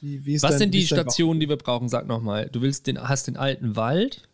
Wie, 0.01 0.25
wie 0.25 0.41
was 0.41 0.53
dein, 0.53 0.59
sind 0.59 0.75
die 0.75 0.87
Stationen, 0.87 1.41
die 1.41 1.49
wir 1.49 1.57
brauchen? 1.57 1.89
Sag 1.89 2.07
nochmal. 2.07 2.49
Du 2.51 2.61
willst 2.61 2.87
den, 2.87 3.01
hast 3.01 3.27
den 3.27 3.37
alten 3.37 3.75
Wald. 3.75 4.29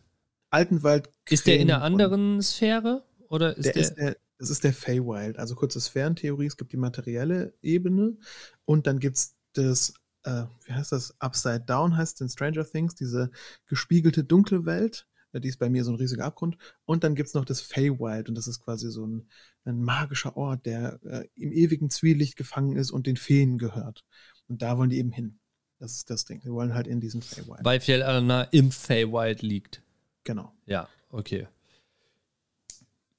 Alten 0.51 0.83
Wald. 0.83 1.09
Ist 1.27 1.47
der 1.47 1.59
in 1.59 1.71
einer 1.71 1.81
anderen 1.81 2.41
Sphäre? 2.43 3.03
Oder 3.29 3.57
ist 3.57 3.65
der, 3.65 3.73
der, 3.73 3.81
ist 3.81 3.95
der 3.95 4.17
das 4.37 4.49
ist 4.51 4.63
der 4.63 4.73
Feywild. 4.73 5.39
Also 5.39 5.55
kurze 5.55 5.81
Sphärentheorie. 5.81 6.45
Es 6.45 6.57
gibt 6.57 6.71
die 6.71 6.77
materielle 6.77 7.53
Ebene 7.63 8.17
und 8.65 8.85
dann 8.85 8.99
gibt 8.99 9.17
es 9.17 9.35
das, 9.53 9.93
äh, 10.23 10.43
wie 10.65 10.73
heißt 10.73 10.91
das? 10.91 11.19
Upside 11.19 11.61
Down 11.61 11.97
heißt 11.97 12.15
es 12.15 12.21
in 12.21 12.29
Stranger 12.29 12.69
Things, 12.69 12.93
diese 12.93 13.31
gespiegelte 13.65 14.23
dunkle 14.23 14.65
Welt. 14.65 15.07
Die 15.39 15.47
ist 15.47 15.59
bei 15.59 15.69
mir 15.69 15.83
so 15.83 15.91
ein 15.91 15.97
riesiger 15.97 16.25
Abgrund. 16.25 16.57
Und 16.85 17.03
dann 17.03 17.15
gibt 17.15 17.27
es 17.27 17.33
noch 17.33 17.45
das 17.45 17.61
Feywild 17.61 18.29
und 18.29 18.35
das 18.35 18.47
ist 18.47 18.61
quasi 18.61 18.91
so 18.91 19.05
ein, 19.05 19.27
ein 19.65 19.81
magischer 19.81 20.37
Ort, 20.37 20.65
der 20.65 20.99
äh, 21.03 21.27
im 21.35 21.51
ewigen 21.51 21.89
Zwielicht 21.89 22.35
gefangen 22.35 22.75
ist 22.77 22.91
und 22.91 23.07
den 23.07 23.17
Feen 23.17 23.57
gehört. 23.57 24.03
Und 24.47 24.61
da 24.61 24.77
wollen 24.77 24.89
die 24.89 24.97
eben 24.97 25.11
hin. 25.11 25.39
Das 25.79 25.95
ist 25.95 26.09
das 26.09 26.25
Ding. 26.25 26.43
Wir 26.43 26.53
wollen 26.53 26.73
halt 26.73 26.87
in 26.87 27.01
diesen 27.01 27.21
Feywild. 27.21 27.63
Weil 27.63 27.79
Fjell 27.79 28.03
Alana 28.03 28.43
im 28.43 28.71
Feywild 28.71 29.41
liegt. 29.41 29.81
Genau. 30.23 30.53
Ja, 30.65 30.87
okay. 31.09 31.47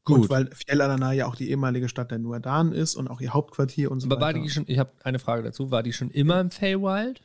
Gut. 0.05 0.23
Und 0.23 0.31
weil 0.31 0.51
Fjell 0.55 0.81
Alana 0.81 1.12
ja 1.12 1.27
auch 1.27 1.37
die 1.37 1.51
ehemalige 1.51 1.89
Stadt 1.89 2.11
der 2.11 2.19
Nuadan 2.19 2.73
ist 2.73 2.95
und 2.95 3.09
auch 3.09 3.21
ihr 3.21 3.35
Hauptquartier 3.35 3.91
und 3.91 4.01
so 4.01 4.07
Aber 4.07 4.17
weiter. 4.17 4.39
war 4.39 4.43
die 4.45 4.51
schon, 4.51 4.65
ich 4.67 4.79
habe 4.79 4.93
eine 5.03 5.19
Frage 5.19 5.43
dazu, 5.43 5.71
war 5.71 5.83
die 5.83 5.93
schon 5.93 6.11
immer 6.11 6.41
im 6.41 6.51
Feywild? 6.51 7.23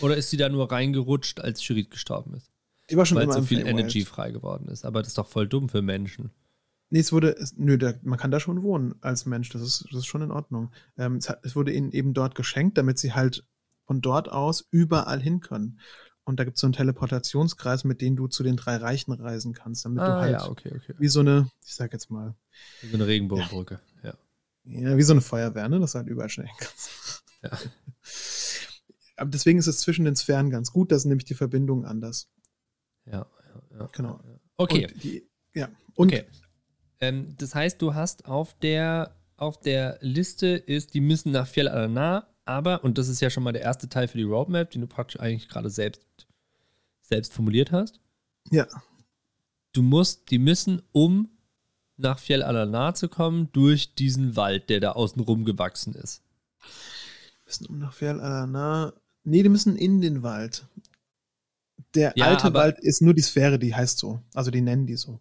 Oder 0.00 0.16
ist 0.16 0.30
sie 0.30 0.36
da 0.36 0.48
nur 0.48 0.70
reingerutscht, 0.70 1.40
als 1.40 1.62
Shirit 1.62 1.90
gestorben 1.90 2.34
ist? 2.34 2.51
Die 2.92 2.96
war 2.98 3.06
schon 3.06 3.16
Weil 3.16 3.24
immer 3.24 3.32
so 3.32 3.42
viel 3.42 3.66
Energy 3.66 4.04
frei 4.04 4.30
geworden 4.32 4.68
ist. 4.68 4.84
Aber 4.84 5.00
das 5.00 5.08
ist 5.08 5.18
doch 5.18 5.26
voll 5.26 5.48
dumm 5.48 5.70
für 5.70 5.80
Menschen. 5.80 6.30
Nee, 6.90 6.98
es 6.98 7.10
wurde, 7.10 7.34
es, 7.34 7.56
nö, 7.56 7.78
da, 7.78 7.94
man 8.02 8.18
kann 8.18 8.30
da 8.30 8.38
schon 8.38 8.62
wohnen 8.62 8.96
als 9.00 9.24
Mensch, 9.24 9.48
das 9.48 9.62
ist, 9.62 9.86
das 9.90 10.00
ist 10.00 10.06
schon 10.06 10.20
in 10.20 10.30
Ordnung. 10.30 10.70
Ähm, 10.98 11.16
es, 11.16 11.30
hat, 11.30 11.40
es, 11.42 11.56
wurde 11.56 11.72
ihnen 11.72 11.90
eben 11.90 12.12
dort 12.12 12.34
geschenkt, 12.34 12.76
damit 12.76 12.98
sie 12.98 13.14
halt 13.14 13.46
von 13.86 14.02
dort 14.02 14.30
aus 14.30 14.66
überall 14.70 15.18
hin 15.18 15.40
können. 15.40 15.80
Und 16.24 16.38
da 16.38 16.44
gibt 16.44 16.58
es 16.58 16.60
so 16.60 16.66
einen 16.66 16.74
Teleportationskreis, 16.74 17.84
mit 17.84 18.02
dem 18.02 18.14
du 18.14 18.28
zu 18.28 18.42
den 18.42 18.56
drei 18.56 18.76
Reichen 18.76 19.12
reisen 19.12 19.54
kannst, 19.54 19.86
damit 19.86 20.02
ah, 20.02 20.06
du 20.06 20.20
halt 20.20 20.32
ja, 20.32 20.50
okay, 20.50 20.70
okay. 20.76 20.94
wie 20.98 21.08
so 21.08 21.20
eine, 21.20 21.50
ich 21.64 21.74
sag 21.74 21.94
jetzt 21.94 22.10
mal. 22.10 22.34
Wie 22.82 22.88
so 22.88 22.96
eine 22.96 23.06
Regenbogenbrücke, 23.06 23.80
ja. 24.02 24.14
ja. 24.64 24.90
Ja, 24.90 24.96
wie 24.98 25.02
so 25.02 25.14
eine 25.14 25.22
Feuerwehr, 25.22 25.70
ne, 25.70 25.80
dass 25.80 25.92
du 25.92 25.98
halt 25.98 26.08
überall 26.08 26.28
schnell 26.28 26.50
kannst. 26.58 26.90
Ja. 27.42 27.50
Aber 29.16 29.30
deswegen 29.30 29.58
ist 29.58 29.66
es 29.66 29.78
zwischen 29.78 30.04
den 30.04 30.14
Sphären 30.14 30.50
ganz 30.50 30.72
gut, 30.72 30.92
da 30.92 30.98
sind 30.98 31.08
nämlich 31.08 31.24
die 31.24 31.34
Verbindungen 31.34 31.86
anders. 31.86 32.28
Ja, 33.06 33.26
ja, 33.72 33.78
ja. 33.78 33.88
Genau. 33.92 34.20
Okay. 34.56 34.86
Und 34.86 35.04
die, 35.04 35.28
ja. 35.54 35.68
Und 35.94 36.12
okay. 36.12 36.24
Ähm, 37.00 37.34
das 37.36 37.54
heißt, 37.54 37.82
du 37.82 37.94
hast 37.94 38.26
auf 38.26 38.58
der, 38.60 39.16
auf 39.36 39.60
der 39.60 39.98
Liste 40.00 40.46
ist, 40.46 40.94
die 40.94 41.00
müssen 41.00 41.32
nach 41.32 41.46
Fjell 41.46 41.68
Alana, 41.68 42.28
aber, 42.44 42.84
und 42.84 42.98
das 42.98 43.08
ist 43.08 43.20
ja 43.20 43.30
schon 43.30 43.42
mal 43.42 43.52
der 43.52 43.62
erste 43.62 43.88
Teil 43.88 44.08
für 44.08 44.18
die 44.18 44.24
Roadmap, 44.24 44.70
den 44.70 44.80
du 44.82 44.86
praktisch 44.86 45.20
eigentlich 45.20 45.48
gerade 45.48 45.70
selbst, 45.70 46.02
selbst 47.00 47.32
formuliert 47.32 47.72
hast. 47.72 48.00
Ja. 48.50 48.66
Du 49.72 49.82
musst, 49.82 50.30
die 50.30 50.38
müssen, 50.38 50.82
um 50.92 51.28
nach 51.96 52.18
Fjell 52.18 52.42
Alana 52.42 52.94
zu 52.94 53.08
kommen, 53.08 53.50
durch 53.52 53.94
diesen 53.94 54.36
Wald, 54.36 54.70
der 54.70 54.80
da 54.80 54.92
außenrum 54.92 55.44
gewachsen 55.44 55.94
ist. 55.94 56.22
Müssen 57.46 57.66
um 57.66 57.78
nach 57.78 57.92
Fjell 57.92 58.20
Alana. 58.20 58.92
Nee, 59.24 59.42
die 59.42 59.48
müssen 59.48 59.76
in 59.76 60.00
den 60.00 60.22
Wald 60.22 60.66
Der 61.94 62.12
Ja, 62.16 62.26
alte 62.26 62.54
Wald 62.54 62.78
ist 62.80 63.02
nur 63.02 63.14
die 63.14 63.22
Sphäre, 63.22 63.58
die 63.58 63.74
heißt 63.74 63.98
so. 63.98 64.20
Also 64.34 64.50
die 64.50 64.60
nennen 64.62 64.86
die 64.86 64.96
so. 64.96 65.20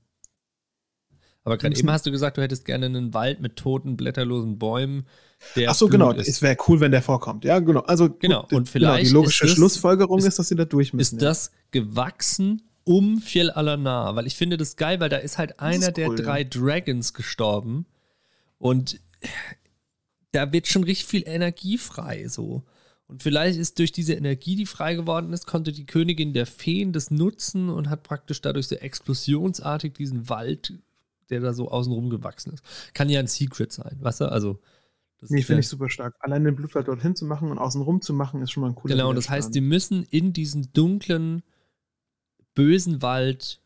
Aber 1.43 1.57
gerade 1.57 1.76
eben 1.78 1.89
hast 1.89 2.05
du 2.05 2.11
gesagt, 2.11 2.38
du 2.38 2.41
hättest 2.41 2.65
gerne 2.65 2.86
einen 2.86 3.13
Wald 3.15 3.41
mit 3.41 3.55
toten, 3.55 3.97
blätterlosen 3.97 4.59
Bäumen. 4.59 5.07
Der 5.55 5.72
Ach 5.72 5.76
so, 5.76 5.88
genau. 5.88 6.11
Ist. 6.11 6.28
Es 6.28 6.41
wäre 6.43 6.55
cool, 6.67 6.80
wenn 6.80 6.91
der 6.91 7.01
vorkommt. 7.01 7.43
Ja, 7.45 7.57
genau. 7.59 7.80
Also 7.82 8.09
gut, 8.09 8.19
Genau, 8.19 8.41
und 8.41 8.49
genau, 8.49 8.65
vielleicht 8.65 9.07
die 9.09 9.13
logische 9.13 9.45
ist 9.45 9.49
das- 9.51 9.57
Schlussfolgerung 9.57 10.19
ist, 10.19 10.26
ist- 10.28 10.38
dass 10.39 10.47
sie 10.49 10.55
da 10.55 10.65
durch 10.65 10.93
müssen. 10.93 11.15
ist 11.15 11.22
das 11.22 11.51
gewachsen 11.72 12.61
um 12.84 13.19
Fjell 13.22 13.49
Alanar? 13.49 14.15
Weil 14.15 14.28
ich 14.28 14.36
finde 14.36 14.57
das 14.57 14.76
geil, 14.76 14.99
weil 14.99 15.09
da 15.09 15.17
ist 15.17 15.39
halt 15.39 15.59
einer 15.59 15.88
ist 15.88 15.97
der 15.97 16.09
cool, 16.09 16.19
ja. 16.19 16.26
drei 16.26 16.43
Dragons 16.43 17.13
gestorben 17.15 17.88
und 18.59 18.99
da 20.32 20.51
wird 20.53 20.67
schon 20.67 20.84
richtig 20.84 21.07
viel 21.07 21.24
Energie 21.26 21.80
frei 21.80 22.28
so. 22.28 22.63
Und 23.12 23.22
vielleicht 23.24 23.59
ist 23.59 23.78
durch 23.78 23.91
diese 23.91 24.14
Energie, 24.14 24.55
die 24.55 24.66
frei 24.66 24.95
geworden 24.95 25.34
ist, 25.34 25.45
konnte 25.45 25.74
die 25.74 25.86
Königin 25.86 26.32
der 26.32 26.45
Feen 26.45 26.93
das 26.93 27.12
nutzen 27.12 27.70
und 27.70 27.89
hat 27.89 28.03
praktisch 28.03 28.41
dadurch 28.41 28.68
so 28.68 28.76
explosionsartig 28.76 29.93
diesen 29.93 30.30
Wald, 30.30 30.80
der 31.30 31.41
da 31.41 31.53
so 31.53 31.70
außenrum 31.70 32.09
gewachsen 32.09 32.53
ist. 32.53 32.64
Kann 32.93 33.09
ja 33.09 33.20
ein 33.20 33.28
Secret 33.28 33.74
sein, 33.74 33.97
weißt 33.99 34.22
du? 34.22 34.32
Also, 34.32 34.62
das 35.20 35.30
Nee, 35.30 35.41
finde 35.41 35.59
ich 35.59 35.68
super 35.68 35.89
stark. 35.89 36.16
Allein 36.22 36.45
den 36.45 36.55
Blutwald 36.55 36.88
dorthin 36.88 37.14
zu 37.14 37.26
machen 37.26 37.51
und 37.51 37.57
außen 37.57 37.82
rum 37.82 38.01
zu 38.01 38.14
machen, 38.14 38.41
ist 38.41 38.51
schon 38.51 38.62
mal 38.62 38.70
ein 38.70 38.76
cooler 38.76 38.95
Genau, 38.95 39.09
und 39.09 39.18
das 39.18 39.30
heißt, 39.30 39.53
die 39.53 39.62
müssen 39.62 40.03
in 40.03 40.32
diesen 40.32 40.72
dunklen, 40.72 41.43
bösen 42.55 43.01
Wald, 43.01 43.59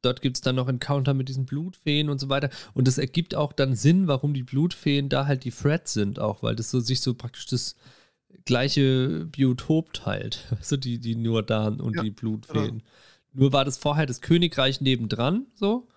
dort 0.00 0.22
gibt 0.22 0.38
es 0.38 0.40
dann 0.40 0.56
noch 0.56 0.68
Encounter 0.68 1.12
mit 1.12 1.28
diesen 1.28 1.44
Blutfeen 1.44 2.08
und 2.08 2.18
so 2.18 2.30
weiter. 2.30 2.48
Und 2.72 2.88
das 2.88 2.96
ergibt 2.96 3.34
auch 3.34 3.52
dann 3.52 3.74
Sinn, 3.74 4.08
warum 4.08 4.32
die 4.32 4.44
Blutfeen 4.44 5.10
da 5.10 5.26
halt 5.26 5.44
die 5.44 5.50
Threads 5.50 5.92
sind, 5.92 6.18
auch, 6.18 6.42
weil 6.42 6.56
das 6.56 6.70
so 6.70 6.80
sich 6.80 7.02
so 7.02 7.12
praktisch 7.12 7.44
das 7.44 7.76
gleiche 8.44 9.26
Biotop 9.26 9.92
teilt. 9.92 10.46
Also 10.58 10.76
die, 10.76 10.98
die 10.98 11.16
Nurdan 11.16 11.80
und 11.80 11.96
Ja, 11.96 12.02
die 12.02 12.10
Blutfeen. 12.10 12.82
Nur 13.32 13.52
war 13.52 13.64
das 13.64 13.78
vorher 13.78 14.06
das 14.06 14.20
Königreich 14.20 14.80
nebendran, 14.80 15.46
so. 15.54 15.88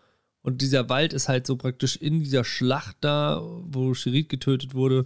Und 0.42 0.62
dieser 0.62 0.90
Wald 0.90 1.14
ist 1.14 1.30
halt 1.30 1.48
so 1.48 1.56
praktisch 1.56 1.96
in 1.96 2.20
dieser 2.20 2.44
Schlacht 2.44 2.98
da, 3.02 3.42
wo 3.42 3.94
Sherid 3.94 4.28
getötet 4.28 4.74
wurde, 4.76 5.06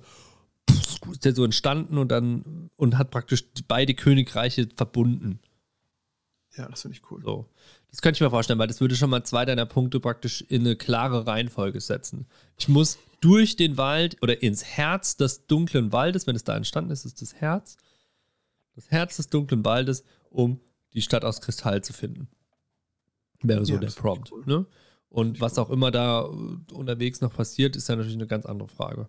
ist 1.12 1.26
der 1.26 1.36
so 1.36 1.46
entstanden 1.46 1.98
und 1.98 2.10
dann 2.10 2.70
und 2.76 2.98
hat 2.98 3.12
praktisch 3.12 3.46
beide 3.68 3.94
Königreiche 3.94 4.68
verbunden. 4.76 5.40
Ja, 6.58 6.68
das 6.68 6.82
finde 6.82 6.98
ich 6.98 7.12
cool. 7.12 7.22
So. 7.24 7.46
Das 7.92 8.02
könnte 8.02 8.18
ich 8.18 8.22
mir 8.22 8.30
vorstellen, 8.30 8.60
weil 8.60 8.68
das 8.68 8.82
würde 8.82 8.96
schon 8.96 9.10
mal 9.10 9.24
zwei 9.24 9.46
deiner 9.46 9.66
Punkte 9.66 10.00
praktisch 10.00 10.42
in 10.50 10.62
eine 10.62 10.76
klare 10.76 11.28
Reihenfolge 11.28 11.80
setzen. 11.80 12.26
Ich 12.58 12.68
muss 12.68 12.98
durch 13.22 13.56
den 13.56 13.78
Wald 13.78 14.18
oder 14.22 14.42
ins 14.42 14.64
Herz 14.64 15.18
des 15.18 15.46
dunklen 15.48 15.92
Waldes, 15.92 16.28
wenn 16.28 16.36
es 16.36 16.44
da 16.44 16.56
entstanden 16.56 16.92
ist, 16.92 17.06
ist 17.06 17.22
das 17.22 17.36
Herz. 17.36 17.78
Das 18.76 18.92
Herz 18.92 19.18
des 19.18 19.30
dunklen 19.30 19.64
Waldes, 19.66 20.04
um 20.30 20.60
die 20.94 21.02
Stadt 21.02 21.26
aus 21.26 21.42
Kristall 21.42 21.84
zu 21.84 21.94
finden. 21.94 22.28
Wäre 23.42 23.66
so 23.66 23.74
Ja, 23.74 23.80
der 23.80 23.88
Prompt. 23.92 24.32
cool. 24.32 24.44
Ne? 24.46 24.66
Und 25.10 25.40
was 25.40 25.58
auch 25.58 25.70
immer 25.70 25.92
da 25.92 26.26
äh, 26.26 26.74
unterwegs 26.74 27.22
noch 27.22 27.34
passiert, 27.34 27.76
ist 27.76 27.88
ja 27.90 27.96
natürlich 27.96 28.16
eine 28.16 28.28
ganz 28.28 28.46
andere 28.46 28.68
Frage. 28.68 29.08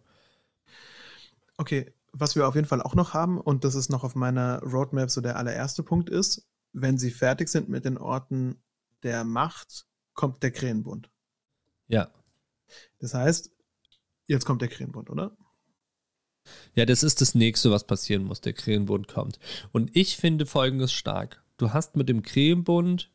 Okay, 1.57 1.93
was 2.13 2.37
wir 2.37 2.47
auf 2.47 2.55
jeden 2.55 2.67
Fall 2.67 2.83
auch 2.83 2.95
noch 2.95 3.15
haben, 3.15 3.39
und 3.41 3.65
das 3.65 3.75
ist 3.75 3.91
noch 3.91 4.05
auf 4.05 4.15
meiner 4.15 4.63
Roadmap 4.63 5.11
so 5.11 5.21
der 5.21 5.37
allererste 5.37 5.83
Punkt 5.83 6.09
ist, 6.09 6.48
wenn 6.73 6.99
sie 6.99 7.11
fertig 7.11 7.49
sind 7.49 7.69
mit 7.69 7.85
den 7.85 7.99
Orten 7.99 8.63
der 9.03 9.25
Macht, 9.25 9.87
kommt 10.15 10.43
der 10.43 10.51
Krähenbund. 10.51 11.11
Ja. 11.87 12.13
Das 12.99 13.15
heißt, 13.15 13.51
jetzt 14.27 14.45
kommt 14.45 14.63
der 14.63 14.69
Krähenbund, 14.69 15.11
oder? 15.11 15.37
Ja, 16.75 16.87
das 16.87 17.03
ist 17.03 17.21
das 17.21 17.35
nächste, 17.35 17.71
was 17.71 17.87
passieren 17.87 18.25
muss. 18.25 18.41
Der 18.41 18.53
Krähenbund 18.53 19.09
kommt. 19.09 19.39
Und 19.73 19.95
ich 19.95 20.17
finde 20.17 20.47
folgendes 20.47 20.93
stark. 20.93 21.43
Du 21.57 21.73
hast 21.73 21.97
mit 21.97 22.09
dem 22.09 22.23
Krähenbund 22.23 23.11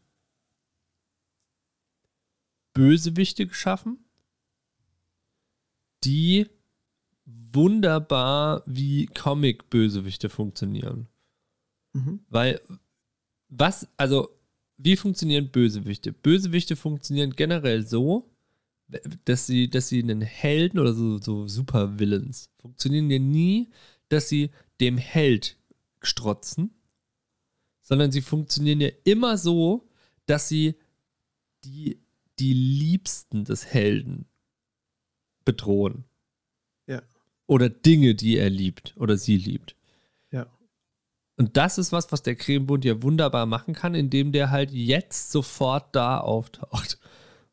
Bösewichte 2.73 3.45
geschaffen, 3.45 4.03
die 6.03 6.49
wunderbar 7.25 8.63
wie 8.65 9.05
Comic-Bösewichte 9.05 10.29
funktionieren. 10.29 11.07
Mhm. 11.93 12.25
Weil, 12.29 12.61
was, 13.57 13.87
also, 13.97 14.29
wie 14.77 14.95
funktionieren 14.95 15.49
Bösewichte? 15.49 16.11
Bösewichte 16.11 16.75
funktionieren 16.75 17.31
generell 17.31 17.85
so, 17.85 18.29
dass 19.25 19.47
sie, 19.47 19.69
dass 19.69 19.89
sie 19.89 20.01
einen 20.01 20.21
Helden 20.21 20.79
oder 20.79 20.93
so, 20.93 21.17
so 21.17 21.47
Supervillains 21.47 22.49
funktionieren 22.59 23.09
ja 23.09 23.19
nie, 23.19 23.69
dass 24.09 24.29
sie 24.29 24.51
dem 24.79 24.97
Held 24.97 25.57
strotzen, 26.01 26.71
sondern 27.81 28.11
sie 28.11 28.21
funktionieren 28.21 28.81
ja 28.81 28.89
immer 29.03 29.37
so, 29.37 29.87
dass 30.25 30.47
sie 30.47 30.75
die, 31.63 31.99
die 32.39 32.53
Liebsten 32.53 33.45
des 33.45 33.65
Helden 33.65 34.25
bedrohen. 35.45 36.05
Ja. 36.87 37.01
Oder 37.47 37.69
Dinge, 37.69 38.15
die 38.15 38.37
er 38.37 38.49
liebt 38.49 38.95
oder 38.97 39.17
sie 39.17 39.37
liebt. 39.37 39.75
Und 41.43 41.57
das 41.57 41.77
ist 41.77 41.91
was, 41.91 42.09
was 42.13 42.23
der 42.23 42.37
Cremebund 42.37 42.85
ja 42.85 43.03
wunderbar 43.03 43.45
machen 43.45 43.73
kann, 43.73 43.95
indem 43.95 44.31
der 44.31 44.49
halt 44.49 44.71
jetzt 44.71 45.29
sofort 45.29 45.93
da 45.93 46.19
auftaucht. 46.19 46.97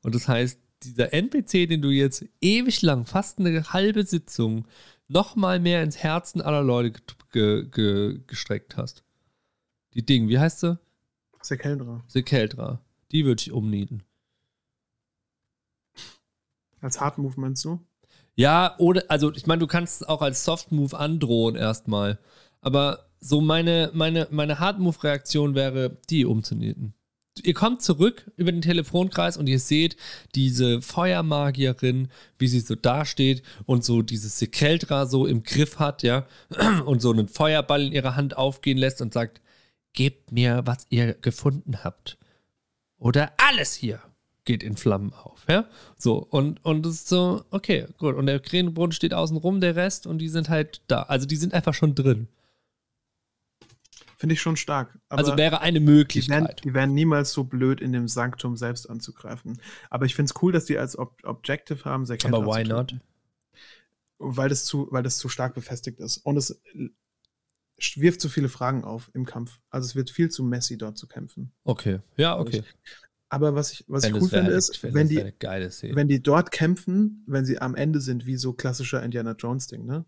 Und 0.03 0.15
das 0.15 0.29
heißt, 0.29 0.61
dieser 0.85 1.13
NPC, 1.13 1.69
den 1.69 1.83
du 1.83 1.89
jetzt 1.91 2.25
ewig 2.41 2.83
lang, 2.83 3.05
fast 3.05 3.41
eine 3.41 3.73
halbe 3.73 4.05
Sitzung, 4.05 4.65
noch 5.09 5.35
mal 5.35 5.59
mehr 5.59 5.83
ins 5.83 5.97
Herzen 5.97 6.41
aller 6.41 6.63
Leute 6.63 7.01
ge 7.33 7.67
ge 7.69 8.21
gestreckt 8.29 8.77
hast. 8.77 9.03
Die 9.95 10.07
Ding, 10.07 10.29
wie 10.29 10.39
heißt 10.39 10.61
sie? 10.61 10.79
Sekeldra. 11.43 12.05
Sekeldra. 12.07 12.81
Die 13.11 13.25
würde 13.25 13.41
ich 13.41 13.51
umnieten. 13.51 14.05
Als 16.81 17.01
Hard 17.01 17.19
Move 17.19 17.41
meinst 17.41 17.65
du? 17.65 17.85
Ja, 18.37 18.77
oder, 18.79 19.03
also 19.09 19.33
ich 19.33 19.49
meine, 19.49 19.59
du 19.59 19.67
kannst 19.67 20.03
es 20.03 20.09
auch 20.09 20.23
als 20.23 20.45
Soft 20.45 20.71
Move 20.71 20.97
androhen 20.97 21.57
erstmal. 21.57 22.21
Aber 22.61 23.10
so 23.21 23.41
meine, 23.41 23.91
meine, 23.93 24.29
meine 24.31 24.59
Hard 24.59 24.79
Move 24.79 25.03
Reaktion 25.03 25.55
wäre, 25.55 25.99
die 26.09 26.25
umzunieten. 26.25 26.95
Ihr 27.43 27.55
kommt 27.55 27.81
zurück 27.81 28.31
über 28.37 28.51
den 28.51 28.63
Telefonkreis 28.63 29.37
und 29.37 29.49
ihr 29.49 29.61
seht 29.61 29.97
diese 30.35 30.83
Feuermagierin, 30.83 32.09
wie 32.39 32.49
sie 32.49 32.61
so 32.61 32.75
dasteht 32.75 33.43
und 33.67 33.85
so 33.85 34.03
dieses 34.03 34.39
Sekeldra 34.39 35.07
so 35.07 35.27
im 35.27 35.43
Griff 35.43 35.79
hat, 35.79 36.03
ja, 36.03 36.27
und 36.85 37.01
so 37.01 37.13
einen 37.13 37.29
Feuerball 37.29 37.83
in 37.87 37.93
ihrer 37.93 38.17
Hand 38.17 38.37
aufgehen 38.37 38.79
lässt 38.79 39.01
und 39.01 39.13
sagt, 39.13 39.41
gebt 39.93 40.33
mir, 40.33 40.63
was 40.65 40.87
ihr 40.91 41.15
gefunden 41.15 41.83
habt. 41.85 42.19
Oder 42.99 43.33
alles 43.39 43.75
hier 43.75 44.01
geht 44.45 44.63
in 44.63 44.77
Flammen 44.77 45.13
auf, 45.13 45.45
ja? 45.49 45.67
So, 45.97 46.17
und, 46.17 46.65
und 46.65 46.85
es 46.85 46.95
ist 46.97 47.09
so, 47.09 47.45
okay, 47.51 47.87
gut. 47.99 48.17
Und 48.17 48.27
der 48.27 48.41
Krähenbrunnen 48.41 48.93
steht 48.93 49.15
außen 49.15 49.37
rum, 49.37 49.61
der 49.61 49.77
Rest, 49.77 50.07
und 50.07 50.19
die 50.19 50.29
sind 50.29 50.49
halt 50.49 50.83
da. 50.89 51.03
Also 51.03 51.27
die 51.27 51.37
sind 51.37 51.55
einfach 51.55 51.75
schon 51.75 51.95
drin. 51.95 52.29
Finde 54.21 54.35
ich 54.35 54.43
schon 54.43 54.57
stark. 54.57 54.99
Aber 55.09 55.21
also 55.21 55.39
wäre 55.39 55.63
eine 55.63 55.81
die 55.81 55.87
wären, 55.87 55.97
Möglichkeit. 55.97 56.63
die 56.63 56.75
wären 56.75 56.93
niemals 56.93 57.33
so 57.33 57.45
blöd, 57.45 57.81
in 57.81 57.93
dem 57.93 58.07
Sanktum 58.07 58.55
selbst 58.55 58.91
anzugreifen. 58.91 59.59
Aber 59.89 60.05
ich 60.05 60.15
finde 60.15 60.31
es 60.31 60.43
cool, 60.43 60.53
dass 60.53 60.67
die 60.67 60.77
als 60.77 60.99
Ob 60.99 61.25
Objective 61.25 61.87
haben, 61.87 62.05
Sekeldra 62.05 62.37
Aber 62.37 62.47
why 62.47 62.63
not? 62.63 62.97
Weil 64.19 64.51
das, 64.51 64.67
zu, 64.67 64.89
weil 64.91 65.03
das 65.03 65.17
zu 65.17 65.31
stark 65.31 65.55
befestigt 65.55 66.01
ist. 66.01 66.19
Und 66.19 66.37
es 66.37 66.61
wirft 67.95 68.21
zu 68.21 68.29
viele 68.29 68.51
Fragen 68.51 68.85
auf 68.85 69.11
im 69.15 69.25
Kampf. 69.25 69.59
Also 69.71 69.87
es 69.87 69.95
wird 69.95 70.11
viel 70.11 70.29
zu 70.29 70.45
messy 70.45 70.77
dort 70.77 70.99
zu 70.99 71.07
kämpfen. 71.07 71.53
Okay, 71.65 72.01
ja, 72.19 72.39
okay. 72.39 72.63
Aber 73.31 73.55
was 73.55 73.73
ich, 73.73 73.87
was 73.89 74.05
ich 74.05 74.13
cool 74.13 74.29
finde, 74.29 74.51
ist, 74.51 74.83
wenn 74.83 75.09
die, 75.09 75.33
wenn 75.95 76.09
die 76.09 76.23
dort 76.23 76.51
kämpfen, 76.51 77.25
wenn 77.27 77.47
sie 77.47 77.59
am 77.59 77.75
Ende 77.75 78.03
sind, 78.03 78.27
wie 78.27 78.37
so 78.37 78.53
klassischer 78.53 79.03
Indiana 79.03 79.33
Jones-Ding, 79.33 79.87
ne? 79.87 80.05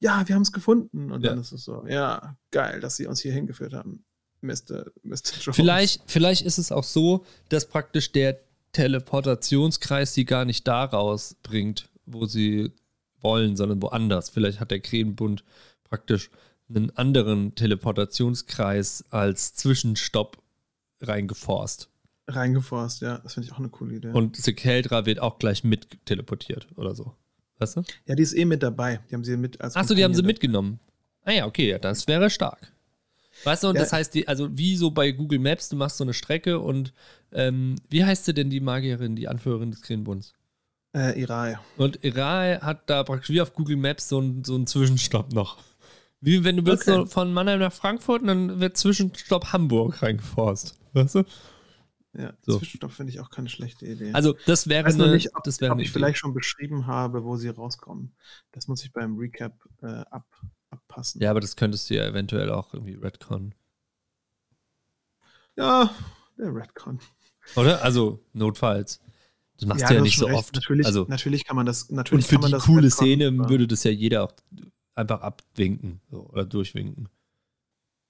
Ja, 0.00 0.26
wir 0.26 0.34
haben 0.34 0.42
es 0.42 0.52
gefunden. 0.52 1.10
Und 1.10 1.22
Ja. 1.24 1.30
dann 1.30 1.40
ist 1.40 1.52
es 1.52 1.64
so, 1.64 1.84
ja, 1.88 2.36
geil, 2.50 2.80
dass 2.80 2.96
sie 2.96 3.06
uns 3.06 3.20
hier 3.20 3.32
hingeführt 3.32 3.72
haben. 3.72 4.04
Mr. 4.42 4.86
Mr. 5.02 5.32
Jones. 5.40 5.56
Vielleicht, 5.56 6.02
vielleicht 6.06 6.42
ist 6.42 6.58
es 6.58 6.70
auch 6.70 6.84
so, 6.84 7.24
dass 7.48 7.66
praktisch 7.66 8.12
der 8.12 8.38
Teleportationskreis 8.72 10.12
sie 10.14 10.24
gar 10.24 10.44
nicht 10.44 10.66
da 10.68 10.84
rausbringt, 10.84 11.88
wo 12.04 12.26
sie 12.26 12.72
wollen, 13.20 13.56
sondern 13.56 13.80
woanders. 13.82 14.28
Vielleicht 14.30 14.60
hat 14.60 14.70
der 14.70 14.80
Krähenbund 14.80 15.44
praktisch 15.84 16.30
einen 16.68 16.90
anderen 16.96 17.54
Teleportationskreis 17.54 19.04
als 19.10 19.54
Zwischenstopp 19.54 20.38
reingeforst. 21.00 21.88
Reingeforst, 22.28 23.02
ja, 23.02 23.18
das 23.18 23.34
finde 23.34 23.46
ich 23.46 23.52
auch 23.52 23.58
eine 23.58 23.68
coole 23.68 23.94
Idee. 23.96 24.10
Und 24.10 24.36
Sekeldra 24.36 25.06
wird 25.06 25.20
auch 25.20 25.38
gleich 25.38 25.62
mit 25.64 26.04
teleportiert 26.06 26.66
oder 26.76 26.94
so. 26.94 27.14
Weißt 27.58 27.76
du? 27.76 27.82
ja, 28.06 28.14
die 28.14 28.22
ist 28.22 28.34
eh 28.36 28.44
mit 28.44 28.62
dabei. 28.62 29.00
Die 29.10 29.14
haben 29.14 29.24
sie 29.24 29.36
mit 29.36 29.60
als 29.60 29.76
Achso, 29.76 29.94
die 29.94 30.04
haben 30.04 30.14
sie 30.14 30.22
mitgenommen. 30.22 30.78
Ah 31.24 31.32
ja, 31.32 31.46
okay, 31.46 31.70
ja, 31.70 31.78
das 31.78 32.06
wäre 32.06 32.30
stark. 32.30 32.72
Weißt 33.44 33.64
du, 33.64 33.68
und 33.68 33.74
Ja. 33.76 33.82
das 33.82 33.92
heißt, 33.92 34.14
die, 34.14 34.28
also 34.28 34.48
wie 34.56 34.76
so 34.76 34.90
bei 34.90 35.10
Google 35.12 35.38
Maps, 35.38 35.68
du 35.68 35.76
machst 35.76 35.96
so 35.98 36.04
eine 36.04 36.14
Strecke 36.14 36.58
und 36.60 36.92
ähm, 37.32 37.76
wie 37.90 38.04
heißt 38.04 38.24
sie 38.24 38.32
denn 38.34 38.48
die 38.50 38.60
Magierin, 38.60 39.16
die 39.16 39.28
Anführerin 39.28 39.70
des 39.70 39.82
Krähenbunds? 39.82 40.32
Äh, 40.94 41.20
Irai. 41.20 41.58
Und 41.76 42.02
Irai 42.04 42.58
hat 42.62 42.88
da 42.88 43.02
praktisch 43.04 43.30
wie 43.30 43.40
auf 43.42 43.52
Google 43.52 43.76
Maps 43.76 44.08
so 44.08 44.18
einen 44.18 44.44
so 44.44 44.54
einen 44.54 44.66
Zwischenstopp 44.66 45.32
noch. 45.32 45.58
Wie 46.22 46.44
wenn 46.44 46.56
du 46.56 46.64
willst 46.64 46.88
Okay. 46.88 47.00
so 47.00 47.06
von 47.06 47.32
Mannheim 47.34 47.58
nach 47.60 47.72
Frankfurt 47.72 48.22
und 48.22 48.28
dann 48.28 48.60
wird 48.60 48.76
Zwischenstopp 48.78 49.52
Hamburg 49.52 50.02
reingeforst. 50.02 50.78
Weißt 50.94 51.16
du? 51.16 51.24
Ja, 52.18 52.32
So. 52.42 52.58
Zwischenstopp 52.58 52.92
finde 52.92 53.12
ich 53.12 53.20
auch 53.20 53.30
keine 53.30 53.48
schlechte 53.48 53.84
Idee. 53.86 54.12
Also, 54.14 54.36
das 54.46 54.68
wäre 54.68 54.88
noch 54.88 55.04
eine, 55.04 55.14
nicht, 55.14 55.36
ob, 55.36 55.44
das 55.44 55.60
wäre 55.60 55.72
ob 55.72 55.80
ich 55.80 55.90
vielleicht 55.90 56.18
schon 56.18 56.32
beschrieben 56.32 56.86
habe, 56.86 57.24
wo 57.24 57.36
sie 57.36 57.48
rauskommen. 57.48 58.14
Das 58.52 58.68
muss 58.68 58.82
ich 58.84 58.92
beim 58.92 59.16
Recap 59.18 59.52
äh, 59.82 59.86
ab, 59.86 60.26
abpassen. 60.70 61.20
Ja, 61.20 61.30
aber 61.30 61.40
das 61.40 61.56
könntest 61.56 61.90
du 61.90 61.94
ja 61.94 62.06
eventuell 62.06 62.50
auch 62.50 62.72
irgendwie 62.72 62.94
retconnen. 62.94 63.54
Ja, 65.56 65.90
der 66.38 66.54
Redcon. 66.54 67.00
Oder? 67.54 67.82
Also, 67.82 68.24
notfalls. 68.32 69.00
Das 69.58 69.66
machst 69.66 69.82
Ja, 69.82 69.88
du 69.88 69.94
ja 69.94 70.00
nicht 70.02 70.18
so 70.18 70.26
recht. 70.26 70.38
oft. 70.38 70.54
Natürlich, 70.54 70.86
also, 70.86 71.06
natürlich 71.08 71.44
kann 71.44 71.56
man 71.56 71.66
das. 71.66 71.84
und 71.84 71.96
Natürlich 71.96 72.26
für 72.26 72.38
kann 72.38 72.50
man 72.50 72.60
die 72.60 72.66
coole 72.66 72.90
Szene 72.90 73.48
würde 73.48 73.66
das 73.66 73.84
ja 73.84 73.90
jeder 73.90 74.24
auch 74.24 74.32
einfach 74.94 75.20
abwinken 75.20 76.00
so, 76.10 76.26
oder 76.28 76.44
durchwinken. 76.44 77.08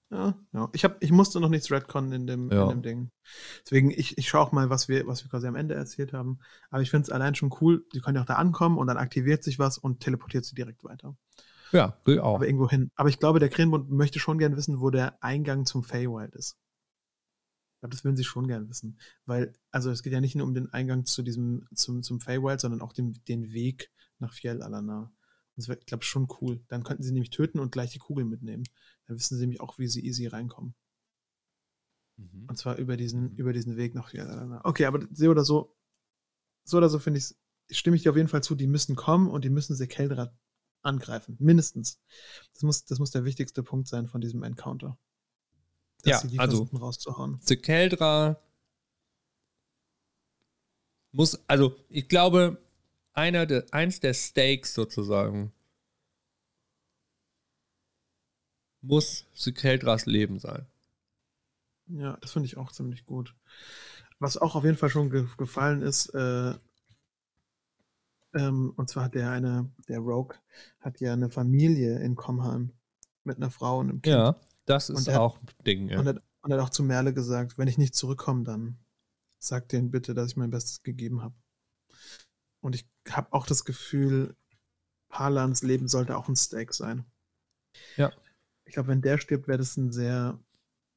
Ja, 0.09 0.37
ja. 0.53 0.69
Ich, 0.71 0.85
hab, 0.85 1.03
ich 1.03 1.11
musste 1.11 1.39
noch 1.41 1.49
nichts 1.49 1.69
Redcon 1.69 2.11
in 2.13 2.27
dem, 2.27 2.49
Ja. 2.49 2.63
in 2.63 2.69
dem 2.69 2.81
Ding. 2.81 3.11
Deswegen, 3.65 3.91
ich, 3.91 4.17
ich 4.17 4.29
schaue 4.29 4.41
auch 4.41 4.51
mal, 4.53 4.69
was 4.69 4.87
wir, 4.87 5.05
was 5.05 5.23
wir 5.23 5.29
quasi 5.29 5.47
am 5.47 5.55
Ende 5.55 5.75
erzählt 5.75 6.13
haben. 6.13 6.39
Aber 6.69 6.81
ich 6.81 6.89
finde 6.89 7.03
es 7.03 7.09
allein 7.09 7.35
schon 7.35 7.53
cool. 7.59 7.85
Die 7.93 7.99
können 7.99 8.15
ja 8.15 8.21
auch 8.21 8.27
da 8.27 8.35
ankommen 8.35 8.77
und 8.77 8.87
dann 8.87 8.97
aktiviert 8.97 9.43
sich 9.43 9.59
was 9.59 9.77
und 9.77 9.99
teleportiert 9.99 10.45
sie 10.45 10.55
direkt 10.55 10.83
weiter. 10.85 11.17
Ja, 11.73 11.99
will 12.05 12.19
auch. 12.21 12.35
Aber 12.35 12.45
irgendwo 12.47 12.69
hin. 12.69 12.91
Aber 12.95 13.09
ich 13.09 13.19
glaube, 13.19 13.39
der 13.39 13.49
Krähenbund 13.49 13.91
möchte 13.91 14.19
schon 14.19 14.37
gern 14.37 14.55
wissen, 14.55 14.79
wo 14.79 14.89
der 14.89 15.21
Eingang 15.21 15.65
zum 15.65 15.83
Feywild 15.83 16.33
ist. 16.35 16.57
Ich 17.75 17.81
glaube, 17.81 17.93
das 17.93 18.05
würden 18.05 18.15
sie 18.15 18.23
schon 18.23 18.47
gern 18.47 18.69
wissen. 18.69 18.97
Weil, 19.25 19.51
also 19.71 19.91
es 19.91 20.01
geht 20.03 20.13
ja 20.13 20.21
nicht 20.21 20.35
nur 20.35 20.47
um 20.47 20.53
den 20.53 20.71
Eingang 20.71 21.05
zu 21.05 21.21
diesem, 21.21 21.67
zum, 21.75 22.01
zum 22.01 22.21
Feywild, 22.21 22.61
sondern 22.61 22.81
auch 22.81 22.93
den, 22.93 23.19
den 23.27 23.51
Weg 23.51 23.91
nach 24.19 24.33
Fjell 24.33 24.61
Alana. 24.63 25.11
Das 25.57 25.67
wäre, 25.67 25.79
glaube 25.79 26.03
ich, 26.03 26.09
schon 26.09 26.27
cool. 26.41 26.61
Dann 26.69 26.83
könnten 26.83 27.03
sie 27.03 27.11
nämlich 27.11 27.31
töten 27.31 27.59
und 27.59 27.71
gleich 27.71 27.91
die 27.91 27.99
Kugel 27.99 28.25
mitnehmen. 28.25 28.63
Dann 29.07 29.17
wissen 29.17 29.35
sie 29.35 29.41
nämlich 29.41 29.61
auch, 29.61 29.77
wie 29.79 29.87
sie 29.87 30.05
easy 30.05 30.27
reinkommen. 30.27 30.75
Mhm. 32.17 32.45
Und 32.49 32.57
zwar 32.57 32.77
über 32.77 32.97
diesen, 32.97 33.35
über 33.35 33.53
diesen 33.53 33.77
Weg 33.77 33.95
Alana. 33.95 34.61
Okay, 34.63 34.85
aber 34.85 35.07
so 35.11 35.29
oder 35.29 35.43
so, 35.43 35.75
so 36.63 36.77
oder 36.77 36.89
so 36.89 36.99
finde 36.99 37.19
ich, 37.19 37.35
stimme 37.75 37.95
ich 37.95 38.03
dir 38.03 38.11
auf 38.11 38.17
jeden 38.17 38.29
Fall 38.29 38.43
zu, 38.43 38.55
die 38.55 38.67
müssen 38.67 38.95
kommen 38.95 39.29
und 39.29 39.43
die 39.45 39.49
müssen 39.49 39.75
Sekeldra 39.75 40.37
angreifen. 40.81 41.37
Mindestens. 41.39 42.01
Das 42.53 42.63
muss, 42.63 42.85
das 42.85 42.99
muss 42.99 43.11
der 43.11 43.25
wichtigste 43.25 43.63
Punkt 43.63 43.87
sein 43.87 44.07
von 44.07 44.21
diesem 44.21 44.43
Encounter. 44.43 44.97
Ja, 46.05 46.19
sie 46.19 46.27
die 46.27 46.39
also- 46.39 46.57
versuchen 46.57 46.77
rauszuhauen. 46.77 47.39
The 47.41 47.57
Keldra 47.57 48.41
muss, 51.11 51.39
also 51.47 51.75
ich 51.89 52.07
glaube, 52.07 52.61
einer 53.13 53.45
der, 53.45 53.65
eins 53.71 53.99
der 53.99 54.13
Stakes 54.13 54.73
sozusagen 54.73 55.51
muss 58.87 59.25
The 59.33 59.51
Keldras 59.51 60.05
Leben 60.05 60.39
sein. 60.39 60.65
Ja, 61.87 62.17
das 62.21 62.31
finde 62.31 62.47
ich 62.47 62.57
auch 62.57 62.71
ziemlich 62.71 63.05
gut. 63.05 63.33
Was 64.19 64.37
auch 64.37 64.55
auf 64.55 64.63
jeden 64.63 64.77
Fall 64.77 64.89
schon 64.89 65.09
ge 65.09 65.25
gefallen 65.37 65.81
ist, 65.81 66.07
äh, 66.15 66.53
ähm, 68.33 68.73
und 68.75 68.89
zwar 68.89 69.05
hat 69.05 69.15
der 69.15 69.31
eine, 69.31 69.69
der 69.87 69.99
Rogue, 69.99 70.35
hat 70.79 70.99
ja 70.99 71.13
eine 71.13 71.29
Familie 71.29 71.99
in 71.99 72.15
Comhan 72.15 72.73
mit 73.23 73.37
einer 73.37 73.51
Frau 73.51 73.79
und 73.79 73.89
einem 73.89 74.01
Kind. 74.01 74.15
Ja, 74.15 74.35
das 74.65 74.89
ist 74.89 75.07
er- 75.07 75.21
auch 75.21 75.37
ein 75.39 75.47
Ding. 75.65 75.89
Ja. 75.89 75.99
Und, 75.99 76.07
er, 76.07 76.21
und 76.41 76.53
hat 76.53 76.59
auch 76.59 76.69
zu 76.69 76.83
Merle 76.83 77.13
gesagt, 77.13 77.57
wenn 77.57 77.67
ich 77.67 77.77
nicht 77.77 77.95
zurückkomme, 77.95 78.43
dann 78.43 78.77
sag 79.39 79.69
denen 79.69 79.91
bitte, 79.91 80.13
dass 80.13 80.31
ich 80.31 80.35
mein 80.37 80.49
Bestes 80.49 80.83
gegeben 80.83 81.21
habe. 81.21 81.35
Und 82.59 82.75
ich 82.75 82.85
habe 83.09 83.31
auch 83.33 83.45
das 83.45 83.65
Gefühl, 83.65 84.35
Palans 85.09 85.61
Leben 85.63 85.87
sollte 85.87 86.17
auch 86.17 86.27
ein 86.27 86.35
Stake 86.35 86.73
sein. 86.73 87.05
Ja. 87.95 88.11
Ich 88.67 88.73
glaube, 88.73 88.89
wenn 88.89 89.01
der 89.01 89.17
stirbt, 89.17 89.47
wäre 89.47 89.57
das 89.57 89.77
ein 89.77 89.91
sehr 89.91 90.39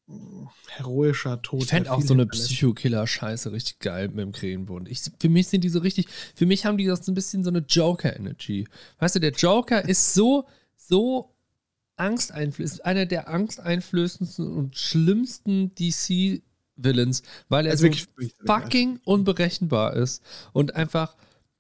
mm, 0.06 0.46
heroischer 0.68 1.40
Tod. 1.40 1.62
Ich 1.62 1.68
fände 1.68 1.90
auch 1.90 2.02
so 2.02 2.14
eine. 2.14 2.26
Psychokiller-Scheiße 2.26 3.52
richtig 3.52 3.78
geil 3.78 4.08
mit 4.08 4.18
dem 4.18 4.32
Krähenbund. 4.32 4.88
Ich, 4.88 5.02
für 5.18 5.28
mich 5.28 5.48
sind 5.48 5.62
die 5.62 5.68
so 5.68 5.78
richtig, 5.78 6.06
für 6.34 6.46
mich 6.46 6.66
haben 6.66 6.76
die 6.76 6.86
das 6.86 7.06
so 7.06 7.12
ein 7.12 7.14
bisschen 7.14 7.44
so 7.44 7.50
eine 7.50 7.60
Joker-Energy. 7.60 8.66
Weißt 8.98 9.14
du, 9.14 9.20
der 9.20 9.32
Joker 9.32 9.88
ist 9.88 10.14
so, 10.14 10.46
so 10.76 11.32
angsteinflößend, 11.96 12.84
einer 12.84 13.06
der 13.06 13.28
angsteinflößendsten 13.28 14.52
und 14.52 14.76
schlimmsten 14.76 15.74
DC-Villains, 15.74 17.22
weil 17.48 17.66
er 17.66 17.72
Also 17.72 17.86
so 17.86 17.92
wirklich 17.92 18.34
fucking 18.46 19.00
unberechenbar 19.04 19.94
ist 19.94 20.22
und 20.52 20.74
einfach 20.74 21.14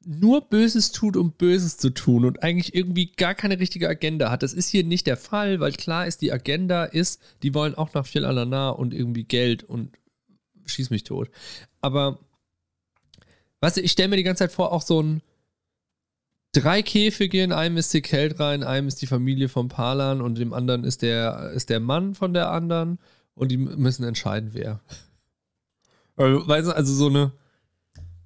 nur 0.04 0.48
Böses 0.48 0.92
tut, 0.92 1.16
um 1.16 1.32
Böses 1.32 1.76
zu 1.76 1.90
tun 1.90 2.24
und 2.24 2.42
eigentlich 2.42 2.74
irgendwie 2.74 3.12
gar 3.12 3.34
keine 3.34 3.58
richtige 3.58 3.88
Agenda 3.88 4.30
hat. 4.30 4.42
Das 4.42 4.54
ist 4.54 4.68
hier 4.68 4.84
nicht 4.84 5.06
der 5.06 5.16
Fall, 5.16 5.60
weil 5.60 5.72
klar 5.72 6.06
ist, 6.06 6.22
die 6.22 6.32
Agenda 6.32 6.84
ist, 6.84 7.20
die 7.42 7.54
wollen 7.54 7.74
auch 7.74 7.92
nach 7.92 8.06
Fjell 8.06 8.24
Alana 8.24 8.70
und 8.70 8.94
irgendwie 8.94 9.24
Geld 9.24 9.62
und 9.62 9.90
schieß 10.64 10.90
mich 10.90 11.04
tot. 11.04 11.30
Aber, 11.80 12.18
weißt 13.60 13.76
du, 13.76 13.80
ich 13.82 13.92
stelle 13.92 14.08
mir 14.08 14.16
die 14.16 14.22
ganze 14.22 14.44
Zeit 14.44 14.52
vor, 14.52 14.72
auch 14.72 14.82
so 14.82 15.02
ein 15.02 15.22
drei 16.52 16.82
Käfige, 16.82 17.42
in 17.42 17.52
einem 17.52 17.76
ist 17.76 17.90
Sekeldra, 17.90 18.54
in 18.54 18.64
einem 18.64 18.88
ist 18.88 19.02
die 19.02 19.06
Familie 19.06 19.48
von 19.48 19.68
Palan 19.68 20.20
und 20.22 20.38
im 20.38 20.54
anderen 20.54 20.84
ist 20.84 21.02
der, 21.02 21.52
ist 21.54 21.68
der 21.68 21.80
Mann 21.80 22.14
von 22.14 22.32
der 22.32 22.50
anderen 22.50 22.98
und 23.34 23.50
die 23.50 23.58
müssen 23.58 24.04
entscheiden, 24.04 24.50
wer. 24.52 24.80
Also, 26.16 26.48
weißt 26.48 26.68
du, 26.68 26.72
also 26.76 26.94
so 26.94 27.06
eine, 27.08 27.32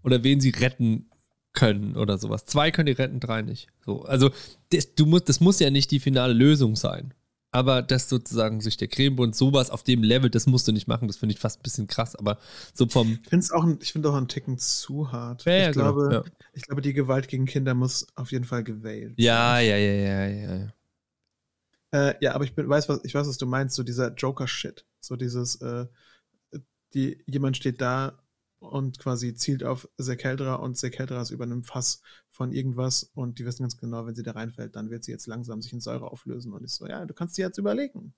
oder 0.02 0.22
wen 0.22 0.40
sie 0.40 0.50
retten 0.50 1.10
können 1.55 1.96
oder 1.96 2.18
sowas. 2.18 2.44
Zwei 2.46 2.70
können 2.70 2.86
die 2.86 2.92
retten, 2.92 3.20
drei 3.20 3.42
nicht. 3.42 3.68
So, 3.84 4.02
also 4.02 4.30
das, 4.72 4.94
du 4.94 5.07
musst, 5.07 5.28
das 5.28 5.40
muss 5.40 5.61
ja 5.61 5.70
nicht 5.70 5.90
die 5.90 6.00
finale 6.00 6.32
Lösung 6.34 6.76
sein. 6.76 7.14
Aber 7.52 7.82
dass 7.82 8.09
sozusagen 8.09 8.61
sich 8.61 8.76
der 8.76 8.88
Cremebund 8.88 9.36
sowas 9.36 9.70
auf 9.70 9.84
dem 9.84 10.02
Level, 10.02 10.28
das 10.28 10.46
musst 10.46 10.66
du 10.66 10.72
nicht 10.72 10.88
machen, 10.88 11.07
das 11.07 11.16
finde 11.18 11.34
ich 11.34 11.38
fast 11.40 11.61
ein 11.61 11.62
bisschen 11.62 11.86
krass. 11.86 12.16
Aber 12.16 12.38
so 12.74 12.88
vom, 12.88 13.20
Ich 13.22 13.28
finde 13.28 13.44
es 13.44 13.52
auch, 13.52 13.62
ein- 13.62 13.78
ich 13.80 13.92
finde 13.92 14.11
auch 14.11 14.14
einen 14.16 14.26
Ticken 14.26 14.59
zu 14.59 15.12
hart. 15.12 15.44
Ja, 15.44 15.52
ja, 15.52 15.70
ich, 15.70 15.76
genau, 15.76 15.92
glaube, 15.94 16.14
ja. 16.14 16.32
ich 16.52 16.62
glaube, 16.62 16.82
die 16.82 16.92
Gewalt 16.92 17.28
gegen 17.28 17.44
Kinder 17.46 17.74
muss 17.74 18.09
auf 18.16 18.32
jeden 18.32 18.44
Fall 18.44 18.64
gewählt. 18.64 19.14
ja, 19.18 19.61
ja, 19.61 19.76
ja, 19.76 19.92
ja, 19.92 20.26
ja, 20.26 20.57
ja. 20.57 20.68
Äh, 21.92 22.14
ja, 22.20 22.34
aber 22.34 22.42
ich 22.44 22.55
bin, 22.55 22.68
weiß, 22.68 22.88
was, 22.88 23.00
ich 23.05 23.14
weiß, 23.14 23.28
was 23.28 23.38
du 23.38 23.46
meinst, 23.46 23.76
so 23.76 23.84
dieser 23.84 24.12
Joker-Shit. 24.12 24.84
So 25.00 25.14
dieses, 25.14 25.57
äh, 25.62 25.86
die, 26.94 27.22
jemand 27.26 27.57
steht 27.57 27.80
da 27.80 28.23
und 28.64 28.98
quasi 28.98 29.34
zielt 29.34 29.64
auf 29.64 29.88
Sekeldra 29.98 30.56
und 30.56 30.76
Sekeldra 30.76 31.22
ist 31.22 31.30
über 31.30 31.44
einem 31.44 31.64
Fass 31.64 32.02
von 32.30 32.52
irgendwas 32.52 33.04
und 33.14 33.38
die 33.38 33.44
wissen 33.44 33.62
ganz 33.62 33.76
genau, 33.76 34.06
wenn 34.06 34.14
sie 34.14 34.22
da 34.22 34.32
reinfällt, 34.32 34.74
dann 34.76 34.90
wird 34.90 35.04
sie 35.04 35.12
jetzt 35.12 35.26
langsam 35.26 35.62
sich 35.62 35.72
in 35.72 35.80
Säure 35.80 36.10
auflösen 36.10 36.52
und 36.52 36.64
ich 36.64 36.72
so, 36.72 36.86
ja, 36.86 37.04
du 37.04 37.14
kannst 37.14 37.38
dir 37.38 37.42
jetzt 37.46 37.58
überlegen. 37.58 38.14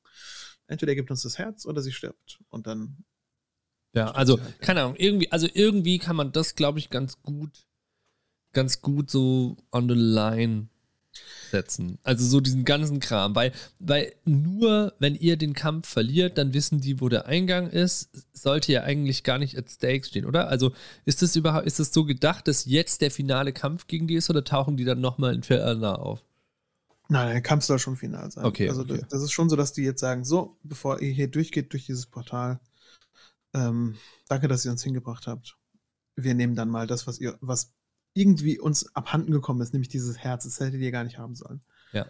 Entweder 0.67 0.93
er 0.93 0.97
gibt 0.97 1.11
uns 1.11 1.23
das 1.23 1.39
Herz 1.39 1.67
oder 1.67 1.83
sie 1.83 1.93
stirbt. 1.93 2.41
Und 2.49 2.67
dann, 2.67 3.05
Ja, 3.93 4.11
also, 4.13 4.39
ja. 4.39 4.45
keine 4.61 4.83
Ahnung, 4.83 4.97
irgendwie, 4.97 5.31
also 5.33 5.49
irgendwie 5.53 5.99
kann 5.99 6.17
man 6.17 6.33
das, 6.33 6.55
glaube 6.55 6.79
ich, 6.79 6.91
ganz 6.91 7.21
gut, 7.23 7.67
ganz 8.53 8.81
gut 8.81 9.11
so 9.11 9.57
on 9.73 9.89
the 9.89 9.95
line 9.95 10.69
setzen. 11.51 11.99
Also 12.03 12.25
so 12.27 12.41
diesen 12.41 12.65
ganzen 12.65 13.01
Kram. 13.01 13.35
Weil, 13.35 13.53
weil 13.79 14.13
nur 14.25 14.95
wenn 14.99 15.15
ihr 15.15 15.37
den 15.37 15.55
Kampf 15.55 15.89
verliert, 15.89 16.39
dann 16.39 16.55
wissen 16.55 16.81
die, 16.81 17.01
wo 17.01 17.09
der 17.09 17.27
Eingang 17.27 17.69
ist, 17.71 18.11
sollte 18.33 18.73
ja 18.73 18.83
eigentlich 18.83 19.25
gar 19.25 19.39
nicht 19.39 19.57
at 19.57 19.71
stake 19.71 20.07
stehen, 20.07 20.27
oder? 20.27 20.49
Also 20.49 20.73
ist 21.05 21.23
das 21.23 21.37
überhaupt, 21.37 21.67
ist 21.67 21.79
das 21.81 21.93
so 21.93 22.05
gedacht, 22.05 22.49
dass 22.49 22.65
jetzt 22.65 23.01
der 23.01 23.11
finale 23.11 23.53
Kampf 23.53 23.87
gegen 23.87 24.07
die 24.07 24.15
ist 24.15 24.31
oder 24.31 24.45
tauchen 24.45 24.77
die 24.77 24.85
dann 24.85 25.01
nochmal 25.01 25.35
in 25.35 25.43
Ferna 25.43 25.95
auf? 25.97 26.23
nein, 27.09 27.33
der 27.33 27.43
Kampf 27.43 27.65
soll 27.65 27.79
schon 27.79 27.97
final 27.97 28.31
sein. 28.31 28.45
Okay, 28.45 28.69
Also 28.69 28.83
okay. 28.83 28.99
Das, 28.99 29.09
das 29.09 29.23
ist 29.23 29.33
schon 29.33 29.49
so, 29.49 29.57
dass 29.57 29.73
die 29.73 29.83
jetzt 29.83 30.01
sagen, 30.01 30.25
so, 30.25 30.59
bevor 30.63 31.01
ihr 31.01 31.13
hier 31.13 31.29
durchgeht 31.29 31.73
durch 31.73 31.87
dieses 31.87 32.07
Portal, 32.07 32.61
ähm, 33.55 33.97
danke, 34.29 34.49
dass 34.49 34.65
ihr 34.65 34.71
uns 34.71 34.83
hingebracht 34.83 35.27
habt. 35.27 35.57
Wir 36.17 36.35
nehmen 36.35 36.55
dann 36.55 36.69
mal 36.69 36.87
das, 36.87 37.07
was 37.07 37.21
ihr, 37.21 37.37
was 37.41 37.73
irgendwie 38.17 38.59
uns 38.59 38.95
abhanden 38.95 39.33
gekommen 39.33 39.61
ist, 39.61 39.73
nämlich 39.73 39.89
dieses 39.89 40.19
Herz. 40.19 40.45
Das 40.45 40.59
hättet 40.61 40.81
ihr 40.81 40.91
gar 40.91 41.05
nicht 41.05 41.19
haben 41.19 41.35
sollen. 41.35 41.61
Ja. 41.93 42.07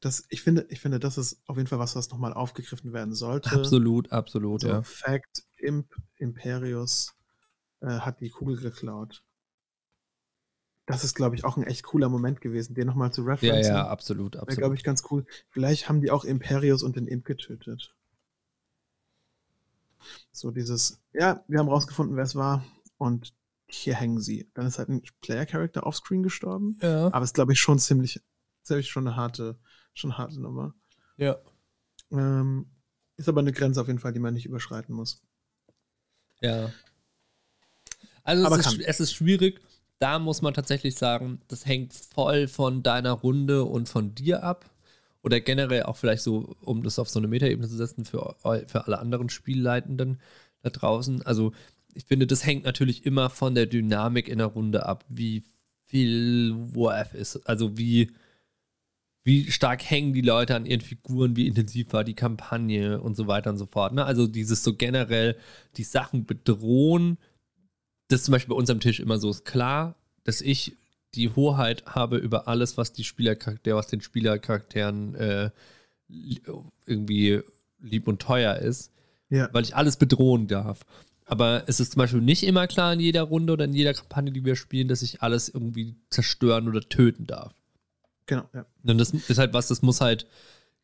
Das, 0.00 0.24
ich 0.30 0.42
finde, 0.42 0.66
ich 0.68 0.80
finde, 0.80 0.98
das 0.98 1.16
ist 1.16 1.40
auf 1.46 1.56
jeden 1.56 1.68
Fall 1.68 1.78
was, 1.78 1.94
was 1.94 2.10
nochmal 2.10 2.32
aufgegriffen 2.32 2.92
werden 2.92 3.14
sollte. 3.14 3.52
Absolut, 3.52 4.10
absolut, 4.10 4.62
So, 4.62 4.68
ja. 4.68 4.82
Fact, 4.82 5.44
Imp, 5.58 5.94
Imperius 6.16 7.14
äh, 7.80 7.86
hat 7.86 8.20
die 8.20 8.30
Kugel 8.30 8.56
geklaut. 8.56 9.22
Das 10.86 11.04
ist, 11.04 11.14
glaube 11.14 11.36
ich, 11.36 11.44
auch 11.44 11.56
ein 11.56 11.62
echt 11.62 11.84
cooler 11.84 12.08
Moment 12.08 12.40
gewesen, 12.40 12.74
den 12.74 12.88
nochmal 12.88 13.12
zu 13.12 13.22
Ja, 13.22 13.28
referenzen. 13.28 13.74
ja, 13.74 13.86
absolut, 13.86 14.34
Wäre, 14.34 14.42
absolut. 14.42 14.58
glaube 14.58 14.74
ich, 14.74 14.82
ganz 14.82 15.04
cool. 15.10 15.24
Vielleicht 15.50 15.88
haben 15.88 16.00
die 16.00 16.10
auch 16.10 16.24
Imperius 16.24 16.82
und 16.82 16.96
den 16.96 17.06
Imp 17.06 17.24
getötet. 17.24 17.94
So 20.32 20.50
dieses, 20.50 21.00
ja, 21.12 21.44
wir 21.46 21.60
haben 21.60 21.68
rausgefunden, 21.68 22.16
wer 22.16 22.24
es 22.24 22.34
war 22.34 22.64
und 22.98 23.34
hier 23.72 23.94
hängen 23.94 24.20
sie. 24.20 24.50
Dann 24.54 24.66
ist 24.66 24.78
halt 24.78 24.88
ein 24.88 25.02
Player-Character 25.22 25.86
offscreen 25.86 26.22
gestorben. 26.22 26.78
ja, 26.82 27.06
Aber 27.12 27.24
ist, 27.24 27.34
glaube 27.34 27.52
ich, 27.52 27.60
schon 27.60 27.78
ziemlich, 27.78 28.20
ziemlich 28.62 28.90
schon 28.90 29.06
eine 29.06 29.16
harte, 29.16 29.58
schon 29.94 30.10
eine 30.12 30.18
harte 30.18 30.40
Nummer. 30.40 30.74
ja. 31.16 31.36
Ähm, 32.10 32.66
ist 33.16 33.28
aber 33.28 33.40
eine 33.40 33.52
Grenze 33.52 33.80
auf 33.80 33.86
jeden 33.86 33.98
Fall, 34.00 34.12
die 34.12 34.18
man 34.20 34.34
nicht 34.34 34.46
überschreiten 34.46 34.94
muss. 34.94 35.22
Ja. 36.40 36.70
Also 38.24 38.46
es 38.54 38.66
ist, 38.66 38.80
es 38.80 39.00
ist 39.00 39.12
schwierig. 39.14 39.60
Da 39.98 40.18
muss 40.18 40.42
man 40.42 40.54
tatsächlich 40.54 40.96
sagen, 40.96 41.40
das 41.48 41.64
hängt 41.66 41.92
voll 41.94 42.48
von 42.48 42.82
deiner 42.82 43.12
Runde 43.12 43.64
und 43.64 43.88
von 43.88 44.14
dir 44.14 44.42
ab. 44.42 44.68
oder 45.22 45.40
generell 45.40 45.84
auch 45.84 45.96
vielleicht 45.96 46.22
so, 46.22 46.56
um 46.62 46.82
das 46.82 46.98
auf 46.98 47.08
so 47.08 47.18
eine 47.20 47.28
Metaebene 47.28 47.68
zu 47.68 47.76
setzen 47.76 48.04
für, 48.04 48.34
für 48.66 48.86
alle 48.86 48.98
anderen 48.98 49.28
Spielleitenden 49.28 50.20
da 50.62 50.70
draußen. 50.70 51.22
Also 51.22 51.52
ich 51.94 52.04
finde, 52.04 52.26
das 52.26 52.44
hängt 52.44 52.64
natürlich 52.64 53.04
immer 53.04 53.30
von 53.30 53.54
der 53.54 53.66
Dynamik 53.66 54.28
in 54.28 54.38
der 54.38 54.48
Runde 54.48 54.86
ab, 54.86 55.04
wie 55.08 55.42
viel 55.86 56.54
WoF 56.56 57.14
ist. 57.14 57.36
Also 57.46 57.76
wie, 57.76 58.10
wie 59.24 59.50
stark 59.50 59.82
hängen 59.82 60.12
die 60.14 60.22
Leute 60.22 60.56
an 60.56 60.66
ihren 60.66 60.80
Figuren, 60.80 61.36
wie 61.36 61.46
intensiv 61.46 61.92
war 61.92 62.04
die 62.04 62.14
Kampagne 62.14 63.00
und 63.00 63.14
so 63.14 63.26
weiter 63.26 63.50
und 63.50 63.58
so 63.58 63.66
fort. 63.66 63.92
Ne? 63.92 64.04
Also 64.04 64.26
dieses 64.26 64.64
so 64.64 64.74
generell 64.74 65.36
die 65.76 65.84
Sachen 65.84 66.24
bedrohen, 66.24 67.18
das 68.08 68.20
ist 68.20 68.26
zum 68.26 68.32
Beispiel 68.32 68.54
bei 68.54 68.58
uns 68.58 68.70
am 68.70 68.80
Tisch 68.80 69.00
immer 69.00 69.18
so 69.18 69.30
ist 69.30 69.44
klar, 69.44 69.96
dass 70.24 70.40
ich 70.40 70.76
die 71.14 71.28
Hoheit 71.28 71.84
habe 71.86 72.16
über 72.16 72.48
alles, 72.48 72.78
was 72.78 72.92
die 72.92 73.04
Spielercharaktere, 73.04 73.76
was 73.76 73.86
den 73.86 74.00
Spielercharakteren 74.00 75.14
äh, 75.14 75.50
irgendwie 76.86 77.42
lieb 77.80 78.08
und 78.08 78.20
teuer 78.20 78.56
ist, 78.56 78.92
ja. 79.28 79.48
weil 79.52 79.64
ich 79.64 79.76
alles 79.76 79.96
bedrohen 79.96 80.46
darf. 80.46 80.86
Aber 81.24 81.64
es 81.66 81.80
ist 81.80 81.92
zum 81.92 82.00
Beispiel 82.00 82.20
nicht 82.20 82.42
immer 82.42 82.66
klar 82.66 82.92
in 82.92 83.00
jeder 83.00 83.22
Runde 83.22 83.52
oder 83.52 83.64
in 83.64 83.74
jeder 83.74 83.94
Kampagne, 83.94 84.32
die 84.32 84.44
wir 84.44 84.56
spielen, 84.56 84.88
dass 84.88 85.02
ich 85.02 85.22
alles 85.22 85.48
irgendwie 85.48 85.96
zerstören 86.10 86.68
oder 86.68 86.80
töten 86.80 87.26
darf. 87.26 87.54
Genau, 88.26 88.48
ja. 88.52 88.66
Und 88.84 88.98
das 88.98 89.10
ist 89.12 89.38
halt 89.38 89.52
was, 89.52 89.68
das 89.68 89.82
muss 89.82 90.00
halt 90.00 90.26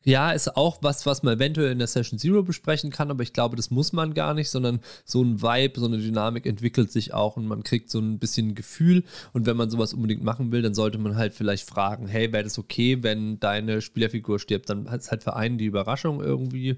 ja, 0.03 0.31
ist 0.31 0.55
auch 0.55 0.77
was, 0.81 1.05
was 1.05 1.23
man 1.23 1.35
eventuell 1.35 1.71
in 1.71 1.79
der 1.79 1.87
Session 1.87 2.17
Zero 2.19 2.41
besprechen 2.43 2.89
kann, 2.89 3.11
aber 3.11 3.21
ich 3.21 3.33
glaube, 3.33 3.57
das 3.57 3.69
muss 3.69 3.91
man 3.91 4.13
gar 4.13 4.33
nicht, 4.33 4.49
sondern 4.49 4.79
so 5.03 5.21
ein 5.21 5.41
Vibe, 5.41 5.79
so 5.79 5.87
eine 5.87 5.97
Dynamik 5.97 6.45
entwickelt 6.45 6.89
sich 6.89 7.13
auch 7.13 7.35
und 7.35 7.45
man 7.45 7.63
kriegt 7.63 7.89
so 7.89 7.99
ein 7.99 8.17
bisschen 8.17 8.55
Gefühl. 8.55 9.03
Und 9.33 9.45
wenn 9.45 9.57
man 9.57 9.69
sowas 9.69 9.93
unbedingt 9.93 10.23
machen 10.23 10.53
will, 10.53 10.61
dann 10.61 10.73
sollte 10.73 10.97
man 10.99 11.17
halt 11.17 11.33
vielleicht 11.33 11.69
fragen: 11.69 12.07
Hey, 12.07 12.31
wäre 12.31 12.45
das 12.45 12.57
okay, 12.57 13.03
wenn 13.03 13.41
deine 13.41 13.81
Spielerfigur 13.81 14.39
stirbt? 14.39 14.69
Dann 14.69 14.85
ist 14.85 15.11
halt 15.11 15.23
für 15.23 15.35
einen 15.35 15.57
die 15.57 15.65
Überraschung 15.65 16.21
irgendwie 16.21 16.77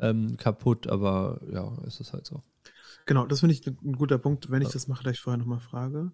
ähm, 0.00 0.38
kaputt, 0.38 0.86
aber 0.86 1.40
ja, 1.52 1.70
ist 1.86 2.00
es 2.00 2.14
halt 2.14 2.26
so. 2.26 2.42
Genau, 3.06 3.24
das 3.24 3.40
finde 3.40 3.54
ich 3.54 3.64
ein 3.64 3.96
guter 3.96 4.18
Punkt, 4.18 4.50
wenn 4.50 4.62
ich 4.62 4.70
das 4.70 4.88
mache, 4.88 5.04
gleich 5.04 5.20
vorher 5.20 5.38
nochmal 5.38 5.60
frage. 5.60 6.10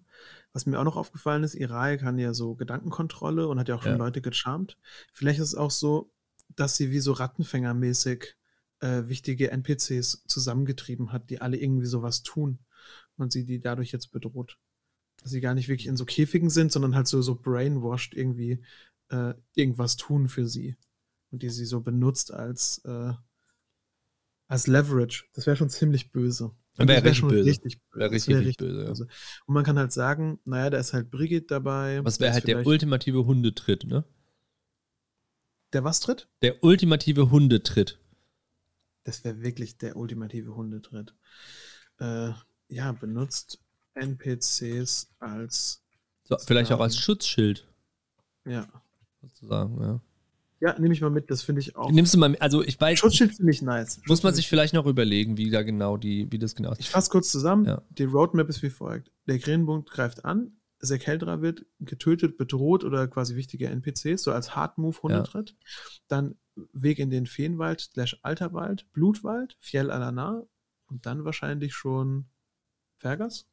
Was 0.53 0.67
mir 0.67 0.79
auch 0.79 0.83
noch 0.83 0.95
aufgefallen 0.95 1.43
ist, 1.43 1.55
Irai 1.55 1.97
kann 1.97 2.19
ja 2.19 2.35
so 2.35 2.53
Gedankenkontrolle 2.53 3.47
und 3.47 3.59
hat 3.59 3.67
ja 3.67 3.75
auch 3.75 3.81
schon 3.81 3.93
ja. 3.93 3.97
Leute 3.97 4.21
gecharmt. 4.21 4.77
Vielleicht 5.11 5.39
ist 5.39 5.47
es 5.47 5.55
auch 5.55 5.71
so, 5.71 6.13
dass 6.55 6.77
sie 6.77 6.91
wie 6.91 6.99
so 6.99 7.13
Rattenfängermäßig 7.13 8.35
äh, 8.81 9.07
wichtige 9.07 9.49
NPCs 9.49 10.25
zusammengetrieben 10.27 11.11
hat, 11.11 11.31
die 11.31 11.41
alle 11.41 11.57
irgendwie 11.57 11.87
sowas 11.87 12.21
tun 12.21 12.59
und 13.17 13.31
sie 13.31 13.43
die 13.43 13.59
dadurch 13.59 13.91
jetzt 13.91 14.11
bedroht. 14.11 14.59
Dass 15.17 15.31
sie 15.31 15.41
gar 15.41 15.55
nicht 15.55 15.69
wirklich 15.69 15.87
in 15.87 15.97
so 15.97 16.05
Käfigen 16.05 16.51
sind, 16.51 16.71
sondern 16.71 16.93
halt 16.93 17.07
so, 17.07 17.23
so 17.23 17.33
brainwashed 17.33 18.13
irgendwie 18.13 18.63
äh, 19.09 19.33
irgendwas 19.55 19.97
tun 19.97 20.27
für 20.27 20.47
sie. 20.47 20.77
Und 21.31 21.41
die 21.41 21.49
sie 21.49 21.65
so 21.65 21.81
benutzt 21.81 22.31
als, 22.31 22.83
äh, 22.85 23.13
als 24.47 24.67
Leverage. 24.67 25.25
Das 25.33 25.47
wäre 25.47 25.57
schon 25.57 25.71
ziemlich 25.71 26.11
böse. 26.11 26.51
Wäre 26.75 27.03
wär 27.03 27.13
schon 27.13 27.29
böse. 27.29 27.49
richtig 27.49 27.79
böse. 27.81 27.99
Wäre 27.99 28.11
richtig, 28.11 28.35
wär 28.35 28.41
richtig 28.41 28.57
böse, 28.57 28.85
böse. 28.85 29.07
Und 29.45 29.53
man 29.53 29.63
kann 29.63 29.77
halt 29.77 29.91
sagen, 29.91 30.39
naja, 30.43 30.69
da 30.69 30.79
ist 30.79 30.93
halt 30.93 31.11
Brigitte 31.11 31.47
dabei. 31.47 32.03
Was 32.03 32.19
wäre 32.19 32.33
halt 32.33 32.47
der 32.47 32.65
ultimative 32.65 33.25
Hundetritt, 33.25 33.85
ne? 33.85 34.03
Der 35.73 35.83
was 35.83 35.99
tritt? 35.99 36.27
Der 36.41 36.63
ultimative 36.63 37.31
Hundetritt. 37.31 37.99
Das 39.03 39.23
wäre 39.23 39.41
wirklich 39.41 39.77
der 39.77 39.97
ultimative 39.97 40.55
Hundetritt. 40.55 41.15
Äh, 41.99 42.31
ja, 42.69 42.91
benutzt 42.91 43.59
NPCs 43.95 45.13
als. 45.19 45.83
So, 46.23 46.37
vielleicht 46.37 46.71
auch 46.71 46.79
als 46.79 46.97
Schutzschild. 46.97 47.67
Ja. 48.45 48.67
Sozusagen, 49.21 49.81
ja. 49.81 50.01
Ja, 50.63 50.79
nehme 50.79 50.93
ich 50.93 51.01
mal 51.01 51.09
mit, 51.09 51.29
das 51.29 51.41
finde 51.41 51.59
ich 51.59 51.75
auch. 51.75 51.91
Nimmst 51.91 52.13
du 52.13 52.17
mal 52.17 52.29
mit, 52.29 52.41
also 52.41 52.63
ich 52.63 52.79
weiß. 52.79 52.97
Schutzschild 52.97 53.33
finde 53.35 53.51
ich 53.51 53.61
nice. 53.61 53.99
Muss 54.07 54.23
man 54.23 54.33
sich 54.33 54.47
vielleicht 54.47 54.73
noch 54.73 54.85
überlegen, 54.85 55.35
wie 55.35 55.49
da 55.49 55.61
genau 55.61 55.97
die, 55.97 56.31
wie 56.31 56.39
das 56.39 56.55
genau 56.55 56.71
ist. 56.71 56.79
Ich 56.79 56.89
fasse 56.89 57.11
kurz 57.11 57.29
zusammen. 57.29 57.65
Ja. 57.65 57.81
Die 57.89 58.05
Roadmap 58.05 58.47
ist 58.47 58.63
wie 58.63 58.69
folgt. 58.69 59.11
Der 59.27 59.39
Grünpunkt 59.39 59.89
greift 59.89 60.23
an, 60.23 60.53
Sekeldra 60.79 61.41
wird 61.41 61.65
getötet, 61.81 62.37
bedroht 62.37 62.85
oder 62.85 63.09
quasi 63.09 63.35
wichtige 63.35 63.67
NPCs, 63.67 64.23
so 64.23 64.31
als 64.31 64.55
Hard-Move 64.55 65.01
Hundetritt. 65.03 65.49
Ja. 65.49 65.55
Dann 66.07 66.35
Weg 66.71 66.99
in 66.99 67.09
den 67.09 67.25
Feenwald, 67.25 67.81
slash 67.81 68.17
Alterwald, 68.21 68.89
Blutwald, 68.93 69.57
Fjell 69.59 69.91
Alana 69.91 70.43
und 70.85 71.05
dann 71.05 71.25
wahrscheinlich 71.25 71.73
schon 71.73 72.27
Fergas? 72.99 73.49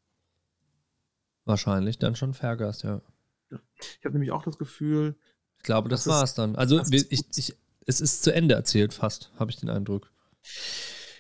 Wahrscheinlich 1.45 1.99
dann 1.99 2.15
schon 2.15 2.35
Fergas, 2.35 2.83
ja. 2.83 3.03
ja. 3.51 3.59
Ich 3.99 4.05
habe 4.05 4.13
nämlich 4.13 4.31
auch 4.31 4.45
das 4.45 4.59
Gefühl. 4.59 5.17
Ich 5.61 5.65
glaube, 5.65 5.91
das, 5.91 6.05
das 6.05 6.15
war's 6.15 6.35
dann. 6.35 6.57
Also 6.57 6.81
ich, 6.91 7.11
ich, 7.11 7.55
es 7.87 8.01
ist 8.01 8.23
zu 8.23 8.33
Ende 8.33 8.55
erzählt, 8.55 8.95
fast, 8.95 9.31
habe 9.39 9.51
ich 9.51 9.59
den 9.59 9.69
Eindruck. 9.69 10.11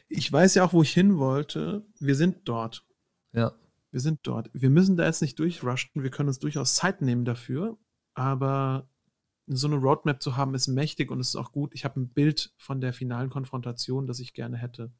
Ich 0.08 0.32
weiß 0.32 0.54
ja 0.54 0.64
auch, 0.64 0.72
wo 0.72 0.82
ich 0.82 0.92
hin 0.92 1.18
wollte. 1.18 1.84
Wir 1.98 2.14
sind 2.14 2.38
dort. 2.44 2.84
Ja. 3.32 3.52
Wir 3.90 4.00
sind 4.00 4.20
dort. 4.22 4.48
Wir 4.54 4.70
müssen 4.70 4.96
da 4.96 5.04
jetzt 5.04 5.20
nicht 5.20 5.38
durchrushen. 5.38 6.02
Wir 6.02 6.10
können 6.10 6.30
uns 6.30 6.38
durchaus 6.38 6.74
Zeit 6.74 7.02
nehmen 7.02 7.26
dafür. 7.26 7.76
Aber 8.14 8.88
so 9.46 9.66
eine 9.66 9.76
Roadmap 9.76 10.22
zu 10.22 10.38
haben, 10.38 10.54
ist 10.54 10.68
mächtig 10.68 11.10
und 11.10 11.20
es 11.20 11.28
ist 11.28 11.36
auch 11.36 11.52
gut. 11.52 11.74
Ich 11.74 11.84
habe 11.84 12.00
ein 12.00 12.08
Bild 12.08 12.54
von 12.56 12.80
der 12.80 12.94
finalen 12.94 13.28
Konfrontation, 13.28 14.06
das 14.06 14.20
ich 14.20 14.32
gerne 14.32 14.56
hätte. 14.56 14.90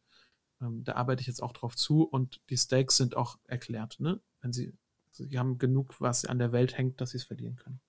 Ähm, 0.61 0.85
da 0.85 0.97
arbeite 0.97 1.23
ich 1.23 1.29
jetzt 1.29 1.43
auch 1.43 1.53
drauf 1.53 1.77
zu 1.77 2.03
und 2.03 2.43
die 2.51 2.59
Stakes 2.59 2.99
sind 2.99 3.17
auch 3.17 3.39
erklärt. 3.47 4.01
Ne? 4.01 4.21
Wenn 4.43 4.53
sie, 4.53 4.77
sie 5.13 5.39
haben 5.39 5.59
genug, 5.59 6.01
was 6.01 6.27
an 6.27 6.39
der 6.39 6.53
Welt 6.53 6.77
hängt, 6.77 7.01
dass 7.01 7.11
sie 7.11 7.19
es 7.19 7.25
verlieren 7.25 7.57
können. 7.57 7.81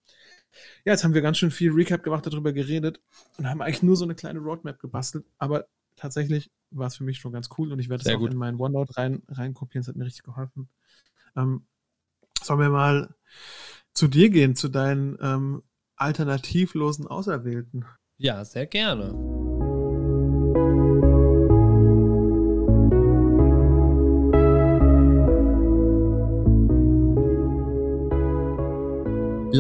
Ja, 0.86 0.94
jetzt 0.94 1.04
haben 1.04 1.14
wir 1.14 1.22
ganz 1.22 1.38
schön 1.38 1.52
viel 1.52 1.72
Recap 1.72 2.04
gemacht, 2.04 2.26
darüber 2.26 2.54
geredet 2.54 3.00
und 3.38 3.50
haben 3.50 3.62
eigentlich 3.62 3.84
nur 3.84 3.96
so 3.96 4.06
eine 4.06 4.16
kleine 4.16 4.40
Roadmap 4.40 4.80
gebastelt. 4.80 5.26
Aber 5.38 5.66
tatsächlich 5.96 6.52
war 6.72 6.88
es 6.88 6.96
für 6.96 7.04
mich 7.04 7.20
schon 7.20 7.32
ganz 7.32 7.50
cool 7.58 7.72
und 7.72 7.80
ich 7.80 7.90
werde 7.90 8.04
es 8.06 8.14
auch 8.14 8.20
gut. 8.20 8.32
in 8.32 8.38
meinen 8.38 8.60
OneNote 8.60 8.98
rein, 8.98 9.22
reinkopieren. 9.28 9.82
Es 9.82 9.88
hat 9.88 9.96
mir 9.96 10.06
richtig 10.06 10.24
geholfen. 10.24 10.70
Ähm, 11.36 11.66
sollen 12.42 12.60
wir 12.60 12.70
mal 12.70 13.14
zu 13.94 14.08
dir 14.08 14.30
gehen, 14.30 14.56
zu 14.56 14.70
deinen 14.70 15.18
ähm, 15.22 15.64
alternativlosen 15.96 17.08
Auserwählten? 17.08 17.86
Ja, 18.18 18.44
sehr 18.46 18.66
gerne. 18.66 19.31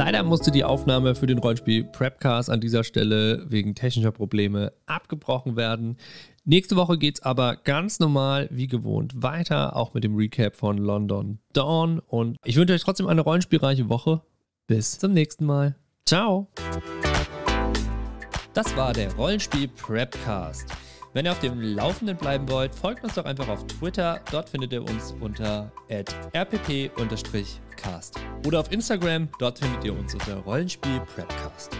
Leider 0.03 0.23
musste 0.23 0.49
die 0.49 0.63
Aufnahme 0.63 1.13
für 1.13 1.27
den 1.27 1.37
Rollenspiel 1.37 1.83
Prepcast 1.83 2.49
an 2.49 2.59
dieser 2.59 2.83
Stelle 2.83 3.45
wegen 3.51 3.75
technischer 3.75 4.11
Probleme 4.11 4.73
abgebrochen 4.87 5.55
werden. 5.55 5.95
Nächste 6.43 6.75
Woche 6.75 6.97
geht 6.97 7.19
es 7.19 7.23
aber 7.23 7.55
ganz 7.55 7.99
normal 7.99 8.47
wie 8.49 8.65
gewohnt 8.65 9.21
weiter, 9.21 9.75
auch 9.75 9.93
mit 9.93 10.03
dem 10.03 10.15
Recap 10.15 10.55
von 10.55 10.79
London 10.79 11.37
Dawn. 11.53 11.99
Und 11.99 12.37
ich 12.43 12.55
wünsche 12.55 12.73
euch 12.73 12.81
trotzdem 12.81 13.05
eine 13.05 13.21
rollenspielreiche 13.21 13.89
Woche. 13.89 14.23
Bis 14.65 14.97
zum 14.97 15.13
nächsten 15.13 15.45
Mal. 15.45 15.75
Ciao. 16.07 16.47
Das 18.55 18.75
war 18.75 18.93
der 18.93 19.13
Rollenspiel 19.13 19.67
Prepcast. 19.67 20.67
Wenn 21.13 21.25
ihr 21.25 21.31
auf 21.31 21.39
dem 21.41 21.61
Laufenden 21.61 22.17
bleiben 22.17 22.49
wollt, 22.49 22.73
folgt 22.73 23.03
uns 23.03 23.13
doch 23.13 23.25
einfach 23.25 23.49
auf 23.49 23.67
Twitter. 23.67 24.19
Dort 24.31 24.49
findet 24.49 24.73
ihr 24.73 24.81
uns 24.81 25.13
unter 25.19 25.71
rpp-cast. 27.81 28.19
Oder 28.45 28.59
auf 28.59 28.71
Instagram, 28.71 29.29
dort 29.39 29.59
findet 29.59 29.83
ihr 29.83 29.93
uns 29.97 30.13
unter 30.13 30.37
Rollenspiel 30.37 31.01
Prepcast. 31.15 31.71